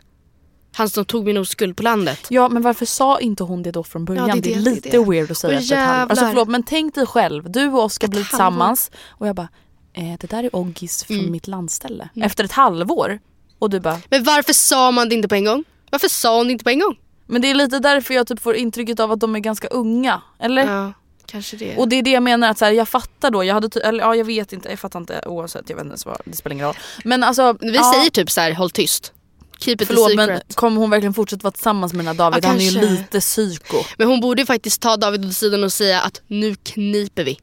Han 0.75 0.89
som 0.89 1.05
tog 1.05 1.25
min 1.25 1.37
oskuld 1.37 1.77
på 1.77 1.83
landet. 1.83 2.19
Ja 2.29 2.49
men 2.49 2.61
varför 2.61 2.85
sa 2.85 3.19
inte 3.19 3.43
hon 3.43 3.63
det 3.63 3.71
då 3.71 3.83
från 3.83 4.05
början? 4.05 4.27
Ja, 4.27 4.35
det, 4.35 4.39
är 4.39 4.41
det, 4.55 4.61
det 4.63 4.69
är 4.69 4.75
lite 4.75 4.89
det. 4.89 5.03
weird 5.09 5.31
att 5.31 5.37
säga 5.37 5.59
efter 5.59 5.75
ett 5.75 5.85
halvår. 5.87 6.09
Alltså 6.11 6.25
förlåt 6.25 6.47
men 6.47 6.63
tänk 6.63 6.95
dig 6.95 7.05
själv, 7.05 7.51
du 7.51 7.67
och 7.67 7.83
Oskar 7.83 8.07
blir 8.07 8.19
halvår. 8.19 8.29
tillsammans 8.29 8.91
och 9.07 9.27
jag 9.27 9.35
bara 9.35 9.49
eh, 9.93 10.03
det 10.19 10.29
där 10.29 10.43
är 10.43 10.55
Oggis 10.55 11.03
från 11.03 11.17
Mm. 11.19 11.31
mitt 11.31 11.47
landställe. 11.47 12.09
Efter 12.15 12.43
ett 12.43 12.51
halvår. 12.51 13.19
Och 13.59 13.69
du 13.69 13.79
bara 13.79 13.99
Men 14.09 14.23
varför 14.23 14.53
sa 14.53 14.91
man 14.91 15.09
det 15.09 15.15
inte 15.15 15.27
på 15.27 15.35
en 15.35 15.45
gång? 15.45 15.63
Varför 15.91 16.07
sa 16.07 16.37
hon 16.37 16.45
det 16.47 16.51
inte 16.51 16.63
på 16.63 16.69
en 16.69 16.79
gång? 16.79 16.95
men 17.31 17.41
det 17.41 17.47
är 17.49 17.55
lite 17.55 17.79
därför 17.79 18.13
jag 18.13 18.27
typ 18.27 18.39
får 18.41 18.55
intrycket 18.55 18.99
av 18.99 19.11
att 19.11 19.19
de 19.19 19.35
är 19.35 19.39
ganska 19.39 19.67
unga. 19.67 20.21
Eller? 20.39 20.75
Ja, 20.75 20.93
kanske 21.29 21.57
det. 21.57 21.77
Och 21.77 21.89
det 21.89 21.95
är 21.95 22.01
det 22.03 22.09
jag 22.11 22.23
menar 22.23 22.49
att 22.49 22.57
så 22.57 22.65
här, 22.65 22.71
jag 22.71 22.89
fattar 22.89 23.31
då, 23.31 23.43
jag 23.43 23.53
hade 23.53 23.79
eller 23.79 23.99
ja 24.03 24.15
jag 24.15 24.25
vet 24.25 24.53
inte, 24.53 24.69
jag 24.69 24.79
fattar 24.79 24.99
inte 24.99 25.21
oavsett, 25.25 25.69
jag 25.69 25.75
vet 25.75 25.83
inte 25.83 25.91
ens 25.91 26.05
vad, 26.05 26.21
det 26.25 26.35
spelar 26.35 26.53
ingen 26.53 26.65
roll. 26.65 26.75
Men 27.03 27.23
alltså, 27.23 27.57
Vi 27.61 27.75
ja, 27.75 27.93
säger 27.95 28.09
typ 28.09 28.31
så 28.31 28.41
här, 28.41 28.51
håll 28.53 28.69
tyst. 28.71 29.13
Keep 29.59 29.73
it 29.73 29.81
a 29.81 29.85
förlåt 29.87 30.15
men 30.15 30.41
kommer 30.53 30.81
hon 30.81 30.89
verkligen 30.89 31.13
fortsätta 31.13 31.43
vara 31.43 31.51
tillsammans 31.51 31.93
med 31.93 31.99
den 31.99 32.07
här 32.07 32.13
David? 32.15 32.43
Ja, 32.43 32.47
Han 32.47 32.57
är 32.57 32.61
ju 32.61 32.71
kanske. 32.79 32.91
lite 32.91 33.19
psyko. 33.19 33.77
Men 33.97 34.07
hon 34.07 34.21
borde 34.21 34.41
ju 34.41 34.45
faktiskt 34.45 34.81
ta 34.81 34.97
David 34.97 35.25
åt 35.25 35.33
sidan 35.33 35.63
och 35.63 35.73
säga 35.73 36.01
att 36.01 36.21
nu 36.27 36.55
kniper 36.55 37.23
vi. 37.23 37.39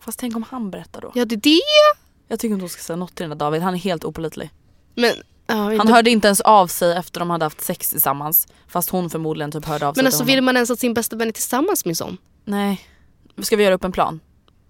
Fast 0.00 0.18
tänk 0.18 0.36
om 0.36 0.42
han 0.50 0.70
berättar 0.70 1.00
då? 1.00 1.12
Ja 1.14 1.24
det 1.24 1.34
är 1.34 1.40
det. 1.40 1.60
Jag 2.28 2.38
tycker 2.40 2.52
inte 2.52 2.62
hon 2.62 2.68
ska 2.68 2.82
säga 2.82 2.96
något 2.96 3.14
till 3.14 3.22
den 3.28 3.30
där 3.30 3.36
David, 3.44 3.62
han 3.62 3.74
är 3.74 3.78
helt 3.78 4.04
opålitlig. 4.04 4.50
Men, 4.94 5.12
ja, 5.46 5.54
Han 5.54 5.72
inte- 5.72 5.92
hörde 5.92 6.10
inte 6.10 6.28
ens 6.28 6.40
av 6.40 6.66
sig 6.66 6.96
efter 6.96 7.20
de 7.20 7.30
hade 7.30 7.44
haft 7.44 7.60
sex 7.60 7.90
tillsammans. 7.90 8.48
Fast 8.68 8.90
hon 8.90 9.10
förmodligen 9.10 9.52
typ 9.52 9.64
hörde 9.64 9.86
av 9.86 9.94
sig 9.94 9.98
men 10.02 10.06
alltså 10.06 10.18
honom. 10.22 10.26
vill 10.34 10.42
man 10.42 10.56
ens 10.56 10.70
att 10.70 10.78
sin 10.80 10.94
bästa 10.94 11.16
vän 11.16 11.28
är 11.28 11.32
tillsammans 11.32 11.84
med 11.84 11.90
en 11.92 11.96
sån? 11.96 12.16
Nej. 12.50 12.80
Ska 13.42 13.56
vi 13.56 13.64
göra 13.64 13.74
upp 13.74 13.84
en 13.84 13.92
plan? 13.92 14.20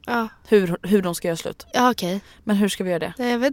Ja, 0.06 0.28
Hur, 0.48 0.76
hur 0.82 1.02
de 1.02 1.14
ska 1.14 1.28
göra 1.28 1.36
slut? 1.36 1.66
ja 1.72 1.90
okej. 1.90 2.20
Men 2.44 2.56
hur 2.56 2.68
ska 2.68 2.84
vi 2.84 2.90
göra 2.90 2.98
det? 2.98 3.12
Nej, 3.18 3.30
Jag 3.30 3.38
vet. 3.38 3.52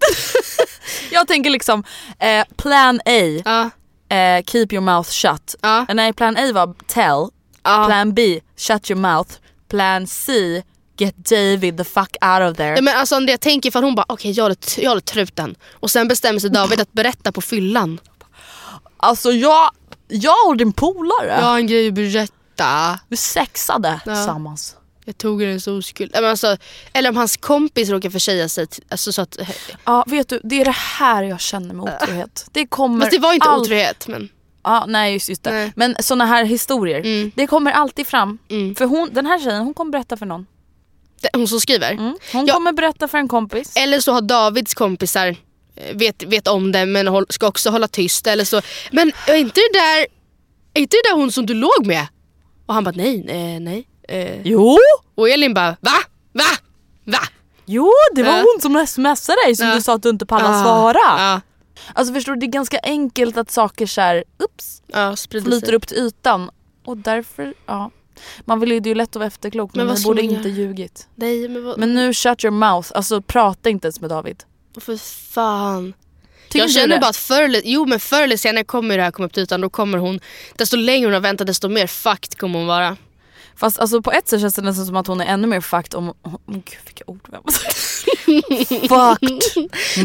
Jag 1.11 1.27
tänker 1.27 1.49
liksom, 1.49 1.83
eh, 2.19 2.45
plan 2.57 2.99
A, 3.05 3.41
Ja, 3.45 3.69
eh, 4.17 4.43
keep 4.45 4.67
your 4.71 4.81
mouth 4.81 5.09
shut. 5.09 5.55
ja, 5.61 5.85
Nej 5.93 6.13
plan 6.13 6.37
A 6.37 6.51
var 6.53 6.73
tell, 6.87 7.27
ja. 7.63 7.85
plan 7.87 8.13
B 8.13 8.41
shut 8.57 8.91
your 8.91 9.01
mouth, 9.01 9.31
plan 9.67 10.07
C 10.07 10.63
get 10.97 11.15
David 11.17 11.77
the 11.77 11.83
fuck 11.83 12.15
out 12.25 12.51
of 12.51 12.57
there. 12.57 12.75
Ja, 12.75 12.81
men 12.81 12.97
alltså 12.97 13.15
Andrea, 13.15 13.37
tänk 13.37 13.65
ifall 13.65 13.83
hon 13.83 13.95
bara 13.95 14.05
okej 14.09 14.31
jag, 14.31 14.59
t- 14.59 14.81
jag 14.83 14.89
håller 14.91 15.01
truten 15.01 15.55
och 15.73 15.91
sen 15.91 16.07
bestämmer 16.07 16.39
sig 16.39 16.49
David 16.49 16.81
att 16.81 16.93
berätta 16.93 17.31
på 17.31 17.41
fyllan. 17.41 17.99
Alltså 18.97 19.31
jag, 19.31 19.71
jag 20.07 20.47
och 20.47 20.57
din 20.57 20.73
polare, 20.73 21.27
Jag 21.27 21.45
har 21.45 21.57
en 21.57 21.67
grej 21.67 21.87
att 21.87 21.93
berätta. 21.93 22.33
Vi 23.07 23.17
sexade 23.17 23.99
Ja. 24.05 24.15
tillsammans. 24.15 24.75
Jag 25.05 25.17
tog 25.17 25.41
hennes 25.41 25.67
oskuld. 25.67 26.11
Men 26.13 26.25
Alltså, 26.25 26.57
eller 26.93 27.09
om 27.09 27.17
hans 27.17 27.37
kompis 27.37 27.89
råkar 27.89 28.09
försäga 28.09 28.49
sig. 28.49 28.67
Alltså, 28.89 29.11
så 29.13 29.21
att, 29.21 29.37
Ja 29.85 30.03
vet 30.07 30.29
du, 30.29 30.41
det 30.43 30.61
är 30.61 30.65
det 30.65 30.75
här 30.75 31.23
jag 31.23 31.39
känner 31.41 31.73
med 31.75 31.93
otrohet. 31.95 32.45
Det 32.51 32.67
kommer 32.67 32.99
fast 33.05 33.11
det 33.11 33.19
var 33.19 33.33
inte 33.33 33.49
all- 33.49 33.61
otrohet. 33.61 34.07
Men, 34.07 34.29
Ja, 34.63 34.85
nej 34.87 35.13
just, 35.13 35.29
just 35.29 35.43
det. 35.43 35.51
Nej. 35.51 35.73
Men 35.75 35.95
såna 35.99 36.25
här 36.25 36.43
historier, 36.45 36.99
Mm. 36.99 37.31
det 37.35 37.47
kommer 37.47 37.71
alltid 37.71 38.07
fram. 38.07 38.37
mm. 38.49 38.75
För 38.75 38.85
hon, 38.85 39.09
den 39.13 39.25
här 39.25 39.39
tjejen 39.39 39.61
hon 39.63 39.73
kommer 39.73 39.91
berätta 39.91 40.17
för 40.17 40.25
någon. 40.25 40.45
Det- 41.21 41.29
Hon 41.33 41.47
som 41.47 41.59
skriver. 41.61 41.91
Mm. 41.91 42.17
Hon 42.33 42.45
Ja. 42.45 42.53
kommer 42.53 42.71
berätta 42.73 43.07
för 43.07 43.17
en 43.17 43.27
kompis. 43.27 43.75
Eller 43.75 43.99
så 43.99 44.11
har 44.11 44.21
Davids 44.21 44.73
kompisar 44.73 45.27
eh, 45.75 45.95
vet, 45.95 46.23
vet 46.23 46.47
om 46.47 46.71
det 46.71 46.85
men 46.85 47.07
håll, 47.07 47.25
ska 47.29 47.47
också 47.47 47.69
hålla 47.69 47.87
tyst. 47.87 48.27
Eller 48.27 48.45
så. 48.45 48.61
Men 48.91 49.11
är 49.27 49.33
inte 49.35 49.59
det 49.73 49.79
där 49.79 50.05
är 50.73 50.81
inte 50.81 50.97
det 50.97 51.09
där 51.09 51.15
hon 51.15 51.31
som 51.31 51.45
du 51.45 51.53
låg 51.53 51.85
med? 51.85 52.07
Och 52.67 52.73
han 52.73 52.83
bara 52.83 52.93
nej, 52.95 53.25
eh, 53.27 53.59
nej. 53.59 53.87
Eh. 54.09 54.41
Jo! 54.43 54.77
Och 55.15 55.29
Elin 55.29 55.53
bara 55.53 55.69
va? 55.81 55.91
Va? 56.33 56.43
Va? 57.03 57.19
Jo, 57.65 57.91
det 58.15 58.23
var 58.23 58.31
Ja. 58.37 58.43
hon 58.53 58.61
som 58.61 58.87
smsade 58.87 59.37
dig 59.45 59.55
som 59.55 59.67
Ja. 59.67 59.75
du 59.75 59.81
sa 59.81 59.93
att 59.93 60.03
du 60.03 60.09
inte 60.09 60.25
pallar 60.25 60.51
Ah, 60.61 60.63
svara. 60.63 61.41
Alltså 61.93 62.13
förstår 62.13 62.33
du, 62.33 62.39
det 62.39 62.45
är 62.45 62.51
ganska 62.51 62.79
enkelt 62.83 63.37
att 63.37 63.51
saker 63.51 63.85
så 63.85 64.01
här, 64.01 64.23
ups, 64.43 64.81
ja 64.87 65.15
flyter 65.31 65.59
sig. 65.59 65.75
upp 65.75 65.87
till 65.87 65.97
ytan. 65.97 66.49
Och 66.85 66.97
därför, 66.97 67.53
ja. 67.65 67.91
Man 68.45 68.59
vill 68.59 68.71
ju, 68.71 68.79
det 68.79 68.87
är 68.87 68.91
ju 68.91 68.95
lätt 68.95 69.09
att 69.09 69.15
vara 69.15 69.27
efterklok 69.27 69.75
men, 69.75 69.87
Men 69.87 69.97
ska 69.97 70.09
borde 70.09 70.23
man 70.23 70.31
inte 70.35 70.49
ljugit. 70.49 71.07
Nej 71.15 71.49
men 71.49 71.63
vad, 71.65 71.77
Men 71.79 71.93
nu 71.93 72.13
shut 72.13 72.43
your 72.43 72.51
mouth, 72.55 72.91
alltså 72.95 73.21
prata 73.21 73.69
inte 73.69 73.85
ens 73.87 74.01
med 74.01 74.09
David. 74.09 74.43
för 74.79 74.97
fan. 75.33 75.93
Tycker 76.49 76.59
jag 76.59 76.71
känner 76.71 76.99
bara 76.99 77.09
att 77.09 77.17
förr 77.17 77.43
eller, 77.43 77.61
jo, 77.65 77.85
men 77.85 77.99
förr 77.99 78.23
eller 78.23 78.37
senare 78.37 78.63
kommer 78.63 78.97
det 78.97 79.03
här 79.03 79.11
komma 79.11 79.25
upp 79.25 79.33
till 79.33 79.43
ytan. 79.43 79.61
Då 79.61 79.69
kommer 79.69 79.97
hon, 79.97 80.19
desto 80.55 80.77
längre 80.77 81.05
hon 81.07 81.13
har 81.13 81.21
väntat 81.21 81.47
desto 81.47 81.69
mer 81.69 81.87
fucked 81.87 82.37
kommer 82.37 82.59
hon 82.59 82.67
vara. 82.67 82.97
Fast 83.55 83.79
alltså 83.79 84.01
på 84.01 84.11
ett 84.11 84.27
sätt 84.27 84.41
känns 84.41 84.55
det 84.55 84.61
nästan 84.61 84.85
som 84.85 84.95
att 84.95 85.07
hon 85.07 85.21
är 85.21 85.25
ännu 85.25 85.47
mer 85.47 85.61
fucked 85.61 85.95
om... 85.95 86.09
Oh, 86.09 86.35
gud 86.45 86.77
vilka 86.85 87.03
ord 87.07 87.19
vi 87.31 87.37
Fucked! 88.87 89.41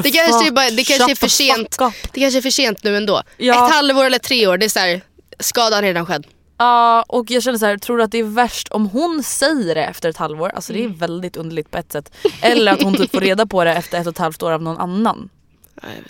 Det 0.02 0.10
kanske 0.10 0.46
är, 0.46 0.50
bara, 0.50 0.70
det 0.70 0.84
kanske 0.84 1.10
är 1.10 1.14
för 1.14 1.28
sent. 1.28 1.78
Det 2.12 2.20
kanske 2.20 2.38
är 2.38 2.42
för 2.42 2.50
sent 2.50 2.84
nu 2.84 2.96
ändå. 2.96 3.22
Ja. 3.36 3.66
Ett 3.68 3.74
halvår 3.74 4.04
eller 4.04 4.18
tre 4.18 4.46
år, 4.46 4.58
det 4.58 4.66
är 4.66 4.68
så 4.68 4.78
här, 4.78 5.00
skadan 5.40 5.82
redan 5.82 6.06
skedd. 6.06 6.26
Ja 6.58 7.04
och 7.08 7.30
jag 7.30 7.42
känner 7.42 7.58
så 7.58 7.66
här, 7.66 7.78
tror 7.78 7.98
du 7.98 8.04
att 8.04 8.12
det 8.12 8.18
är 8.18 8.22
värst 8.24 8.68
om 8.68 8.88
hon 8.88 9.22
säger 9.22 9.74
det 9.74 9.84
efter 9.84 10.08
ett 10.08 10.16
halvår? 10.16 10.52
Alltså 10.54 10.72
Mm. 10.72 10.82
det 10.82 10.96
är 10.96 10.98
väldigt 10.98 11.36
underligt 11.36 11.70
på 11.70 11.78
ett 11.78 11.92
sätt. 11.92 12.12
Eller 12.40 12.72
att 12.72 12.82
hon 12.82 12.94
typ 12.96 13.10
får 13.10 13.20
reda 13.20 13.46
på 13.46 13.64
det 13.64 13.72
efter 13.74 13.98
ett 13.98 14.06
och 14.06 14.12
ett 14.12 14.18
halvt 14.18 14.42
år 14.42 14.52
av 14.52 14.62
någon 14.62 14.78
annan. 14.78 15.28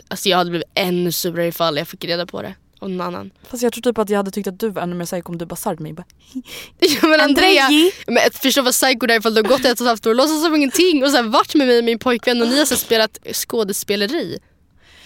Alltså 0.08 0.28
jag 0.28 0.36
hade 0.38 0.50
blivit 0.50 0.68
ännu 0.74 1.12
surare 1.12 1.46
ifall 1.46 1.76
jag 1.76 1.88
fick 1.88 2.04
reda 2.04 2.26
på 2.26 2.42
det 2.42 2.54
av 2.78 2.90
någon 2.90 3.00
annan. 3.06 3.30
Fast 3.50 3.62
jag 3.62 3.72
tror 3.72 3.82
typ 3.82 3.98
att 3.98 4.10
jag 4.10 4.16
hade 4.16 4.30
tyckt 4.30 4.48
att 4.48 4.60
du 4.60 4.68
var 4.68 4.82
ännu 4.82 4.94
mer 4.94 5.04
psycho 5.04 5.28
om 5.32 5.38
du 5.38 5.46
bara 5.46 5.56
sa 5.56 5.70
det 5.70 5.76
till 5.76 5.82
mig. 5.82 5.92
Bara, 5.92 6.04
Ja, 6.78 7.08
men 7.08 7.20
Andrea, 7.20 7.68
men 8.06 8.18
förstå 8.32 8.62
vad 8.62 8.72
psycho 8.72 9.06
det 9.06 9.14
är 9.14 9.18
ifall 9.18 9.34
du 9.34 9.42
har 9.42 9.48
gått 9.48 9.60
ett 9.64 9.80
och 9.80 9.86
ett 9.86 9.88
halvt 9.88 10.06
år 10.06 10.10
och 10.10 10.16
låtsas 10.16 10.42
som 10.42 10.54
ingenting 10.54 11.04
och 11.04 11.10
sen 11.10 11.30
varit 11.30 11.54
med 11.54 11.66
mig 11.66 11.78
och 11.78 11.84
min 11.84 11.98
pojkvän 11.98 12.42
och 12.42 12.48
ni 12.48 12.58
har 12.58 12.64
så 12.64 12.76
spelat 12.76 13.18
skådespeleri. 13.32 14.38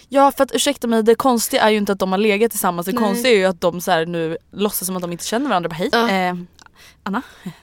Ja 0.09 0.33
för 0.33 0.44
att 0.44 0.55
ursäkta 0.55 0.87
mig, 0.87 1.02
det 1.02 1.14
konstiga 1.14 1.62
är 1.62 1.70
ju 1.70 1.76
inte 1.76 1.92
att 1.92 1.98
de 1.98 2.12
har 2.12 2.18
legat 2.18 2.50
tillsammans. 2.50 2.87
Det 2.87 2.92
Nej. 2.92 3.02
konstiga 3.02 3.33
är 3.35 3.37
ju 3.38 3.44
att 3.44 3.61
de 3.61 3.81
så 3.81 3.90
här 3.90 4.07
nu 4.07 4.37
låtsas 4.52 4.87
som 4.87 4.96
att 4.96 5.02
de 5.02 5.12
inte 5.12 5.24
känner 5.26 5.48
varandra. 5.48 5.68
Bara, 5.68 5.74
Hej, 5.74 5.88
Ja. 5.92 6.11
eh, 6.11 6.35
Anna, 7.03 7.23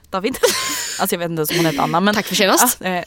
David. 0.10 0.38
alltså 1.00 1.16
jag 1.16 1.20
vet 1.20 1.30
inte 1.30 1.40
ens 1.40 1.50
om 1.52 1.56
hon 1.58 1.66
heter 1.66 1.80
Anna 1.82 2.00
men 2.00 2.16
Tack 2.16 2.26
för 2.28 2.36
senast. 2.36 2.78
Ja, 2.80 2.88
eh, 2.88 2.98
eh, 2.98 3.04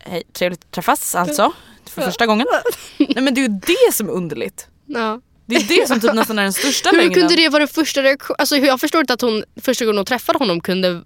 hej, 0.00 0.22
trevligt 0.32 0.64
att 0.64 0.70
träffas 0.70 1.14
alltså. 1.14 1.52
För 1.90 2.02
första 2.02 2.26
gången. 2.26 2.46
Nej 2.98 3.22
men 3.22 3.34
det 3.34 3.40
är 3.40 3.42
ju 3.42 3.48
det 3.86 3.92
som 3.94 4.08
är 4.08 4.12
underligt. 4.12 4.66
Ja. 4.86 5.20
Det 5.46 5.56
är 5.56 5.62
det 5.80 5.88
som 5.88 6.00
typ 6.00 6.12
nästan 6.14 6.38
är 6.38 6.42
den 6.42 6.52
största 6.52 6.90
Hur 6.92 6.96
lögnen. 6.96 7.14
kunde 7.14 7.36
det 7.36 7.48
vara 7.48 7.58
den 7.58 7.68
första 7.68 8.02
reaktionen? 8.02 8.36
Alltså, 8.38 8.56
hur- 8.56 8.66
jag 8.66 8.80
förstår 8.80 9.00
inte 9.00 9.12
att 9.12 9.20
hon 9.20 9.44
första 9.62 9.84
gången 9.84 9.96
hon 9.98 10.04
träffade 10.06 10.38
honom 10.38 10.60
kunde 10.60 11.02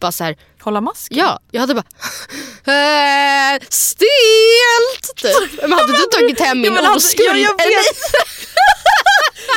bara 0.00 0.12
så 0.12 0.24
här. 0.24 0.36
Hålla 0.60 0.80
mask? 0.80 1.12
ja, 1.14 1.40
jag 1.50 1.60
hade 1.60 1.74
bara 1.74 1.84
eh, 3.54 3.60
stelt 3.68 5.16
typ. 5.16 5.60
Men 5.62 5.72
hade 5.72 5.92
du 5.92 6.04
tagit 6.12 6.40
hem 6.40 6.56
min 6.60 6.64
Ja, 6.64 6.72
men 6.72 6.84
hade- 6.84 6.96
oskuld? 6.96 7.28
ja, 7.28 7.36
jag 7.36 7.60
Eller- 7.60 7.76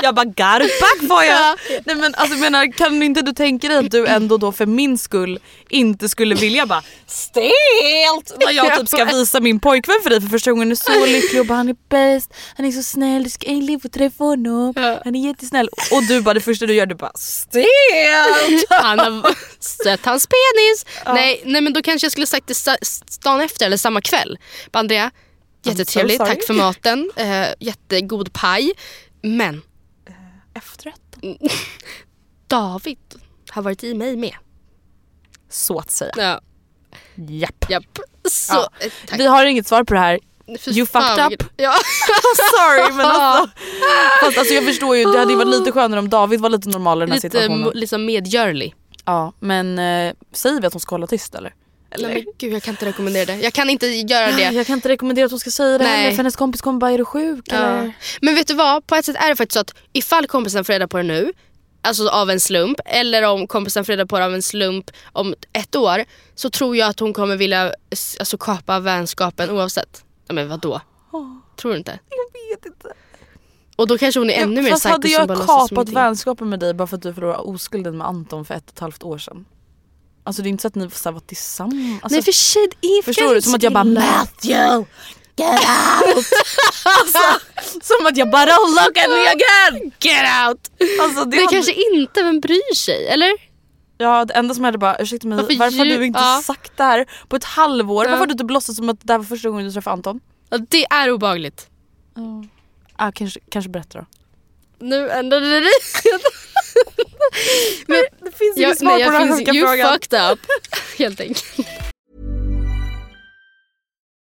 Jag 0.04 0.16
bara 0.16 0.26
garpak 0.26 1.08
får 1.08 1.24
jag. 1.24 1.42
Ja. 1.42 1.58
Nej 1.86 1.96
men 1.96 2.16
alltså 2.16 2.38
menar 2.38 2.72
kan 2.72 3.04
inte 3.04 3.22
du 3.22 3.34
tänka 3.34 3.68
dig 3.68 3.78
att 3.78 3.92
du 3.92 4.08
ändå 4.08 4.38
då 4.38 4.52
för 4.52 4.66
min 4.66 4.98
skull 4.98 5.40
inte 5.70 6.10
skulle 6.10 6.36
vilja 6.36 6.66
bara 6.66 6.84
stelt 7.08 8.34
när 8.40 8.52
jag 8.52 8.78
typ 8.80 8.88
ska 8.88 9.06
visa 9.06 9.40
min 9.40 9.60
pojkvän 9.60 10.00
för 10.04 10.10
dig 10.10 10.22
för 10.22 10.28
första 10.28 10.52
gången. 10.52 10.72
är 10.72 10.76
så 10.76 11.06
lycklig 11.06 11.42
och 11.42 11.48
bara 11.48 11.56
han 11.56 11.70
är 11.70 11.76
bäst, 11.90 12.34
han 12.58 12.66
är 12.66 12.72
så 12.72 12.84
snäll, 12.84 13.24
du 13.24 13.30
ska 13.30 13.48
äntligen 13.48 13.80
få 13.80 13.90
träffa 13.90 14.24
honom. 14.24 14.74
Ja. 14.76 15.02
Han 15.04 15.16
är 15.16 15.28
jättesnäll. 15.28 15.70
Och 15.92 16.04
du 16.04 16.22
bara 16.22 16.34
det 16.34 16.42
första 16.42 16.66
du 16.66 16.74
gör 16.74 16.86
du 16.86 16.96
bara 16.96 17.12
stelt. 17.16 17.68
Han 18.70 19.00
har 19.00 19.36
sett 19.84 20.06
hans 20.06 20.28
penis. 20.28 20.86
Nej, 21.14 21.42
nej 21.46 21.62
men 21.62 21.74
då 21.74 21.82
kanske 21.82 22.06
jag 22.06 22.12
skulle 22.12 22.28
sagt 22.28 22.48
det 22.48 22.66
dagen 23.24 23.42
efter 23.42 23.66
eller 23.66 23.78
samma 23.78 24.02
kväll. 24.02 24.38
Bara, 24.72 24.80
Andrea, 24.80 25.12
jättetrevligt, 25.66 26.18
sorry. 26.18 26.30
tack 26.30 26.44
för 26.44 26.54
maten, 26.54 27.12
eh, 27.16 27.48
jättegod 27.60 28.34
paj. 28.34 28.72
Men 29.22 29.62
Efterrätten. 30.64 31.38
David 32.48 32.98
har 33.50 33.62
varit 33.62 33.84
i 33.84 33.94
mig 33.94 34.16
med. 34.18 34.36
Så 35.50 35.80
att 35.80 35.92
säga. 35.92 36.12
Ja, 36.18 36.42
Japp. 37.16 37.66
japp. 37.70 38.00
Så, 38.30 38.54
Ja. 38.54 38.70
eh. 38.80 39.18
Vi 39.18 39.26
har 39.26 39.46
inget 39.46 39.68
svar 39.68 39.84
på 39.84 39.94
det 39.94 40.00
här. 40.00 40.20
Fy 40.60 40.72
you 40.72 40.86
fan, 40.86 41.18
fucked 41.18 41.34
up. 41.42 41.50
Ja. 41.58 41.74
Sorry 42.36 42.94
men 42.94 43.06
alltså. 43.06 43.50
Fast 44.22 44.38
alltså 44.38 44.54
jag 44.54 44.66
förstår 44.66 44.98
ju, 44.98 45.04
det 45.04 45.20
hade 45.20 45.32
ju 45.32 45.38
varit 45.38 45.48
lite 45.60 45.72
skönare 45.72 46.00
om 46.00 46.10
David 46.10 46.40
var 46.40 46.50
lite 46.50 46.70
normalare 46.70 47.04
i 47.04 47.06
den 47.06 47.10
här 47.12 47.16
Lite 47.16 47.30
situationen. 47.30 47.68
mo- 47.68 47.74
liksom 47.74 48.06
medgörlig. 48.06 48.76
Ja 49.06 49.34
men 49.40 49.80
eh, 49.80 50.14
säger 50.32 50.62
vi 50.62 50.68
att 50.68 50.74
hon 50.74 50.80
ska 50.80 50.94
hålla 50.96 51.08
tyst 51.08 51.36
eller? 51.36 51.54
Nej, 51.98 52.14
men 52.14 52.34
gud, 52.38 52.54
jag 52.54 52.64
kan 52.64 52.74
inte 52.74 52.86
rekommendera 52.86 53.26
det. 53.26 53.36
Jag 53.36 53.54
kan 53.54 53.70
inte 53.70 53.88
göra 53.88 54.32
det. 54.32 54.42
Jag 54.42 54.68
kan 54.68 54.76
inte 54.76 54.90
rekommendera 54.90 55.26
att 55.26 55.32
hon 55.32 55.40
ska 55.40 55.52
säga 55.52 55.78
det 55.78 55.84
Nej. 55.84 55.98
heller 55.98 56.10
för 56.12 56.18
hennes 56.18 56.36
kompis 56.36 56.62
kommer 56.62 56.80
bara 56.80 56.92
är 56.92 56.98
du 56.98 57.06
sjuk 57.06 57.46
Ja. 57.48 57.56
eller? 57.56 57.94
Men 58.22 58.36
vet 58.36 58.48
du 58.48 58.54
vad? 58.54 58.88
På 58.88 58.96
ett 58.96 59.06
sätt 59.06 59.16
är 59.16 59.30
det 59.30 59.36
faktiskt 59.36 59.54
så 59.54 59.60
att 59.60 59.74
ifall 59.94 60.28
kompisen 60.28 60.66
får 60.66 60.74
reda 60.74 60.88
på 60.88 60.98
det 60.98 61.04
nu, 61.04 61.34
alltså 61.82 62.10
av 62.10 62.30
en 62.30 62.40
slump, 62.40 62.80
eller 62.86 63.24
om 63.24 63.48
kompisen 63.48 63.86
får 63.86 63.94
reda 63.94 64.06
på 64.06 64.20
det 64.20 64.26
av 64.26 64.34
en 64.34 64.42
slump 64.42 64.92
om 65.12 65.36
ett 65.54 65.76
år, 65.76 66.06
så 66.36 66.50
tror 66.50 66.78
jag 66.78 66.90
att 66.90 67.00
hon 67.00 67.14
kommer 67.14 67.36
vilja 67.36 67.74
alltså, 68.20 68.38
kapa 68.38 68.80
vänskapen 68.80 69.50
oavsett. 69.50 70.04
Ja, 70.28 70.34
men 70.34 70.50
vadå? 70.50 70.82
Tror 71.56 71.72
du 71.72 71.78
inte? 71.78 72.00
Jag 72.10 72.58
vet 72.58 72.66
inte. 72.66 72.94
Och 73.76 73.88
då 73.88 73.98
kanske 73.98 74.20
hon 74.20 74.30
är 74.30 74.44
ännu 74.44 74.62
mer 74.62 74.70
Fast 74.70 74.84
psycho 74.84 74.94
hade 74.94 75.10
som 75.10 75.38
jag 75.38 75.46
kapat 75.48 75.90
vänskapen 75.90 76.50
med 76.50 76.60
dig 76.60 76.74
bara 76.74 76.88
för 76.88 76.96
att 76.98 77.02
du 77.02 77.14
förlorade 77.14 77.40
oskulden 77.40 77.98
med 77.98 78.08
Anton 78.08 78.46
för 78.46 78.54
ett 78.54 78.64
och 78.70 78.74
ett 78.74 78.80
halvt 78.80 79.04
år 79.04 79.18
sedan? 79.18 79.46
Alltså 80.24 80.42
det 80.42 80.48
är 80.48 80.52
inte 80.52 80.62
så 80.62 80.68
att 80.68 80.76
ni 80.76 80.90
så 80.90 81.10
här 81.10 81.14
var 81.14 81.20
tillsammans. 81.20 82.04
Alltså, 82.04 82.16
Nej 82.16 82.24
för 82.24 82.32
sig, 82.32 82.68
det 82.82 82.88
är 82.88 83.04
förstår 83.04 83.36
du? 83.36 83.42
Som 83.42 83.54
att 83.56 83.64
jag 83.64 83.74
bara. 83.74 83.84
Matthew, 83.84 84.86
get 85.36 85.50
out! 85.50 86.26
alltså, 86.86 87.20
som 87.82 88.06
att 88.06 88.18
jag 88.18 88.32
bara 88.32 88.46
look 88.52 88.98
at 88.98 89.10
me 89.10 89.28
again! 89.28 89.92
Get 90.00 90.48
out! 90.48 90.72
Alltså, 91.02 91.26
det 91.26 91.38
Det 91.38 91.44
hade- 91.44 91.54
kanske 91.56 91.74
inte, 91.74 92.24
vem 92.24 92.40
bryr 92.40 92.76
sig? 92.76 93.08
Eller? 93.08 93.50
Ja 94.02 94.26
det 94.26 94.34
enda 94.34 94.54
som 94.56 94.64
hände 94.64 94.78
bara 94.78 94.98
ursäkta 95.02 95.28
mig 95.28 95.38
Varför 95.38 95.56
varför, 95.56 95.78
har 95.78 95.86
du 95.86 96.06
inte 96.06 96.20
ja. 96.20 96.42
sagt 96.44 96.78
det 96.78 96.84
här 96.84 97.06
på 97.28 97.36
ett 97.36 97.44
halvår? 97.44 98.06
Ja. 98.06 98.10
Varför 98.12 98.20
har 98.20 98.28
du 98.28 98.32
inte 98.32 98.44
låtsats 98.44 98.78
som 98.78 98.90
att 98.90 98.98
det 99.02 99.14
här 99.14 99.18
var 99.18 99.26
första 99.26 99.50
gången 99.50 99.66
du 99.66 99.72
träffade 99.72 99.94
Anton? 99.94 100.20
Ja, 100.50 100.58
det 100.70 100.86
är 100.86 101.12
obehagligt. 101.12 101.68
Ah, 102.96 103.12
kanske, 103.12 103.40
kanske 103.50 103.70
berätta 103.70 104.00
då. 104.00 104.06
Nu 104.86 105.10
ändrade 105.10 105.50
det 105.50 105.60
dig. 105.60 105.72
Men 107.88 108.04
Det 108.24 108.32
finns 108.38 108.58
jag, 108.58 108.68
inget 108.68 108.80
svar 108.80 108.88
nej, 108.90 108.98
på 108.98 109.14
jag 109.14 109.14
den 109.14 109.22
här 109.30 109.38
finns, 109.38 109.40
sjuka 109.40 109.52
you 109.54 109.68
frågan. 109.68 109.94
fucked 109.94 110.32
up. 110.32 110.40
Helt 111.00 111.22
enkelt. 111.22 111.46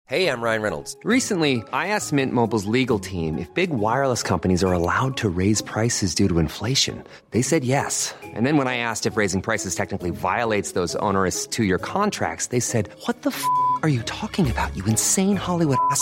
Hey, 0.09 0.29
I'm 0.29 0.39
Ryan 0.41 0.61
Reynolds. 0.61 0.95
Recently, 1.03 1.57
I 1.73 1.87
asked 1.87 2.13
Mint 2.13 2.31
Mobile's 2.31 2.65
legal 2.65 2.97
team 2.97 3.37
if 3.37 3.53
big 3.53 3.71
wireless 3.71 4.23
companies 4.23 4.63
are 4.63 4.71
allowed 4.71 5.17
to 5.17 5.27
raise 5.27 5.61
prices 5.61 6.15
due 6.15 6.29
to 6.29 6.39
inflation. 6.39 7.03
They 7.31 7.41
said 7.41 7.65
yes. 7.65 8.15
And 8.23 8.45
then 8.45 8.55
when 8.55 8.69
I 8.69 8.77
asked 8.77 9.05
if 9.05 9.17
raising 9.17 9.41
prices 9.41 9.75
technically 9.75 10.11
violates 10.11 10.71
those 10.71 10.95
onerous 11.01 11.45
two 11.45 11.65
year 11.65 11.77
contracts, 11.77 12.47
they 12.47 12.61
said, 12.61 12.87
What 13.05 13.23
the 13.23 13.31
f 13.31 13.43
are 13.83 13.89
you 13.89 14.01
talking 14.03 14.49
about, 14.49 14.73
you 14.77 14.85
insane 14.85 15.35
Hollywood 15.35 15.77
ass? 15.91 16.01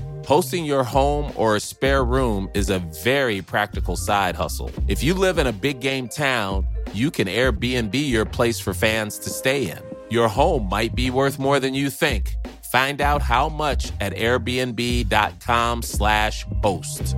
Hosting 0.25 0.65
your 0.65 0.83
home 0.83 1.31
or 1.35 1.55
a 1.55 1.59
spare 1.59 2.03
room 2.05 2.49
is 2.53 2.69
a 2.69 2.77
very 3.03 3.41
practical 3.41 3.95
side 3.95 4.35
hustle. 4.35 4.69
If 4.87 5.01
you 5.03 5.13
live 5.13 5.37
in 5.37 5.45
a 5.47 5.51
big 5.51 5.79
game 5.79 6.07
town, 6.07 6.65
you 6.93 7.11
can 7.11 7.27
Airbnb 7.27 7.93
your 7.93 8.25
place 8.25 8.59
for 8.59 8.73
fans 8.73 9.19
to 9.19 9.29
stay 9.29 9.69
in. 9.69 9.79
Your 10.09 10.29
home 10.29 10.67
might 10.69 10.95
be 10.95 11.11
worth 11.11 11.39
more 11.39 11.59
than 11.59 11.73
you 11.73 11.89
think. 11.89 12.35
Find 12.71 13.01
out 13.01 13.21
how 13.21 13.49
much 13.49 13.91
at 13.99 14.13
airbnb.com/slash 14.13 16.45
host. 16.63 17.15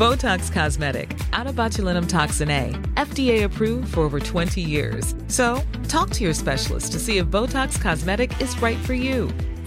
Botox 0.00 0.50
Cosmetic, 0.50 1.14
out 1.34 1.46
of 1.46 1.56
botulinum 1.56 2.08
toxin 2.08 2.50
A, 2.50 2.70
FDA 2.94 3.44
approved 3.44 3.92
for 3.92 4.00
over 4.00 4.18
20 4.18 4.62
years. 4.62 5.14
So, 5.26 5.60
talk 5.88 6.08
to 6.10 6.24
your 6.24 6.32
specialist 6.32 6.92
to 6.92 6.98
see 6.98 7.18
if 7.18 7.26
Botox 7.26 7.78
Cosmetic 7.78 8.40
is 8.40 8.58
right 8.62 8.78
for 8.78 8.94
you. 8.94 9.30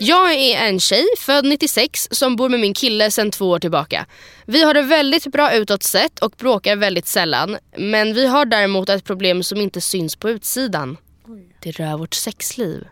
Jag 0.00 0.34
är 0.34 0.68
en 0.68 0.80
tjej 0.80 1.06
född 1.18 1.44
96 1.44 2.08
som 2.10 2.36
bor 2.36 2.48
med 2.48 2.60
min 2.60 2.74
kille 2.74 3.10
sedan 3.10 3.30
två 3.30 3.50
år 3.50 3.58
tillbaka. 3.58 4.06
Vi 4.46 4.62
har 4.62 4.74
det 4.74 4.82
väldigt 4.82 5.26
bra 5.26 5.52
utåt 5.52 5.82
sett 5.82 6.18
och 6.18 6.34
bråkar 6.38 6.76
väldigt 6.76 7.06
sällan. 7.06 7.56
Men 7.76 8.14
vi 8.14 8.26
har 8.26 8.44
däremot 8.44 8.88
ett 8.88 9.04
problem 9.04 9.42
som 9.42 9.60
inte 9.60 9.80
syns 9.80 10.16
på 10.16 10.30
utsidan. 10.30 10.96
Det 11.62 11.70
rör 11.70 11.96
vårt 11.96 12.14
sexliv. 12.14 12.84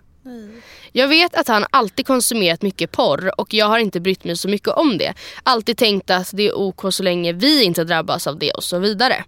Jag 0.93 1.09
vet 1.09 1.35
att 1.35 1.49
han 1.49 1.67
alltid 1.71 2.07
konsumerat 2.07 2.63
mycket 2.63 2.93
porr 2.93 3.41
och 3.41 3.55
jag 3.55 3.67
har 3.67 3.79
inte 3.79 4.01
brytt 4.01 4.25
mig 4.25 4.37
så 4.37 4.49
mycket 4.49 4.69
om 4.69 4.99
det. 4.99 5.15
Alltid 5.43 5.77
tänkt 5.77 6.11
att 6.11 6.31
det 6.33 6.47
är 6.47 6.59
OK 6.59 6.81
så 6.91 7.03
länge 7.03 7.33
vi 7.33 7.65
inte 7.65 7.85
drabbas 7.85 8.27
av 8.27 8.39
det 8.39 8.51
och 8.51 8.65
så 8.65 8.79
vidare. 8.79 9.25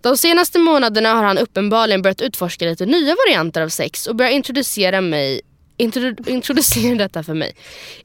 De 0.00 0.16
senaste 0.16 0.58
månaderna 0.58 1.14
har 1.14 1.24
han 1.24 1.38
uppenbarligen 1.38 2.02
börjat 2.02 2.20
utforska 2.20 2.64
lite 2.64 2.86
nya 2.86 3.14
varianter 3.26 3.62
av 3.62 3.68
sex 3.68 4.06
och 4.06 4.16
börjat 4.16 4.34
introducera 4.34 5.00
mig 5.00 5.40
introdu- 5.82 6.28
introducera 6.30 6.94
detta 6.94 7.22
för 7.22 7.34
mig. 7.34 7.54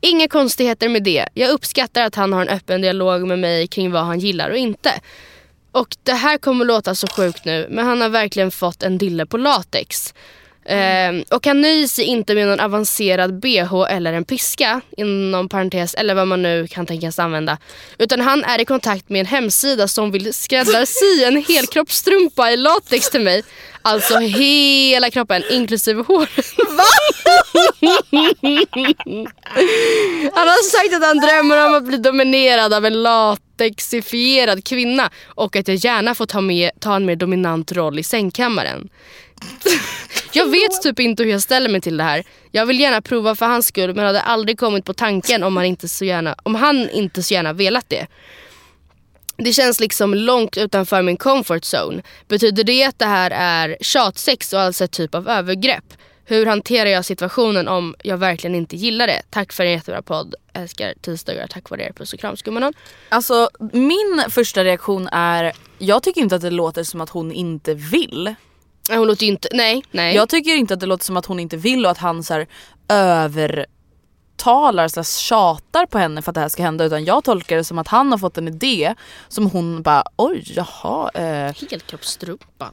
Inga 0.01 0.27
konstigheter 0.27 0.89
med 0.89 1.03
det. 1.03 1.25
Jag 1.33 1.49
uppskattar 1.49 2.01
att 2.01 2.15
han 2.15 2.33
har 2.33 2.41
en 2.41 2.49
öppen 2.49 2.81
dialog 2.81 3.27
med 3.27 3.39
mig 3.39 3.67
kring 3.67 3.91
vad 3.91 4.03
han 4.03 4.19
gillar 4.19 4.49
och 4.49 4.57
inte. 4.57 4.91
Och 5.71 5.95
det 6.03 6.13
här 6.13 6.37
kommer 6.37 6.65
låta 6.65 6.95
så 6.95 7.07
sjukt 7.07 7.45
nu 7.45 7.67
men 7.69 7.85
han 7.85 8.01
har 8.01 8.09
verkligen 8.09 8.51
fått 8.51 8.83
en 8.83 8.97
dille 8.97 9.25
på 9.25 9.37
latex. 9.37 10.13
Ehm, 10.69 11.23
och 11.31 11.45
han 11.45 11.61
nöjer 11.61 11.87
sig 11.87 12.05
inte 12.05 12.35
med 12.35 12.47
någon 12.47 12.59
avancerad 12.59 13.39
bh 13.39 13.73
eller 13.89 14.13
en 14.13 14.25
piska, 14.25 14.81
inom 14.97 15.49
parentes, 15.49 15.93
eller 15.93 16.15
vad 16.15 16.27
man 16.27 16.41
nu 16.41 16.67
kan 16.67 16.85
tänkas 16.85 17.19
använda. 17.19 17.57
Utan 17.97 18.21
han 18.21 18.43
är 18.43 18.61
i 18.61 18.65
kontakt 18.65 19.09
med 19.09 19.19
en 19.19 19.25
hemsida 19.25 19.87
som 19.87 20.11
vill 20.11 20.33
skräddarsy 20.33 21.23
en 21.25 21.43
helkroppsstrumpa 21.43 22.51
i 22.51 22.57
latex 22.57 23.09
till 23.09 23.21
mig. 23.21 23.43
Alltså 23.81 24.17
hela 24.19 25.09
kroppen, 25.09 25.43
inklusive 25.51 26.03
håret. 26.07 26.29
Han 30.33 30.47
har 30.47 30.69
sagt 30.69 30.95
att 30.95 31.03
han 31.03 31.17
drömmer 31.17 31.67
om 31.67 31.73
att 31.73 31.83
bli 31.83 31.97
dominerad 31.97 32.73
av 32.73 32.85
en 32.85 33.03
latexifierad 33.03 34.63
kvinna 34.63 35.09
och 35.25 35.55
att 35.55 35.67
jag 35.67 35.77
gärna 35.77 36.15
får 36.15 36.25
ta, 36.25 36.41
med, 36.41 36.71
ta 36.79 36.95
en 36.95 37.05
mer 37.05 37.15
dominant 37.15 37.71
roll 37.71 37.99
i 37.99 38.03
sängkammaren. 38.03 38.89
Jag 40.33 40.51
vet 40.51 40.81
typ 40.81 40.99
inte 40.99 41.23
hur 41.23 41.31
jag 41.31 41.41
ställer 41.41 41.69
mig 41.69 41.81
till 41.81 41.97
det 41.97 42.03
här. 42.03 42.23
Jag 42.51 42.65
vill 42.65 42.79
gärna 42.79 43.01
prova 43.01 43.35
för 43.35 43.45
hans 43.45 43.67
skull 43.67 43.95
men 43.95 44.05
hade 44.05 44.21
aldrig 44.21 44.59
kommit 44.59 44.85
på 44.85 44.93
tanken 44.93 45.43
om 45.43 45.57
han 45.57 45.65
inte 45.65 45.87
så 45.87 46.05
gärna, 46.05 46.35
om 46.43 46.55
han 46.55 46.89
inte 46.89 47.23
så 47.23 47.33
gärna 47.33 47.53
velat 47.53 47.89
det. 47.89 48.07
Det 49.37 49.53
känns 49.53 49.79
liksom 49.79 50.13
långt 50.13 50.57
utanför 50.57 51.01
min 51.01 51.17
comfort 51.17 51.63
zone. 51.63 52.03
Betyder 52.27 52.63
det 52.63 52.83
att 52.83 52.99
det 52.99 53.05
här 53.05 53.31
är 53.31 53.77
tjatsex 53.81 54.53
och 54.53 54.61
alltså 54.61 54.83
ett 54.83 54.91
typ 54.91 55.15
av 55.15 55.29
övergrepp? 55.29 55.93
Hur 56.25 56.45
hanterar 56.45 56.89
jag 56.89 57.05
situationen 57.05 57.67
om 57.67 57.95
jag 58.03 58.17
verkligen 58.17 58.55
inte 58.55 58.75
gillar 58.75 59.07
det? 59.07 59.21
Tack 59.29 59.53
för 59.53 59.63
en 59.63 59.71
jättebra 59.71 60.01
podd. 60.01 60.35
Älskar 60.53 60.93
tisdagar. 61.01 61.47
Tack 61.47 61.69
vare 61.69 61.83
er. 61.83 61.91
Puss 61.91 62.13
och 62.13 62.19
kram 62.19 62.37
skummanon. 62.37 62.73
Alltså 63.09 63.49
min 63.73 64.23
första 64.29 64.63
reaktion 64.63 65.07
är, 65.07 65.53
jag 65.77 66.03
tycker 66.03 66.21
inte 66.21 66.35
att 66.35 66.41
det 66.41 66.49
låter 66.49 66.83
som 66.83 67.01
att 67.01 67.09
hon 67.09 67.31
inte 67.31 67.73
vill. 67.73 68.35
Nej, 68.89 68.97
Hon 68.97 69.07
låter 69.07 69.23
ju 69.25 69.31
inte, 69.31 69.47
nej, 69.53 69.83
nej. 69.91 70.15
Jag 70.15 70.29
tycker 70.29 70.55
inte 70.55 70.73
att 70.73 70.79
det 70.79 70.85
låter 70.85 71.05
som 71.05 71.17
att 71.17 71.25
hon 71.25 71.39
inte 71.39 71.57
vill 71.57 71.85
och 71.85 71.91
att 71.91 71.97
han 71.97 72.23
så 72.23 72.33
här, 72.33 72.47
övertalar, 72.89 74.87
så 74.87 74.99
här, 74.99 75.03
tjatar 75.21 75.85
på 75.85 75.97
henne 75.97 76.21
för 76.21 76.31
att 76.31 76.35
det 76.35 76.41
här 76.41 76.49
ska 76.49 76.63
hända 76.63 76.85
utan 76.85 77.05
jag 77.05 77.23
tolkar 77.23 77.55
det 77.57 77.63
som 77.63 77.77
att 77.77 77.87
han 77.87 78.11
har 78.11 78.17
fått 78.17 78.37
en 78.37 78.47
idé 78.47 78.95
som 79.27 79.49
hon 79.51 79.81
bara 79.81 80.03
oj 80.15 80.53
jaha 80.55 81.09
eh, 81.13 81.55
Helkroppsstrumpa. 81.71 82.71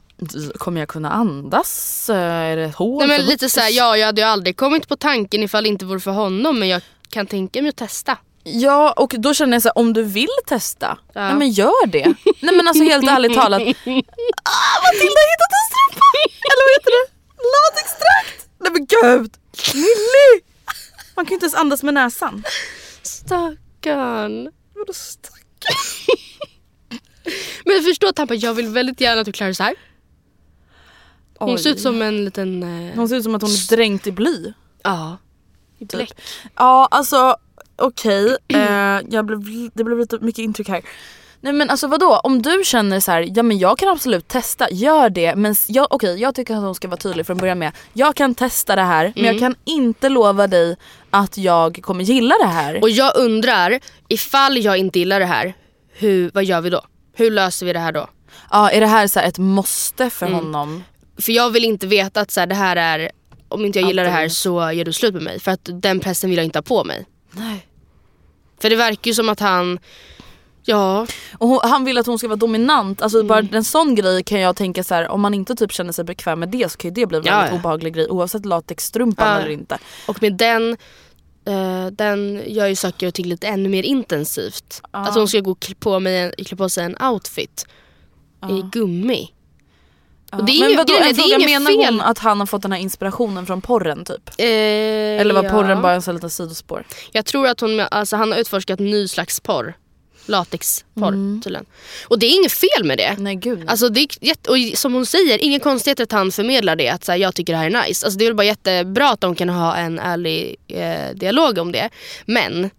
kommer 0.59 0.81
jag 0.81 0.89
kunna 0.89 1.11
andas? 1.11 2.11
Eh, 2.11 2.17
Är 2.17 2.57
det 2.57 2.65
ett 2.65 2.75
hål? 2.75 2.99
Nej 2.99 3.09
men 3.09 3.21
för 3.21 3.27
lite 3.27 3.49
såhär, 3.49 3.71
ja 3.71 3.97
jag 3.97 4.07
hade 4.07 4.21
ju 4.21 4.27
aldrig 4.27 4.57
kommit 4.57 4.89
på 4.89 4.97
tanken 4.97 5.43
ifall 5.43 5.63
det 5.63 5.69
inte 5.69 5.85
vore 5.85 6.01
för 6.01 6.11
honom 6.11 6.59
men 6.59 6.69
jag 6.69 6.83
kan 7.09 7.27
tänka 7.27 7.63
mig 7.63 7.69
att 7.69 7.77
testa. 7.77 8.19
Ja 8.45 8.93
och 8.93 9.15
då 9.19 9.35
känner 9.35 9.53
jag 9.55 9.63
så 9.63 9.69
här, 9.69 9.79
om 9.79 9.93
du 9.93 10.03
vill 10.03 10.29
testa, 10.47 10.99
Ja. 11.13 11.21
nej 11.29 11.35
men 11.35 11.51
gör 11.51 11.87
det. 11.87 12.15
nej 12.41 12.57
men 12.57 12.69
alltså 12.69 12.85
helt 12.85 13.09
ärligt 13.11 13.35
talat, 13.35 13.61
ah, 13.63 13.67
Matilda 14.85 15.21
har 15.21 15.29
hittat 15.33 15.53
en 15.59 15.67
strumpa! 15.71 16.07
Eller 16.51 16.65
vad 16.65 16.73
heter 16.77 16.93
det? 16.99 17.07
Latextrakt! 17.55 18.49
Nej 18.59 18.73
men 18.73 18.87
gud! 18.87 19.33
Millie! 19.75 20.45
Man 21.15 21.25
kan 21.27 21.31
ju 21.31 21.35
inte 21.35 21.45
ens 21.45 21.55
andas 21.55 21.83
med 21.83 21.95
näsan. 21.95 22.45
Stackarn. 23.03 24.51
Vadå 24.75 24.93
stackarn? 24.93 26.19
Men 27.65 27.83
förstå 27.83 28.13
Tampa, 28.13 28.35
jag 28.35 28.55
vill 28.55 28.69
väldigt 28.69 29.01
gärna 29.01 29.21
att 29.21 29.27
du 29.27 29.33
klarar 29.33 29.53
så 29.53 29.63
här. 29.63 29.75
Hon 31.39 31.51
Oj. 31.55 31.59
ser 31.59 31.71
ut 31.71 31.81
som 31.81 32.03
en 32.03 32.25
liten... 32.25 32.63
Eh, 32.63 32.95
Hon 32.97 33.09
ser 33.09 33.17
ut 33.17 33.23
som 33.23 33.35
att 33.35 33.43
hon 33.43 33.51
är 33.51 33.69
dränkt 33.77 34.07
i 34.07 34.13
bly. 34.13 34.53
ja. 34.83 35.17
I 35.79 35.85
bläck. 35.85 36.13
Ja 36.57 36.89
alltså 36.91 37.37
okej, 37.77 38.37
eh, 38.49 39.01
jag 39.11 39.27
blev, 39.27 39.71
det 39.75 39.85
blev 39.85 39.99
lite 39.99 40.19
mycket 40.19 40.39
intryck 40.43 40.69
här. 40.69 40.83
Nej 41.41 41.53
men 41.53 41.71
alltså 41.71 41.87
vadå, 41.87 42.21
om 42.25 42.43
du 42.43 42.63
känner 42.65 43.01
så 43.01 43.13
här, 43.13 43.29
ja 43.35 43.43
men 43.43 43.59
jag 43.59 43.79
kan 43.79 43.89
absolut 43.89 44.29
testa, 44.29 44.71
gör 44.71 45.11
det. 45.11 45.35
Men 45.35 45.55
jag, 45.69 45.87
okej, 45.91 46.21
jag 46.21 46.35
tycker 46.35 46.55
att 46.55 46.63
hon 46.63 46.75
ska 46.75 46.89
vara 46.89 46.97
tydlig 46.97 47.27
från 47.27 47.37
början 47.37 47.59
med, 47.59 47.73
jag 47.93 48.15
kan 48.15 48.35
testa 48.35 48.77
det 48.77 48.83
här 48.83 49.13
men 49.17 49.25
jag 49.25 49.39
kan 49.39 49.55
inte 49.65 50.09
lova 50.09 50.47
dig 50.47 50.77
att 51.11 51.39
jag 51.39 51.79
kommer 51.83 52.05
gilla 52.05 52.35
det 52.41 52.47
här. 52.47 52.83
Och 52.83 52.91
jag 52.91 53.17
undrar, 53.17 53.81
ifall 54.09 54.59
jag 54.59 54.79
inte 54.79 54.99
gillar 54.99 55.21
det 55.21 55.27
här, 55.27 55.55
hur, 55.93 56.31
vad 56.35 56.45
gör 56.45 56.61
vi 56.61 56.71
då? 56.71 56.81
Hur 57.17 57.31
löser 57.31 57.67
vi 57.67 57.73
det 57.73 57.79
här 57.79 57.93
då? 57.93 58.09
ja, 58.51 58.71
är 58.71 58.81
det 58.81 58.87
här 58.87 59.07
så 59.07 59.21
här 59.21 59.29
ett 59.29 59.39
måste 59.39 60.11
för 60.11 60.27
honom? 60.27 60.85
För 61.19 61.33
jag 61.33 61.51
vill 61.51 61.65
inte 61.65 61.87
veta 61.87 62.21
att 62.21 62.31
så 62.31 62.41
här, 62.41 62.47
det 62.47 62.55
här 62.55 62.77
är, 62.77 63.11
om 63.49 63.65
inte 63.65 63.81
jag 63.81 63.89
gillar 63.89 64.05
det 64.05 64.11
här 64.11 64.23
Alltid. 64.23 64.37
så 64.37 64.73
gör 64.73 64.85
du 64.85 64.93
slut 64.93 65.15
med 65.15 65.23
mig. 65.23 65.41
För 65.41 65.51
att 65.51 65.69
den 65.73 66.01
pressen 66.01 66.31
vill 66.31 66.37
jag 66.37 66.45
inte 66.45 66.59
ha 66.59 66.63
på 66.63 66.85
mig. 66.85 67.07
Nej. 67.37 67.67
För 68.61 68.71
det 68.71 68.77
verkar 68.77 69.09
ju 69.11 69.15
som 69.15 69.29
att 69.29 69.41
han, 69.41 69.79
ja, 70.65 71.07
Och 71.39 71.49
hon, 71.49 71.59
han 71.63 71.85
vill 71.85 71.99
att 71.99 72.07
hon 72.07 72.19
ska 72.19 72.29
vara 72.29 72.37
dominant, 72.37 73.03
alltså 73.03 73.23
bara 73.23 73.39
en 73.53 73.65
sån 73.65 73.95
grej 73.95 74.23
kan 74.23 74.41
jag 74.41 74.57
tänka 74.57 74.85
så 74.85 74.95
här, 74.95 75.09
om 75.09 75.21
man 75.21 75.35
inte 75.35 75.55
typ 75.55 75.73
känner 75.73 75.93
sig 75.93 76.05
bekväm 76.05 76.41
med 76.41 76.49
det 76.49 76.73
så 76.73 76.79
kan 76.79 76.89
ju 76.89 76.95
det 76.95 77.07
bli 77.07 77.19
en 77.19 77.25
Ja, 77.25 77.33
väldigt 77.37 77.53
ja. 77.53 77.59
obehaglig 77.59 77.95
grej 77.95 78.09
oavsett 78.09 78.47
latexstrumpan 78.47 79.29
Ja. 79.29 79.39
eller 79.39 79.51
inte. 79.51 79.79
och 80.09 80.23
med 80.23 80.33
den 80.37 80.77
eh, 81.47 81.87
den 81.87 82.43
gör 82.47 82.67
ju 82.67 82.77
saker 82.77 83.07
och 83.09 83.15
ting 83.15 83.27
lite 83.27 83.47
ännu 83.47 83.69
mer 83.69 83.83
intensivt. 83.83 84.83
Att 84.91 85.15
hon 85.15 85.29
ska 85.29 85.41
gå 85.41 85.51
och 85.51 85.61
klä 85.61 85.75
på, 85.75 86.01
mig, 86.01 86.35
klä 86.47 86.57
på 86.57 86.69
sig 86.69 86.85
en 86.85 86.97
outfit 87.03 87.67
i 88.51 88.63
gummi. 88.73 89.31
Och 90.39 90.45
det 90.45 90.53
är 90.53 90.61
Men 90.69 90.77
vadå, 90.77 90.93
grejen 90.93 91.07
är, 91.07 91.09
en 91.11 91.15
det 91.17 91.21
är 91.21 91.23
fråga, 91.23 91.37
inget 91.37 91.51
menar 91.51 91.85
fel. 91.85 91.95
hon 91.95 92.01
att 92.01 92.19
han 92.19 92.39
har 92.41 92.47
fått 92.47 92.63
den 92.63 92.73
här 92.73 92.79
inspirationen 92.79 93.47
från 93.47 93.61
porren 93.61 94.05
typ? 94.05 94.29
Eh, 94.39 94.45
Eller 94.47 95.35
var 95.35 95.45
ja. 95.45 95.51
porren 95.51 95.83
bara 95.83 95.93
en 95.93 96.03
sån 96.03 96.15
liten 96.15 96.31
sidospår? 96.31 96.85
Jag 97.13 97.27
tror 97.27 97.47
att 97.47 97.61
hon, 97.61 97.81
alltså, 97.81 98.17
han 98.17 98.33
har 98.33 98.39
utforskat 98.39 98.79
ny 98.79 99.09
slags 99.09 99.41
porr. 99.41 99.75
Latexporr 100.27 101.43
tydligen. 101.43 101.67
Och 102.09 102.19
det 102.19 102.27
är 102.27 102.37
inget 102.37 102.53
fel 102.53 102.85
med 102.85 102.99
det. 102.99 103.05
Mm. 103.05 103.25
Nej 103.25 103.35
gud. 103.35 103.65
Alltså 103.67 103.89
det 103.89 104.01
är 104.01 104.51
och 104.51 104.79
som 104.79 104.95
hon 104.95 105.07
säger, 105.07 105.45
ingen 105.45 105.61
konstighet 105.61 106.01
att 106.01 106.13
han 106.13 106.33
förmedlar 106.33 106.77
det. 106.77 106.89
Att 106.89 107.05
så 107.05 107.13
här, 107.13 107.19
jag 107.19 107.35
tycker 107.35 107.53
det 107.53 107.59
här 107.59 107.71
är 107.71 107.87
nice. 107.87 108.07
Alltså 108.07 108.19
det 108.19 108.25
är 108.25 108.27
väl 108.27 108.35
bara 108.37 108.45
jättebra 108.45 109.11
att 109.11 109.21
de 109.21 109.35
kan 109.35 109.49
ha 109.49 109.77
en 109.77 109.99
ärlig 109.99 110.57
eh, 110.69 111.15
dialog 111.15 111.59
om 111.59 111.73
det. 111.73 111.91
Men 112.27 112.71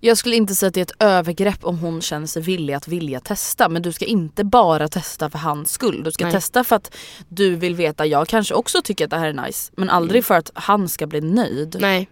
Jag 0.00 0.18
skulle 0.18 0.36
inte 0.36 0.54
säga 0.54 0.68
att 0.68 0.74
det 0.74 0.80
är 0.80 0.82
ett 0.82 1.02
övergrepp 1.02 1.64
om 1.64 1.78
hon 1.78 2.00
känner 2.02 2.26
sig 2.26 2.42
villig 2.42 2.74
att 2.74 2.88
vilja 2.88 3.20
testa 3.20 3.68
men 3.68 3.82
du 3.82 3.92
ska 3.92 4.04
inte 4.04 4.44
bara 4.44 4.88
testa 4.88 5.30
för 5.30 5.38
hans 5.38 5.72
skull. 5.72 6.02
Du 6.04 6.10
ska 6.10 6.24
Nej. 6.24 6.32
testa 6.32 6.64
för 6.64 6.76
att 6.76 6.94
du 7.28 7.54
vill 7.56 7.74
veta, 7.74 8.06
jag 8.06 8.28
kanske 8.28 8.54
också 8.54 8.82
tycker 8.82 9.04
att 9.04 9.10
det 9.10 9.18
här 9.18 9.28
är 9.28 9.46
nice 9.46 9.72
men 9.76 9.90
aldrig 9.90 10.24
för 10.24 10.34
att 10.34 10.50
han 10.54 10.88
ska 10.88 11.06
bli 11.06 11.20
nöjd. 11.20 11.76
nej. 11.80 12.08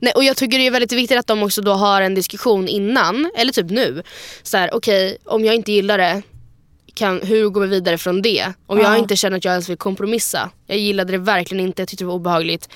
Nej, 0.00 0.12
och 0.16 0.24
jag 0.24 0.36
tycker 0.36 0.58
det 0.58 0.66
är 0.66 0.70
väldigt 0.70 0.92
viktigt 0.92 1.18
att 1.18 1.26
de 1.26 1.42
också 1.42 1.62
då 1.62 1.72
har 1.72 2.02
en 2.02 2.14
diskussion 2.14 2.68
innan, 2.68 3.30
eller 3.36 3.52
typ 3.52 3.70
nu. 3.70 4.02
Så 4.42 4.56
här, 4.56 4.74
okej, 4.74 5.16
om 5.24 5.44
jag 5.44 5.54
inte 5.54 5.72
gillar 5.72 5.98
det, 5.98 6.22
kan, 6.94 7.20
hur 7.22 7.48
går 7.48 7.60
vi 7.60 7.66
vidare 7.66 7.98
från 7.98 8.22
det? 8.22 8.52
Om 8.66 8.78
jag 8.78 8.92
Ja. 8.94 8.96
inte 8.96 9.16
känner 9.16 9.36
att 9.36 9.44
jag 9.44 9.52
ens 9.52 9.68
vill 9.68 9.76
kompromissa. 9.76 10.50
Jag 10.66 10.78
gillade 10.78 11.12
det 11.12 11.18
verkligen 11.18 11.66
inte, 11.66 11.82
jag 11.82 11.88
tyckte 11.88 12.04
det 12.04 12.08
var 12.08 12.14
obehagligt. 12.14 12.68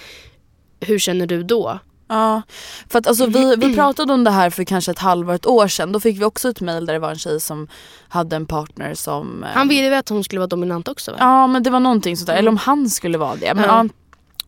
Hur 0.80 0.98
känner 0.98 1.26
du 1.26 1.42
då? 1.42 1.78
Ja, 2.08 2.42
för 2.90 2.98
att 2.98 3.06
alltså 3.06 3.26
vi, 3.26 3.56
vi 3.56 3.74
pratade 3.74 4.12
om 4.12 4.24
det 4.24 4.30
här 4.30 4.50
för 4.50 4.64
kanske 4.64 4.90
ett 4.90 4.98
halvår, 4.98 5.34
ett 5.34 5.46
år 5.46 5.68
sedan. 5.68 5.92
Då 5.92 6.00
fick 6.00 6.20
vi 6.20 6.24
också 6.24 6.48
ett 6.48 6.60
mail 6.60 6.86
där 6.86 6.92
det 6.92 6.98
var 6.98 7.10
en 7.10 7.18
tjej 7.18 7.40
som 7.40 7.68
hade 8.08 8.36
en 8.36 8.46
partner 8.46 8.94
som... 8.94 9.44
eh, 9.44 9.50
Han 9.54 9.68
ville 9.68 9.90
väl 9.90 9.98
att 9.98 10.08
hon 10.08 10.24
skulle 10.24 10.38
vara 10.38 10.46
dominant 10.46 10.88
också 10.88 11.10
va? 11.10 11.16
Ja 11.20 11.46
men 11.46 11.62
det 11.62 11.70
var 11.70 11.80
någonting 11.80 12.16
sånt 12.16 12.26
där, 12.26 12.34
eller 12.36 12.48
om 12.50 12.56
han 12.56 12.90
skulle 12.90 13.18
vara 13.18 13.36
det. 13.36 13.54
Men, 13.54 13.64
Ja. 13.64 13.86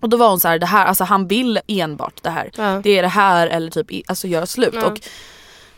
Och 0.00 0.08
då 0.08 0.16
var 0.16 0.28
hon 0.30 0.40
så 0.40 0.48
här, 0.48 0.58
det 0.58 0.66
här, 0.66 0.86
alltså 0.86 1.04
han 1.04 1.26
vill 1.28 1.60
enbart 1.66 2.22
det 2.22 2.30
här. 2.30 2.50
Ja. 2.56 2.80
Det 2.84 2.98
är 2.98 3.02
det 3.02 3.08
här 3.08 3.46
eller 3.46 3.70
typ 3.70 3.86
alltså 4.10 4.26
göra 4.28 4.46
slut. 4.46 4.74
Ja. 4.74 4.86
Och 4.86 4.98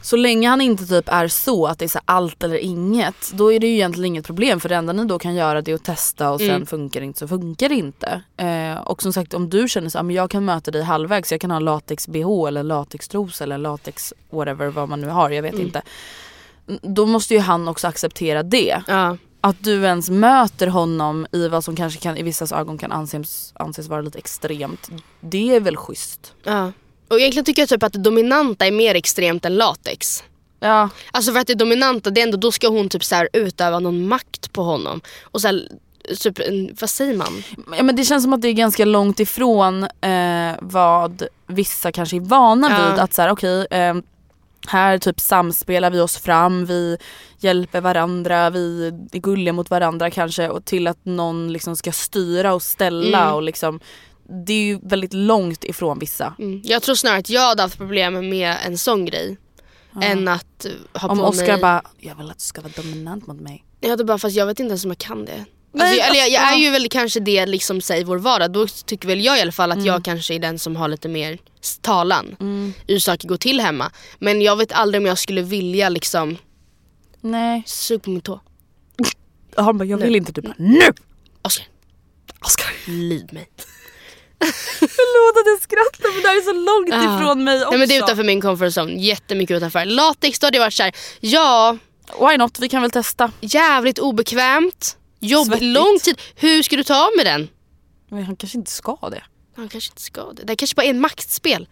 så 0.03 0.17
länge 0.17 0.49
han 0.49 0.61
inte 0.61 0.87
typ 0.87 1.09
är 1.09 1.29
så 1.29 1.67
att 1.67 1.79
det 1.79 1.85
är 1.85 1.89
så 1.89 1.99
allt 2.05 2.43
eller 2.43 2.57
inget. 2.57 3.33
Då 3.33 3.53
är 3.53 3.61
det 3.61 3.67
ju 3.67 3.73
egentligen 3.75 4.07
inget 4.07 4.27
problem 4.27 4.61
för 4.61 4.69
det 4.69 4.75
enda 4.77 4.93
ni 4.93 5.05
då 5.05 5.19
kan 5.19 5.35
göra 5.35 5.63
det 5.63 5.71
är 5.71 5.75
att 5.75 5.85
testa 5.85 6.31
och 6.31 6.41
sen 6.41 6.51
Mm. 6.51 6.67
funkar 6.67 7.01
det 7.01 7.07
inte 7.07 7.19
så 7.19 7.29
funkar 7.29 7.69
det 7.69 7.75
inte. 7.75 8.23
Eh, 8.37 8.79
och 8.81 9.03
som 9.03 9.13
sagt 9.13 9.35
om 9.35 9.51
du 9.51 9.69
känner 9.69 9.89
så 9.89 10.03
men 10.03 10.17
jag 10.17 10.31
kan 10.31 10.45
möta 10.45 10.71
dig 10.71 10.83
halvvägs. 10.83 11.33
Jag 11.33 11.41
kan 11.41 11.51
ha 11.51 11.59
latex 11.59 12.09
bh 12.09 12.47
eller 12.49 12.63
latextros 12.63 13.41
eller 13.41 13.59
latex 13.59 14.15
whatever 14.31 14.67
vad 14.69 14.89
man 14.89 15.01
nu 15.01 15.09
har. 15.09 15.31
Jag 15.31 15.43
vet 15.43 15.53
Mm. 15.55 15.67
inte. 15.67 15.83
Då 16.83 17.07
måste 17.07 17.35
ju 17.35 17.41
han 17.41 17.69
också 17.69 17.87
acceptera 17.89 18.43
det. 18.43 18.83
Ja. 18.87 19.17
Att 19.41 19.65
du 19.65 19.83
ens 19.85 20.11
möter 20.11 20.67
honom 20.67 21.27
i 21.33 21.49
vad 21.49 21.65
som 21.65 21.77
kanske 21.77 22.01
kan, 22.01 22.17
i 22.17 22.23
vissas 22.23 22.53
ögon 22.53 22.79
kan 22.79 22.93
anses, 22.93 23.53
anses 23.57 23.89
vara 23.89 24.01
lite 24.01 24.19
extremt. 24.19 24.89
Det 25.21 25.57
är 25.57 25.61
väl 25.61 25.77
schysst? 25.77 26.35
ja. 26.45 26.73
Och 27.11 27.21
egentligen 27.21 27.45
tycker 27.45 27.63
jag 27.63 27.69
typ 27.69 27.83
att 27.83 27.93
det 27.93 27.99
dominanta 27.99 28.67
är 28.67 28.73
mer 28.73 28.95
extremt 28.95 29.45
än 29.45 29.55
latex. 29.55 30.25
Ja. 30.61 30.89
Alltså 31.13 31.33
för 31.33 31.41
att 31.41 31.47
det 31.47 31.55
dominanta, 31.55 32.11
det 32.11 32.21
är 32.21 32.23
ändå, 32.25 32.37
då 32.37 32.53
ska 32.53 32.69
hon 32.69 32.89
typ 32.89 33.05
så 33.05 33.15
här 33.15 33.29
utöva 33.33 33.79
någon 33.79 34.09
makt 34.09 34.53
på 34.53 34.63
honom. 34.63 35.01
Och 35.23 35.41
så 35.41 35.49
här, 35.49 35.69
typ, 36.21 36.39
vad 36.81 36.91
säger 36.91 37.17
man? 37.17 37.43
ja 37.77 37.83
men 37.83 37.97
det 37.97 38.05
känns 38.05 38.23
som 38.25 38.33
att 38.33 38.43
det 38.43 38.49
är 38.49 38.53
ganska 38.53 38.85
långt 38.85 39.21
ifrån 39.21 39.83
eh, 39.85 40.53
vad 40.61 41.23
vissa 41.47 41.93
kanske 41.93 42.17
är 42.17 42.21
vana 42.21 42.71
Ja. 42.71 42.91
vid. 42.91 43.01
Att 43.01 43.13
så 43.15 43.23
här, 43.23 43.31
okej, 43.31 43.67
eh, 43.71 43.95
här 44.67 44.99
typ 44.99 45.21
samspelar 45.21 45.91
vi 45.91 46.01
oss 46.01 46.17
fram, 46.17 46.67
vi 46.67 46.97
hjälper 47.39 47.81
varandra, 47.81 48.51
vi 48.51 48.87
är 49.13 49.19
gulliga 49.19 49.53
mot 49.53 49.71
varandra 49.71 50.11
kanske 50.11 50.49
och 50.49 50.65
till 50.65 50.87
att 50.87 51.05
någon 51.05 51.53
liksom 51.53 51.77
ska 51.77 51.93
styra 51.93 52.55
och 52.55 52.63
ställa 52.63 53.23
Mm. 53.23 53.35
och 53.35 53.43
liksom 53.43 53.81
det 54.47 54.53
är 54.53 54.63
ju 54.65 54.79
väldigt 54.83 55.13
långt 55.13 55.65
ifrån 55.65 55.99
vissa. 55.99 56.35
Mm. 56.39 56.61
Jag 56.65 56.83
tror 56.83 56.95
snarare 56.95 57.19
att 57.19 57.31
jag 57.31 57.41
hade 57.41 57.63
haft 57.63 57.77
problem 57.79 58.29
med 58.29 58.57
en 58.67 58.79
sån 58.79 59.05
grej. 59.05 59.37
Än 60.03 60.29
att 60.29 60.67
ha 60.95 61.09
Om 61.09 61.19
på 61.19 61.25
Oscar 61.25 61.47
mig... 61.47 61.61
bara, 61.61 61.83
jag 61.99 62.15
vill 62.15 62.31
att 62.31 62.39
du 62.39 62.45
ska 62.45 62.61
vara 62.61 62.73
dominant 62.77 63.27
mot 63.27 63.41
mig. 63.41 63.65
Jag 63.81 63.91
hade 63.91 64.05
bara, 64.05 64.19
fast 64.19 64.37
jag 64.37 64.47
vet 64.47 64.61
inte 64.61 64.69
ens 64.71 64.85
om 64.85 64.91
jag 64.91 64.99
kan 64.99 65.25
det. 65.25 65.45
Alltså, 65.75 65.97
jag, 65.97 66.07
eller 66.09 66.19
jag, 66.21 66.31
jag 66.31 66.53
är 66.53 66.57
ju 66.59 66.71
väl 66.71 66.89
kanske 66.89 67.21
det 67.21 67.47
liksom 67.47 67.81
i 67.95 68.05
vår 68.05 68.19
vardag. 68.19 68.53
Då 68.53 68.67
tycker 68.67 69.09
väl 69.09 69.25
jag 69.25 69.39
i 69.39 69.41
alla 69.41 69.53
fall 69.53 69.71
att 69.73 69.77
Mm. 69.77 69.87
jag 69.87 70.05
kanske 70.05 70.35
är 70.35 70.39
den 70.39 70.59
som 70.59 70.77
har 70.77 70.89
lite 70.89 71.09
mer 71.09 71.39
talan. 71.81 72.37
Hur 72.87 72.99
saker 72.99 73.29
går 73.29 73.37
till 73.37 73.61
hemma. 73.61 73.93
Men 74.19 74.43
jag 74.43 74.57
vet 74.57 74.73
aldrig 74.73 75.01
om 75.03 75.07
jag 75.07 75.19
skulle 75.19 75.43
vilja 75.43 75.89
liksom 75.89 76.37
Nej. 77.21 77.63
suga 77.67 78.01
på 78.01 78.11
min 78.11 78.21
tå. 78.21 78.41
Han 79.57 79.79
bara, 79.79 79.85
jag 79.85 79.99
vill 79.99 80.17
inte. 80.17 80.33
Du 80.33 80.41
bara, 80.41 80.55
nu! 80.59 80.81
Oskar, 81.43 81.67
Oscar. 82.41 82.71
lyd 82.87 83.33
mig. 83.33 83.49
Förlåt 84.79 85.37
att 85.41 85.47
jag 85.47 85.61
skrattar 85.63 86.13
men 86.15 86.23
det 86.23 86.29
här 86.29 86.37
är 86.37 86.43
så 86.43 86.53
långt 86.53 87.05
Ja. 87.05 87.17
ifrån 87.21 87.45
mig 87.45 87.57
också. 87.57 87.71
Nej, 87.71 87.79
men 87.79 87.89
det 87.89 87.97
är 87.97 88.05
utanför 88.05 88.25
min 88.25 88.41
comfort 88.41 88.73
zone. 88.79 88.93
Jättemycket 88.93 89.57
utanför. 89.57 89.85
Latex 89.85 90.39
då 90.39 90.47
hade 90.47 90.57
jag 90.57 90.65
varit 90.65 90.75
såhär, 90.75 90.93
ja 91.21 91.77
Why 92.21 92.37
not? 92.37 92.59
Vi 92.59 92.69
kan 92.69 92.83
väl 92.83 92.91
testa. 92.91 93.33
jävligt 93.41 93.99
obekvämt. 93.99 94.97
Jobb, 95.21 95.55
lång 95.61 95.99
tid. 96.03 96.21
Hur 96.35 96.63
ska 96.63 96.77
du 96.77 96.85
ta 96.85 97.05
av 97.07 97.11
med 97.17 97.27
den? 97.27 97.49
Men 98.11 98.25
han 98.25 98.37
kanske 98.37 98.59
inte 98.59 98.71
ska 98.71 98.97
det. 99.11 99.23
Han 99.57 99.69
kanske 99.69 99.91
inte 99.91 100.03
ska 100.03 100.33
det. 100.33 100.43
Det 100.45 100.57
kanske 100.57 100.75
bara 100.75 100.83
är 100.87 100.91
en 100.91 101.01
maktspel. 101.01 101.69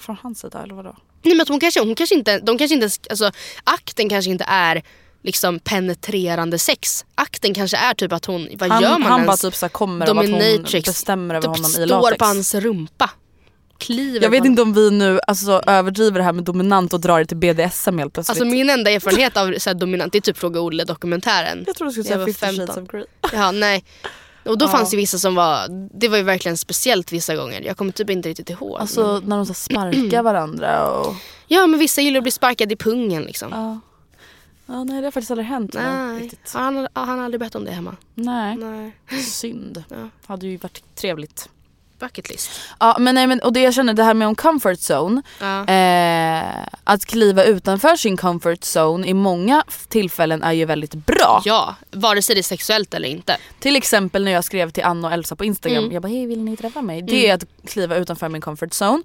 Från 0.00 0.16
hans 0.22 0.40
sida 0.40 0.62
eller 0.62 0.74
vadå? 0.74 0.96
Nej, 1.22 1.34
men 1.34 1.46
hon 1.48 1.60
kanske, 1.60 1.80
hon 1.80 1.94
kanske 1.94 2.14
inte, 2.14 2.38
de 2.38 2.58
kanske 2.58 2.74
inte, 2.74 2.84
ens- 2.84 3.00
alltså, 3.10 3.32
akten 3.64 4.08
kanske 4.08 4.30
inte 4.30 4.44
är 4.48 4.82
liksom 5.22 5.58
penetrerande 5.58 6.58
sex. 6.58 7.04
Akten 7.14 7.54
kanske 7.54 7.76
är 7.76 7.94
typ 7.94 8.12
att 8.12 8.24
hon, 8.24 8.48
vad 8.54 8.70
Han, 8.70 8.82
gör 8.82 8.90
man 8.98 9.02
han 9.02 9.26
bara 9.26 9.36
typ 9.36 9.54
så 9.54 9.68
kommer 9.68 10.10
av 10.10 10.18
att 10.18 10.30
hon 10.30 10.62
bestämmer 10.84 11.34
över 11.34 11.48
typ 11.48 11.56
honom 11.56 11.70
i 11.70 11.74
står 11.74 11.86
latex. 11.86 12.18
på 12.18 12.24
hans 12.24 12.54
rumpa. 12.54 13.10
Kliver 13.78 14.22
Jag 14.22 14.30
vet 14.30 14.44
inte 14.44 14.62
om 14.62 14.72
vi 14.72 14.90
nu 14.90 15.20
alltså, 15.26 15.62
överdriver 15.66 16.18
det 16.18 16.24
här 16.24 16.32
med 16.32 16.44
dominant 16.44 16.92
och 16.92 17.00
drar 17.00 17.18
det 17.18 17.26
till 17.26 17.36
BDSM 17.36 17.98
helt 17.98 18.12
plötsligt. 18.12 18.30
Alltså 18.40 18.44
min 18.44 18.70
enda 18.70 18.90
erfarenhet 18.90 19.36
av 19.36 19.54
så 19.58 19.70
här, 19.70 19.74
dominant 19.74 20.14
är 20.14 20.20
typ 20.20 20.38
Fråga 20.38 20.60
Olle 20.60 20.84
dokumentären. 20.84 21.64
jag 21.66 21.76
tror 21.76 21.86
du 21.86 21.92
skulle 21.92 22.04
säga 22.04 22.18
var 22.18 22.26
50 22.26 22.40
shades 22.40 22.56
15. 22.74 22.82
of 22.84 22.90
Grey. 22.90 23.04
Ja, 23.32 23.50
nej. 23.50 23.84
Och 24.44 24.58
då 24.58 24.64
Ja. 24.64 24.68
fanns 24.68 24.90
det 24.90 24.96
vissa 24.96 25.18
som 25.18 25.34
var, 25.34 25.66
det 26.00 26.08
var 26.08 26.16
ju 26.16 26.22
verkligen 26.22 26.56
speciellt 26.56 27.12
vissa 27.12 27.36
gånger. 27.36 27.60
Jag 27.60 27.76
kommer 27.76 27.92
typ 27.92 28.10
inte 28.10 28.28
riktigt 28.28 28.50
ihåg. 28.50 28.80
Alltså 28.80 29.20
när 29.24 29.36
de 29.36 29.46
så 29.46 29.54
sparkar 29.54 30.22
varandra 30.22 30.88
och... 30.90 31.14
ja 31.48 31.66
men 31.66 31.80
vissa 31.80 32.00
gillar 32.00 32.18
att 32.18 32.22
bli 32.24 32.30
sparkade 32.32 32.74
i 32.74 32.76
pungen 32.76 33.22
liksom. 33.22 33.48
Ja. 33.52 33.80
Ja 34.66 34.84
nej 34.84 35.00
det 35.00 35.06
har 35.06 35.10
faktiskt 35.12 35.30
aldrig 35.30 35.46
hänt 35.48 35.74
nej, 35.74 36.20
riktigt. 36.22 36.52
han, 36.54 36.76
har- 36.76 36.88
han 36.94 37.18
har 37.18 37.24
aldrig 37.24 37.40
bett 37.40 37.54
om 37.54 37.64
det 37.64 37.70
hemma. 37.70 37.96
Nej. 38.14 38.56
Nej. 38.56 38.96
Synd. 39.22 39.84
Ja. 39.88 40.08
Hade 40.26 40.46
ju 40.46 40.56
varit 40.56 40.82
trevligt. 40.96 41.48
Bucket 41.98 42.30
list. 42.30 42.50
Ja 42.80 42.96
men 43.00 43.14
nej 43.14 43.26
men 43.26 43.40
och 43.40 43.52
det 43.52 43.60
jag 43.60 43.74
känner 43.74 43.92
det 43.94 44.02
här 44.04 44.14
med 44.14 44.28
om 44.28 44.34
comfort 44.34 44.78
zone. 44.90 45.22
Ja. 45.40 45.66
Eh, 45.66 46.66
att 46.84 47.04
kliva 47.04 47.44
utanför 47.44 47.96
sin 47.96 48.16
comfort 48.16 48.60
zone 48.76 49.06
i 49.06 49.14
många 49.14 49.64
tillfällen 49.88 50.42
är 50.42 50.52
ju 50.52 50.64
väldigt 50.64 50.94
bra. 50.94 51.42
ja, 51.44 51.74
vare 51.90 52.22
sig 52.22 52.34
det 52.34 52.40
är 52.40 52.42
sexuellt 52.42 52.94
eller 52.94 53.08
inte. 53.08 53.36
Till 53.60 53.76
exempel 53.76 54.24
när 54.24 54.32
jag 54.32 54.44
skrev 54.44 54.70
till 54.70 54.84
Anna 54.84 55.08
och 55.08 55.14
Elsa 55.14 55.36
på 55.36 55.44
Instagram. 55.44 55.78
Mm. 55.78 55.92
Jag 55.92 56.02
bara 56.02 56.08
hej 56.08 56.26
vill 56.26 56.42
ni 56.44 56.56
träffa 56.56 56.82
mig? 56.82 57.02
Det 57.02 57.28
är 57.28 57.34
att 57.34 57.44
kliva 57.66 57.96
utanför 57.96 58.28
min 58.28 58.40
comfort 58.42 58.70
zone. 58.82 59.02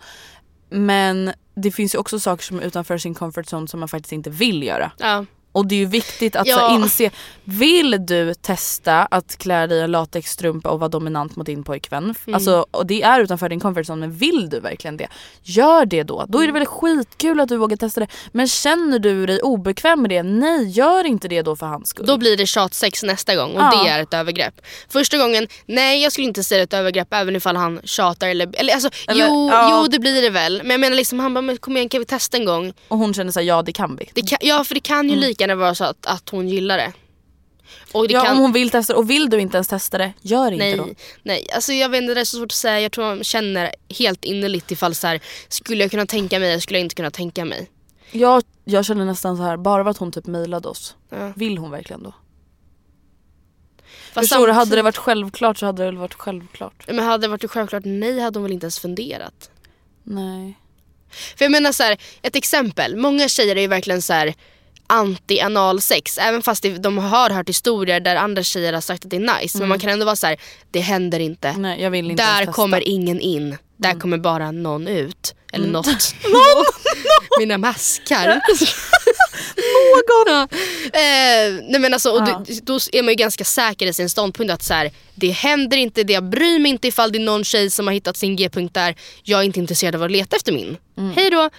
Men 0.69 1.33
det 1.55 1.71
finns 1.71 1.95
ju 1.95 1.99
också 1.99 2.19
saker 2.19 2.43
som 2.43 2.59
är 2.59 2.63
utanför 2.63 2.97
sin 2.97 3.15
comfort 3.15 3.45
zone 3.53 3.67
som 3.67 3.79
man 3.79 3.89
faktiskt 3.89 4.11
inte 4.13 4.29
vill 4.29 4.63
göra. 4.63 4.91
Ja. 4.97 5.25
Och 5.57 5.67
det 5.67 5.75
är 5.75 5.79
ju 5.79 5.85
viktigt 5.85 6.35
att 6.35 6.47
Ja. 6.47 6.75
inse, 6.75 7.09
vill 7.43 8.05
du 8.05 8.33
testa 8.33 9.05
att 9.05 9.37
klä 9.37 9.67
dig 9.67 9.77
i 9.77 9.81
en 9.81 9.91
latexstrumpa 9.91 10.69
och 10.69 10.79
vara 10.79 10.89
dominant 10.89 11.35
mot 11.35 11.45
din 11.45 11.63
pojkvän? 11.63 12.03
Mm. 12.03 12.35
Alltså, 12.35 12.65
och 12.71 12.85
det 12.85 13.01
är 13.03 13.19
utanför 13.19 13.49
din 13.49 13.59
comfort 13.59 13.85
zone 13.89 13.99
men 13.99 14.11
vill 14.17 14.49
du 14.49 14.59
verkligen 14.59 14.97
det? 14.97 15.07
Gör 15.43 15.85
det 15.85 16.03
då. 16.03 16.25
Då 16.27 16.37
är 16.37 16.43
Mm. 16.43 16.53
det 16.53 16.59
väl 16.59 16.67
skitkul 16.67 17.39
att 17.39 17.49
du 17.49 17.57
vågar 17.57 17.77
testa 17.77 17.99
det. 17.99 18.07
Men 18.31 18.47
känner 18.47 18.99
du 18.99 19.25
dig 19.25 19.39
obekväm 19.41 20.01
med 20.01 20.09
det, 20.11 20.23
nej 20.23 20.67
gör 20.69 21.03
inte 21.05 21.27
det 21.27 21.41
då 21.41 21.55
för 21.55 21.65
hans 21.65 21.89
skull. 21.89 22.05
Då 22.05 22.17
blir 22.17 22.37
det 22.37 22.45
tjatsex 22.45 23.03
nästa 23.03 23.35
gång 23.35 23.51
och 23.55 23.61
Ja. 23.61 23.83
det 23.83 23.89
är 23.89 23.99
ett 23.99 24.13
övergrepp. 24.13 24.53
Första 24.89 25.17
gången, 25.17 25.47
nej 25.65 26.03
jag 26.03 26.11
skulle 26.11 26.27
inte 26.27 26.43
säga 26.43 26.63
ett 26.63 26.73
övergrepp 26.73 27.13
även 27.13 27.35
ifall 27.35 27.55
han 27.55 27.79
tjatar 27.83 28.27
eller, 28.27 28.49
eller 28.53 28.73
alltså 28.73 28.89
Eller, 29.07 29.27
jo, 29.27 29.49
ja. 29.51 29.69
jo 29.81 29.87
det 29.87 29.99
blir 29.99 30.21
det 30.21 30.29
väl. 30.29 30.57
Men 30.63 30.71
jag 30.71 30.79
menar 30.79 30.95
liksom 30.95 31.19
han 31.19 31.33
bara, 31.33 31.41
men 31.41 31.57
kom 31.57 31.77
igen 31.77 31.89
kan 31.89 31.99
vi 31.99 32.05
testa 32.05 32.37
en 32.37 32.45
gång? 32.45 32.73
Och 32.87 32.97
hon 32.97 33.13
känner 33.13 33.31
såhär, 33.31 33.47
ja 33.47 33.61
det 33.61 33.71
kan 33.71 33.95
vi. 33.95 34.09
Det 34.13 34.21
kan, 34.21 34.37
ja 34.41 34.63
för 34.63 34.73
det 34.75 34.79
kan 34.81 35.09
ju 35.09 35.15
lika 35.15 35.46
vara 35.55 35.75
så 35.75 35.83
att, 35.83 36.05
att 36.05 36.29
hon 36.29 36.49
gillar 36.49 36.77
det. 36.77 36.93
Och 37.91 38.07
det. 38.07 38.13
Ja 38.13 38.23
kan, 38.23 38.35
om 38.35 38.41
hon 38.41 38.51
vill 38.51 38.69
testa 38.69 38.93
det. 38.93 38.99
Och 38.99 39.09
vill 39.09 39.29
du 39.29 39.39
inte 39.39 39.57
ens 39.57 39.67
testa 39.67 39.97
det, 39.97 40.13
gör 40.21 40.51
inte 40.51 40.75
då. 40.75 40.85
Nej, 40.85 40.95
nej. 41.23 41.47
Alltså 41.53 41.73
jag 41.73 41.89
vet 41.89 42.01
inte, 42.01 42.13
det 42.13 42.21
är 42.21 42.25
så 42.25 42.37
svårt 42.37 42.51
att 42.51 42.51
säga. 42.51 42.79
Jag 42.79 42.91
tror 42.91 43.05
man 43.05 43.23
känner 43.23 43.75
helt 43.89 44.25
innerligt 44.25 44.71
ifall 44.71 44.95
så 44.95 45.07
här, 45.07 45.19
skulle 45.47 45.83
jag 45.83 45.91
kunna 45.91 46.05
tänka 46.05 46.39
mig 46.39 46.49
eller 46.49 46.59
skulle 46.59 46.79
jag 46.79 46.85
inte 46.85 46.95
kunna 46.95 47.11
tänka 47.11 47.45
mig. 47.45 47.69
Jag, 48.11 48.43
jag 48.63 48.85
känner 48.85 49.05
nästan 49.05 49.37
så 49.37 49.43
här, 49.43 49.57
bara 49.57 49.83
för 49.83 49.91
att 49.91 49.97
hon 49.97 50.11
typ 50.11 50.25
mejlade 50.25 50.67
oss. 50.67 50.95
Ja. 51.09 51.33
Vill 51.35 51.57
hon 51.57 51.71
verkligen 51.71 52.03
då? 52.03 52.13
Fast 54.13 54.29
Förstår 54.29 54.47
du, 54.47 54.53
hade 54.53 54.75
det 54.75 54.81
varit 54.81 54.97
självklart 54.97 55.57
så 55.57 55.65
hade 55.65 55.83
det 55.83 55.85
väl 55.85 55.97
varit 55.97 56.13
självklart. 56.13 56.87
Men 56.87 56.99
hade 56.99 57.21
det 57.21 57.27
varit 57.27 57.51
självklart 57.51 57.83
nej 57.85 58.19
hade 58.19 58.39
hon 58.39 58.43
väl 58.43 58.51
inte 58.51 58.65
ens 58.65 58.79
funderat. 58.79 59.49
Nej. 60.03 60.57
För 61.09 61.45
jag 61.45 61.51
menar 61.51 61.71
så 61.71 61.83
här, 61.83 61.97
ett 62.21 62.35
exempel. 62.35 62.97
Många 62.97 63.27
tjejer 63.27 63.55
är 63.55 63.61
ju 63.61 63.67
verkligen 63.67 64.01
så 64.01 64.13
här 64.13 64.35
anti-analsex. 64.87 66.17
Även 66.21 66.41
fast 66.41 66.63
det, 66.63 66.69
de 66.77 66.97
har 66.97 67.29
hört 67.29 67.49
historier 67.49 67.99
där 67.99 68.15
andra 68.15 68.43
tjejer 68.43 68.73
har 68.73 68.81
sagt 68.81 69.05
att 69.05 69.11
det 69.11 69.15
är 69.17 69.39
nice. 69.41 69.57
Men 69.57 69.69
man 69.69 69.79
kan 69.79 69.89
ändå 69.89 70.05
vara 70.05 70.15
så 70.15 70.27
här, 70.27 70.37
det 70.71 70.79
händer 70.79 71.19
inte. 71.19 71.53
Nej 71.57 71.81
jag 71.81 71.91
vill 71.91 72.11
inte 72.11 72.23
Där 72.23 72.45
kommer 72.45 72.87
ingen 72.87 73.19
in. 73.19 73.57
Där 73.77 73.99
kommer 73.99 74.17
bara 74.17 74.51
någon 74.51 74.87
ut. 74.87 75.35
Eller 75.53 75.67
något. 75.67 75.87
Mina 77.39 77.57
maskar. 77.57 78.41
någon! 80.07 80.47
Eh, 80.83 81.63
nej 81.71 81.79
men 81.79 81.93
alltså, 81.93 82.09
och 82.09 82.27
Ja. 82.27 82.43
då, 82.47 82.53
då 82.63 82.79
är 82.91 83.03
man 83.03 83.09
ju 83.11 83.15
ganska 83.15 83.43
säker 83.43 83.87
i 83.87 83.93
sin 83.93 84.09
ståndpunkt 84.09 84.53
att 84.53 84.63
så 84.63 84.73
här, 84.73 84.91
det 85.15 85.29
händer 85.29 85.77
inte, 85.77 86.03
det 86.03 86.13
jag 86.13 86.23
bryr 86.29 86.59
mig 86.59 86.71
inte 86.71 86.87
ifall 86.87 87.11
det 87.11 87.17
är 87.17 87.23
någon 87.25 87.43
tjej 87.43 87.71
som 87.71 87.87
har 87.87 87.93
hittat 87.93 88.17
sin 88.17 88.35
g-punkt 88.35 88.73
där. 88.73 88.95
Jag 89.23 89.39
är 89.39 89.43
inte 89.43 89.59
intresserad 89.59 89.95
av 89.95 90.03
att 90.03 90.11
leta 90.11 90.35
efter 90.35 90.51
min. 90.51 90.77
Hej 91.15 91.29
då! 91.29 91.49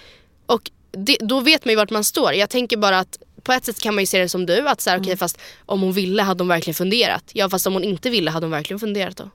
Och 0.45 0.61
det, 0.91 1.17
då 1.19 1.39
vet 1.39 1.65
man 1.65 1.71
ju 1.71 1.75
vart 1.75 1.89
man 1.89 2.03
står. 2.03 2.33
Jag 2.33 2.49
tänker 2.49 2.77
bara 2.77 2.99
att 2.99 3.17
på 3.43 3.53
ett 3.53 3.65
sätt 3.65 3.79
kan 3.79 3.95
man 3.95 4.01
ju 4.01 4.05
se 4.05 4.19
det 4.19 4.29
som 4.29 4.45
du, 4.45 4.67
att 4.69 4.81
så 4.81 4.89
här, 4.89 4.99
okej, 4.99 5.17
fast 5.17 5.37
om 5.65 5.81
hon 5.81 5.91
ville 5.93 6.23
hade 6.23 6.43
hon 6.43 6.47
verkligen 6.47 6.75
funderat. 6.75 7.23
Ja 7.33 7.49
fast 7.49 7.67
om 7.67 7.73
hon 7.73 7.83
inte 7.83 8.09
ville 8.09 8.31
hade 8.31 8.45
hon 8.45 8.51
verkligen 8.51 8.79
funderat 8.79 9.17
då. 9.17 9.29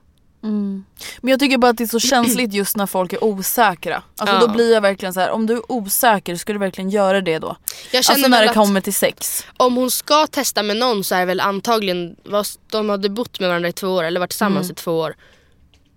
Men 1.21 1.31
jag 1.31 1.39
tycker 1.39 1.57
bara 1.57 1.71
att 1.71 1.77
det 1.77 1.83
är 1.83 1.87
så 1.87 1.99
känsligt 1.99 2.53
just 2.53 2.77
när 2.77 2.85
folk 2.85 3.13
är 3.13 3.23
osäkra. 3.23 4.03
Alltså 4.17 4.35
Ja. 4.35 4.39
då 4.39 4.47
blir 4.47 4.73
jag 4.73 4.81
verkligen 4.81 5.13
så 5.13 5.19
här: 5.19 5.29
om 5.31 5.45
du 5.45 5.53
är 5.53 5.71
osäker, 5.71 6.35
ska 6.35 6.53
du 6.53 6.59
verkligen 6.59 6.89
göra 6.89 7.21
det 7.21 7.39
då? 7.39 7.57
Alltså 7.95 8.27
när 8.27 8.47
det 8.47 8.53
kommer 8.53 8.81
till 8.81 8.93
sex. 8.93 9.45
Om 9.57 9.75
hon 9.75 9.91
ska 9.91 10.27
testa 10.27 10.63
med 10.63 10.77
någon 10.77 11.03
så 11.03 11.15
är 11.15 11.19
det 11.19 11.25
väl 11.25 11.39
antagligen, 11.39 12.15
de 12.71 12.89
hade 12.89 13.09
bott 13.09 13.39
med 13.39 13.49
varandra 13.49 13.69
i 13.69 13.73
två 13.73 13.87
år 13.87 14.03
eller 14.03 14.19
varit 14.19 14.29
tillsammans 14.29 14.71
i 14.71 14.73
två 14.73 14.91
år. 14.91 15.15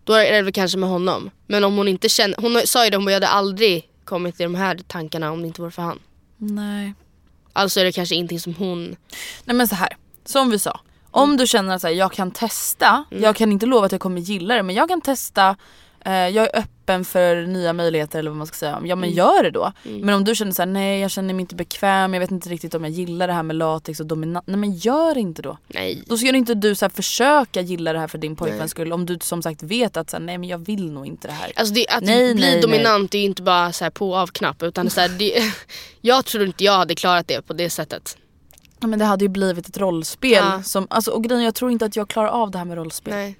Då 0.04 0.12
är 0.12 0.32
det 0.32 0.42
väl 0.42 0.52
kanske 0.52 0.78
med 0.78 0.88
honom. 0.88 1.30
Men 1.46 1.64
om 1.64 1.76
hon 1.76 1.88
inte 1.88 2.08
känner, 2.08 2.36
hon 2.36 2.60
sa 2.64 2.84
ju 2.84 2.90
det, 2.90 2.96
hon 2.96 3.06
jag 3.06 3.14
hade 3.14 3.28
aldrig 3.28 3.84
kommit 4.08 4.36
till 4.36 4.44
de 4.44 4.54
här 4.54 4.78
tankarna 4.86 5.32
om 5.32 5.40
det 5.40 5.46
inte 5.46 5.60
vore 5.60 5.70
för 5.70 5.82
han. 5.82 5.98
Nej. 6.36 6.94
Alltså 7.52 7.80
är 7.80 7.84
det 7.84 7.92
kanske 7.92 8.14
ingenting 8.14 8.40
som 8.40 8.54
hon, 8.54 8.96
Nej 9.44 9.56
men 9.56 9.68
så 9.68 9.74
här. 9.74 9.96
som 10.24 10.50
vi 10.50 10.58
sa. 10.58 10.80
Om 11.10 11.36
du 11.36 11.46
känner 11.46 11.74
att 11.74 11.80
så 11.80 11.86
här, 11.86 11.94
jag 11.94 12.12
kan 12.12 12.30
testa, 12.30 13.04
Mm. 13.10 13.22
jag 13.22 13.36
kan 13.36 13.52
inte 13.52 13.66
lova 13.66 13.86
att 13.86 13.92
jag 13.92 14.00
kommer 14.00 14.20
gilla 14.20 14.54
det 14.54 14.62
men 14.62 14.74
jag 14.74 14.88
kan 14.88 15.00
testa, 15.00 15.56
jag 16.12 16.44
är 16.44 16.58
öppen 16.58 17.04
för 17.04 17.46
nya 17.46 17.72
möjligheter 17.72 18.18
eller 18.18 18.30
vad 18.30 18.38
man 18.38 18.46
ska 18.46 18.56
säga. 18.56 18.70
Ja 18.72 18.78
Mm. 18.78 19.00
men 19.00 19.10
gör 19.10 19.42
det 19.42 19.50
då. 19.50 19.72
Men 19.82 20.14
om 20.14 20.24
du 20.24 20.34
känner 20.34 20.52
så 20.52 20.62
här, 20.62 20.66
nej 20.66 21.00
jag 21.00 21.10
känner 21.10 21.34
mig 21.34 21.40
inte 21.40 21.54
bekväm, 21.54 22.14
jag 22.14 22.20
vet 22.20 22.30
inte 22.30 22.48
riktigt 22.48 22.74
om 22.74 22.84
jag 22.84 22.92
gillar 22.92 23.26
det 23.26 23.32
här 23.32 23.42
med 23.42 23.56
latex 23.56 24.00
och 24.00 24.06
dominant. 24.06 24.46
Nej 24.46 24.56
men 24.56 24.72
gör 24.72 25.18
inte 25.18 25.42
då. 25.42 25.58
Nej. 25.66 26.02
Då 26.06 26.16
ska 26.18 26.28
inte 26.28 26.54
du 26.54 26.74
så 26.74 26.84
här, 26.84 26.90
försöka 26.90 27.60
gilla 27.60 27.92
det 27.92 27.98
här 27.98 28.08
för 28.08 28.18
din 28.18 28.36
pojkväns 28.36 28.70
skull 28.70 28.92
om 28.92 29.06
du 29.06 29.18
som 29.22 29.42
sagt 29.42 29.62
vet 29.62 29.96
att 29.96 30.10
så 30.10 30.16
här, 30.16 30.24
nej 30.24 30.38
men 30.38 30.48
jag 30.48 30.58
vill 30.58 30.92
nog 30.92 31.06
inte 31.06 31.28
det 31.28 31.34
här. 31.34 31.52
Alltså 31.56 31.74
det, 31.74 31.86
att 31.88 32.04
Nej, 32.04 32.34
bli 32.34 32.42
nej, 32.42 32.52
nej. 32.52 32.62
dominant 32.62 33.14
är 33.14 33.18
ju 33.18 33.24
inte 33.24 33.42
bara 33.42 33.72
så 33.72 33.84
här 33.84 33.90
på 33.90 34.10
och 34.10 34.16
av-knapp 34.18 34.62
utan 34.62 34.90
så 34.90 35.00
här, 35.00 35.08
det, 35.08 35.52
jag 36.00 36.24
tror 36.24 36.44
inte 36.46 36.64
jag 36.64 36.72
hade 36.76 36.94
klarat 36.94 37.28
det 37.28 37.42
på 37.42 37.52
det 37.52 37.70
sättet. 37.70 38.16
Ja, 38.80 38.86
men 38.86 38.98
det 38.98 39.04
hade 39.04 39.24
ju 39.24 39.28
blivit 39.28 39.68
ett 39.68 39.78
rollspel. 39.78 40.32
Ja. 40.32 40.62
Som, 40.62 40.86
alltså, 40.90 41.10
och 41.10 41.24
grejen, 41.24 41.44
jag 41.44 41.54
tror 41.54 41.70
inte 41.70 41.84
att 41.84 41.96
jag 41.96 42.08
klarar 42.08 42.28
av 42.28 42.50
det 42.50 42.58
här 42.58 42.64
med 42.64 42.76
rollspel. 42.76 43.14
Nej. 43.14 43.38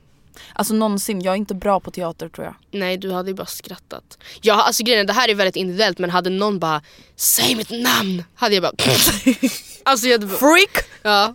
Alltså 0.53 0.75
någonsin, 0.75 1.21
jag 1.23 1.33
är 1.33 1.37
inte 1.37 1.55
bra 1.55 1.81
på 1.81 1.91
teater 1.91 2.29
tror 2.29 2.45
jag. 2.47 2.55
Nej 2.71 2.97
du 2.97 3.13
hade 3.13 3.31
ju 3.31 3.35
bara 3.35 3.47
skrattat. 3.47 4.19
Ja, 4.41 4.55
alltså 4.63 4.85
grejen 4.85 5.07
det 5.07 5.13
här 5.13 5.29
är 5.29 5.35
väldigt 5.35 5.57
individuellt 5.57 5.99
men 5.99 6.11
hade 6.11 6.31
någon 6.31 6.59
bara 6.59 6.83
Säg 7.17 7.55
mitt 7.55 7.71
namn! 7.71 8.25
Hade 8.35 8.55
jag 8.55 8.63
bara 8.63 8.73
Alltså 9.83 10.07
jag 10.07 10.13
hade 10.15 10.27
bara, 10.27 10.39
Freak! 10.39 10.85
ja. 11.03 11.35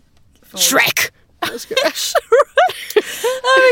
Shrek! 0.55 0.99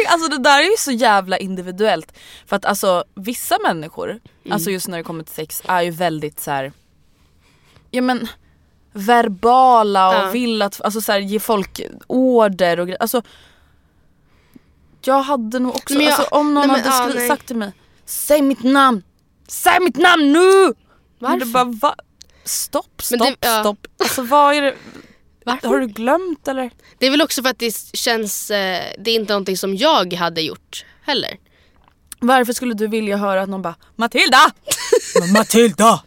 Alltså 0.10 0.30
det 0.30 0.38
där 0.38 0.60
är 0.60 0.64
ju 0.64 0.76
så 0.78 0.92
jävla 0.92 1.38
individuellt. 1.38 2.14
För 2.46 2.56
att 2.56 2.66
alltså 2.66 3.04
vissa 3.16 3.58
människor, 3.60 4.10
Mm. 4.10 4.22
alltså 4.54 4.72
just 4.72 4.88
när 4.88 4.98
det 4.98 5.04
kommer 5.04 5.24
till 5.24 5.34
sex, 5.36 5.62
är 5.68 5.82
ju 5.82 5.92
väldigt 5.92 6.40
så 6.40 6.52
här. 6.52 6.72
Ja 7.92 8.02
men 8.02 8.28
verbala 8.94 10.08
och 10.10 10.28
Ja. 10.28 10.32
vill 10.32 10.62
att, 10.62 10.82
alltså 10.82 11.02
så 11.02 11.12
här, 11.12 11.20
ge 11.20 11.40
folk 11.40 11.82
order 12.08 12.80
och 12.80 12.88
grejer. 12.88 13.02
Alltså 13.02 13.22
jag 15.08 15.22
hade 15.22 15.60
nog 15.60 15.76
också, 15.76 15.94
jag- 15.94 16.14
alltså, 16.14 16.28
om 16.36 16.54
någon 16.54 16.68
nej, 16.68 16.82
men, 16.84 16.92
hade 16.92 17.22
ja, 17.22 17.28
sagt 17.28 17.48
till 17.48 17.56
mig 17.56 17.74
Säg 18.06 18.42
mitt 18.42 18.64
namn! 18.64 19.04
Säg 19.48 19.80
mitt 19.80 19.98
namn 19.98 20.32
nu! 20.34 20.74
Men 21.20 21.40
det 21.40 21.46
Varför? 21.46 21.46
bara, 21.46 21.64
va? 21.64 21.96
Stopp, 22.44 23.02
stopp, 23.04 23.20
det- 23.20 23.36
ja. 23.48 23.60
stopp. 23.60 23.88
Alltså 24.00 24.22
vad 24.22 24.56
är 24.56 24.62
det? 24.62 24.76
Varför? 25.46 25.68
Har 25.68 25.80
du 25.80 25.88
glömt 25.88 26.48
eller? 26.48 26.72
Det 26.98 27.06
är 27.06 27.12
väl 27.12 27.22
också 27.22 27.42
för 27.44 27.50
att 27.50 27.60
det 27.60 27.76
känns, 27.94 28.52
eh, 28.52 28.84
det 29.00 29.12
är 29.12 29.16
inte 29.16 29.34
någonting 29.34 29.58
som 29.58 29.76
jag 29.76 30.14
hade 30.14 30.42
gjort 30.42 30.86
heller. 31.04 31.38
Varför 32.20 32.54
skulle 32.54 32.74
du 32.74 32.88
vilja 32.88 33.18
höra 33.18 33.42
att 33.42 33.50
någon 33.50 33.62
bara 33.62 33.76
Matilda! 33.96 34.52
Matilda! 35.34 36.04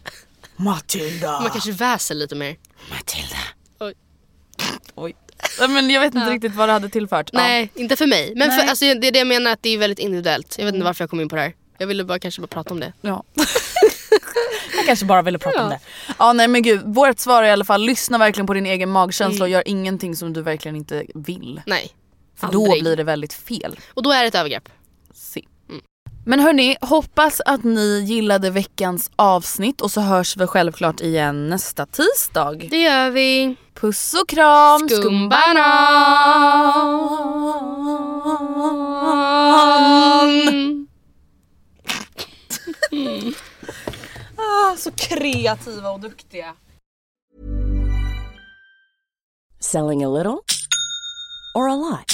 Matilda! 0.57 1.40
Man 1.40 1.51
kanske 1.51 1.72
väser 1.72 2.14
lite 2.14 2.34
mer. 2.34 2.57
Matilda! 2.90 3.36
Oj. 3.80 3.95
Oj. 4.95 5.16
Men 5.68 5.90
jag 5.90 6.01
vet 6.01 6.14
inte 6.14 6.30
riktigt 6.30 6.55
vad 6.55 6.68
det 6.68 6.72
hade 6.72 6.88
tillfört. 6.88 7.30
Nej, 7.32 7.70
inte 7.74 7.97
för 7.97 8.07
mig. 8.07 8.32
Men 8.36 8.49
Nej. 8.49 8.59
för, 8.61 8.68
alltså, 8.68 8.84
det 8.84 9.07
är 9.09 9.12
det 9.12 9.18
jag 9.18 9.26
menar 9.26 9.51
att 9.53 9.62
det 9.62 9.68
är 9.68 9.78
väldigt 9.78 9.99
individuellt. 9.99 10.55
Jag 10.59 10.64
vet 10.64 10.74
inte 10.74 10.84
varför 10.84 11.03
jag 11.03 11.11
kom 11.11 11.20
in 11.20 11.28
på 11.28 11.36
det 11.36 11.42
här. 11.42 11.55
Jag 11.78 11.86
ville 11.86 12.05
bara 12.05 12.18
kanske 12.18 12.40
bara 12.40 12.47
prata 12.47 12.74
om 12.74 12.80
det. 12.80 12.92
Ja. 13.01 13.24
jag 14.76 14.86
kanske 14.86 15.05
bara 15.07 15.22
ville 15.22 15.38
prata 15.38 15.62
om 15.64 15.68
det. 15.70 15.80
Ja 16.18 16.32
nej 16.32 16.49
men 16.49 16.62
gud, 16.62 16.80
vårt 16.84 17.18
svar 17.18 17.42
är 17.42 17.47
i 17.47 17.51
alla 17.51 17.64
fall 17.64 17.82
lyssna 17.82 18.18
verkligen 18.18 18.47
på 18.47 18.55
din 18.55 18.66
egen 18.66 18.90
magkänsla 18.90 19.34
Mm. 19.36 19.42
och 19.42 19.49
gör 19.49 19.68
ingenting 19.68 20.16
som 20.16 20.32
du 20.32 20.42
verkligen 20.42 20.76
inte 20.76 21.05
vill. 21.14 21.61
Nej. 21.66 21.90
För 22.36 22.47
då 22.53 22.64
aldrig. 22.64 22.82
blir 22.82 22.97
det 22.97 23.05
väldigt 23.05 23.32
fel. 23.32 23.80
Och 23.95 24.03
då 24.03 24.12
är 24.12 24.22
det 24.22 24.28
ett 24.28 24.34
övergrepp. 24.34 24.68
Se. 25.14 25.42
Men 26.27 26.41
hörni, 26.41 26.77
hoppas 26.81 27.41
att 27.47 27.64
ni 27.64 28.05
gillade 28.07 28.51
veckans 28.51 29.11
avsnitt 29.16 29.81
och 29.81 29.91
så 29.91 30.01
hörs 30.01 30.37
vi 30.37 30.47
självklart 30.47 31.01
igen 31.01 31.49
nästa 31.49 31.87
tisdag. 31.87 32.55
Det 32.70 32.83
gör 32.83 33.11
vi. 33.11 33.57
Puss 33.75 34.14
och 34.22 34.29
kram! 34.29 34.89
Skumbanan! 34.89 35.64
Ah, 44.37 44.77
så 44.77 44.91
kreativa 44.91 45.91
och 45.91 46.01
duktiga. 46.01 46.55
Selling 49.61 50.05
a 50.05 50.09
little 50.09 50.39
or 51.55 51.68
a 51.68 51.77
lot? 51.77 52.14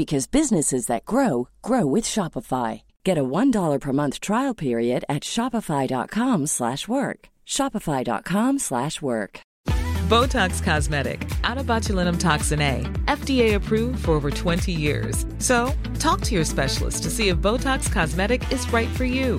because 0.00 0.26
businesses 0.38 0.86
that 0.86 1.04
grow 1.04 1.48
grow 1.60 1.84
with 1.84 2.04
Shopify. 2.04 2.82
Get 3.04 3.18
a 3.18 3.30
$1 3.38 3.80
per 3.80 3.92
month 3.92 4.16
trial 4.28 4.54
period 4.54 5.04
at 5.08 5.22
shopify.com/work. 5.34 6.48
slash 6.48 6.82
work. 6.88 7.18
shopify.com/work. 7.46 8.60
slash 8.68 8.96
work. 9.02 9.40
Botox 10.10 10.62
Cosmetic, 10.68 11.20
out 11.44 11.58
of 11.58 11.66
botulinum 11.66 12.18
toxin 12.18 12.60
A, 12.72 12.76
FDA 13.16 13.54
approved 13.54 13.98
for 14.04 14.12
over 14.12 14.30
20 14.30 14.72
years. 14.72 15.26
So, 15.38 15.56
talk 16.04 16.20
to 16.22 16.34
your 16.34 16.44
specialist 16.44 17.02
to 17.04 17.10
see 17.10 17.28
if 17.28 17.36
Botox 17.48 17.92
Cosmetic 17.92 18.42
is 18.50 18.72
right 18.72 18.88
for 18.96 19.04
you. 19.04 19.38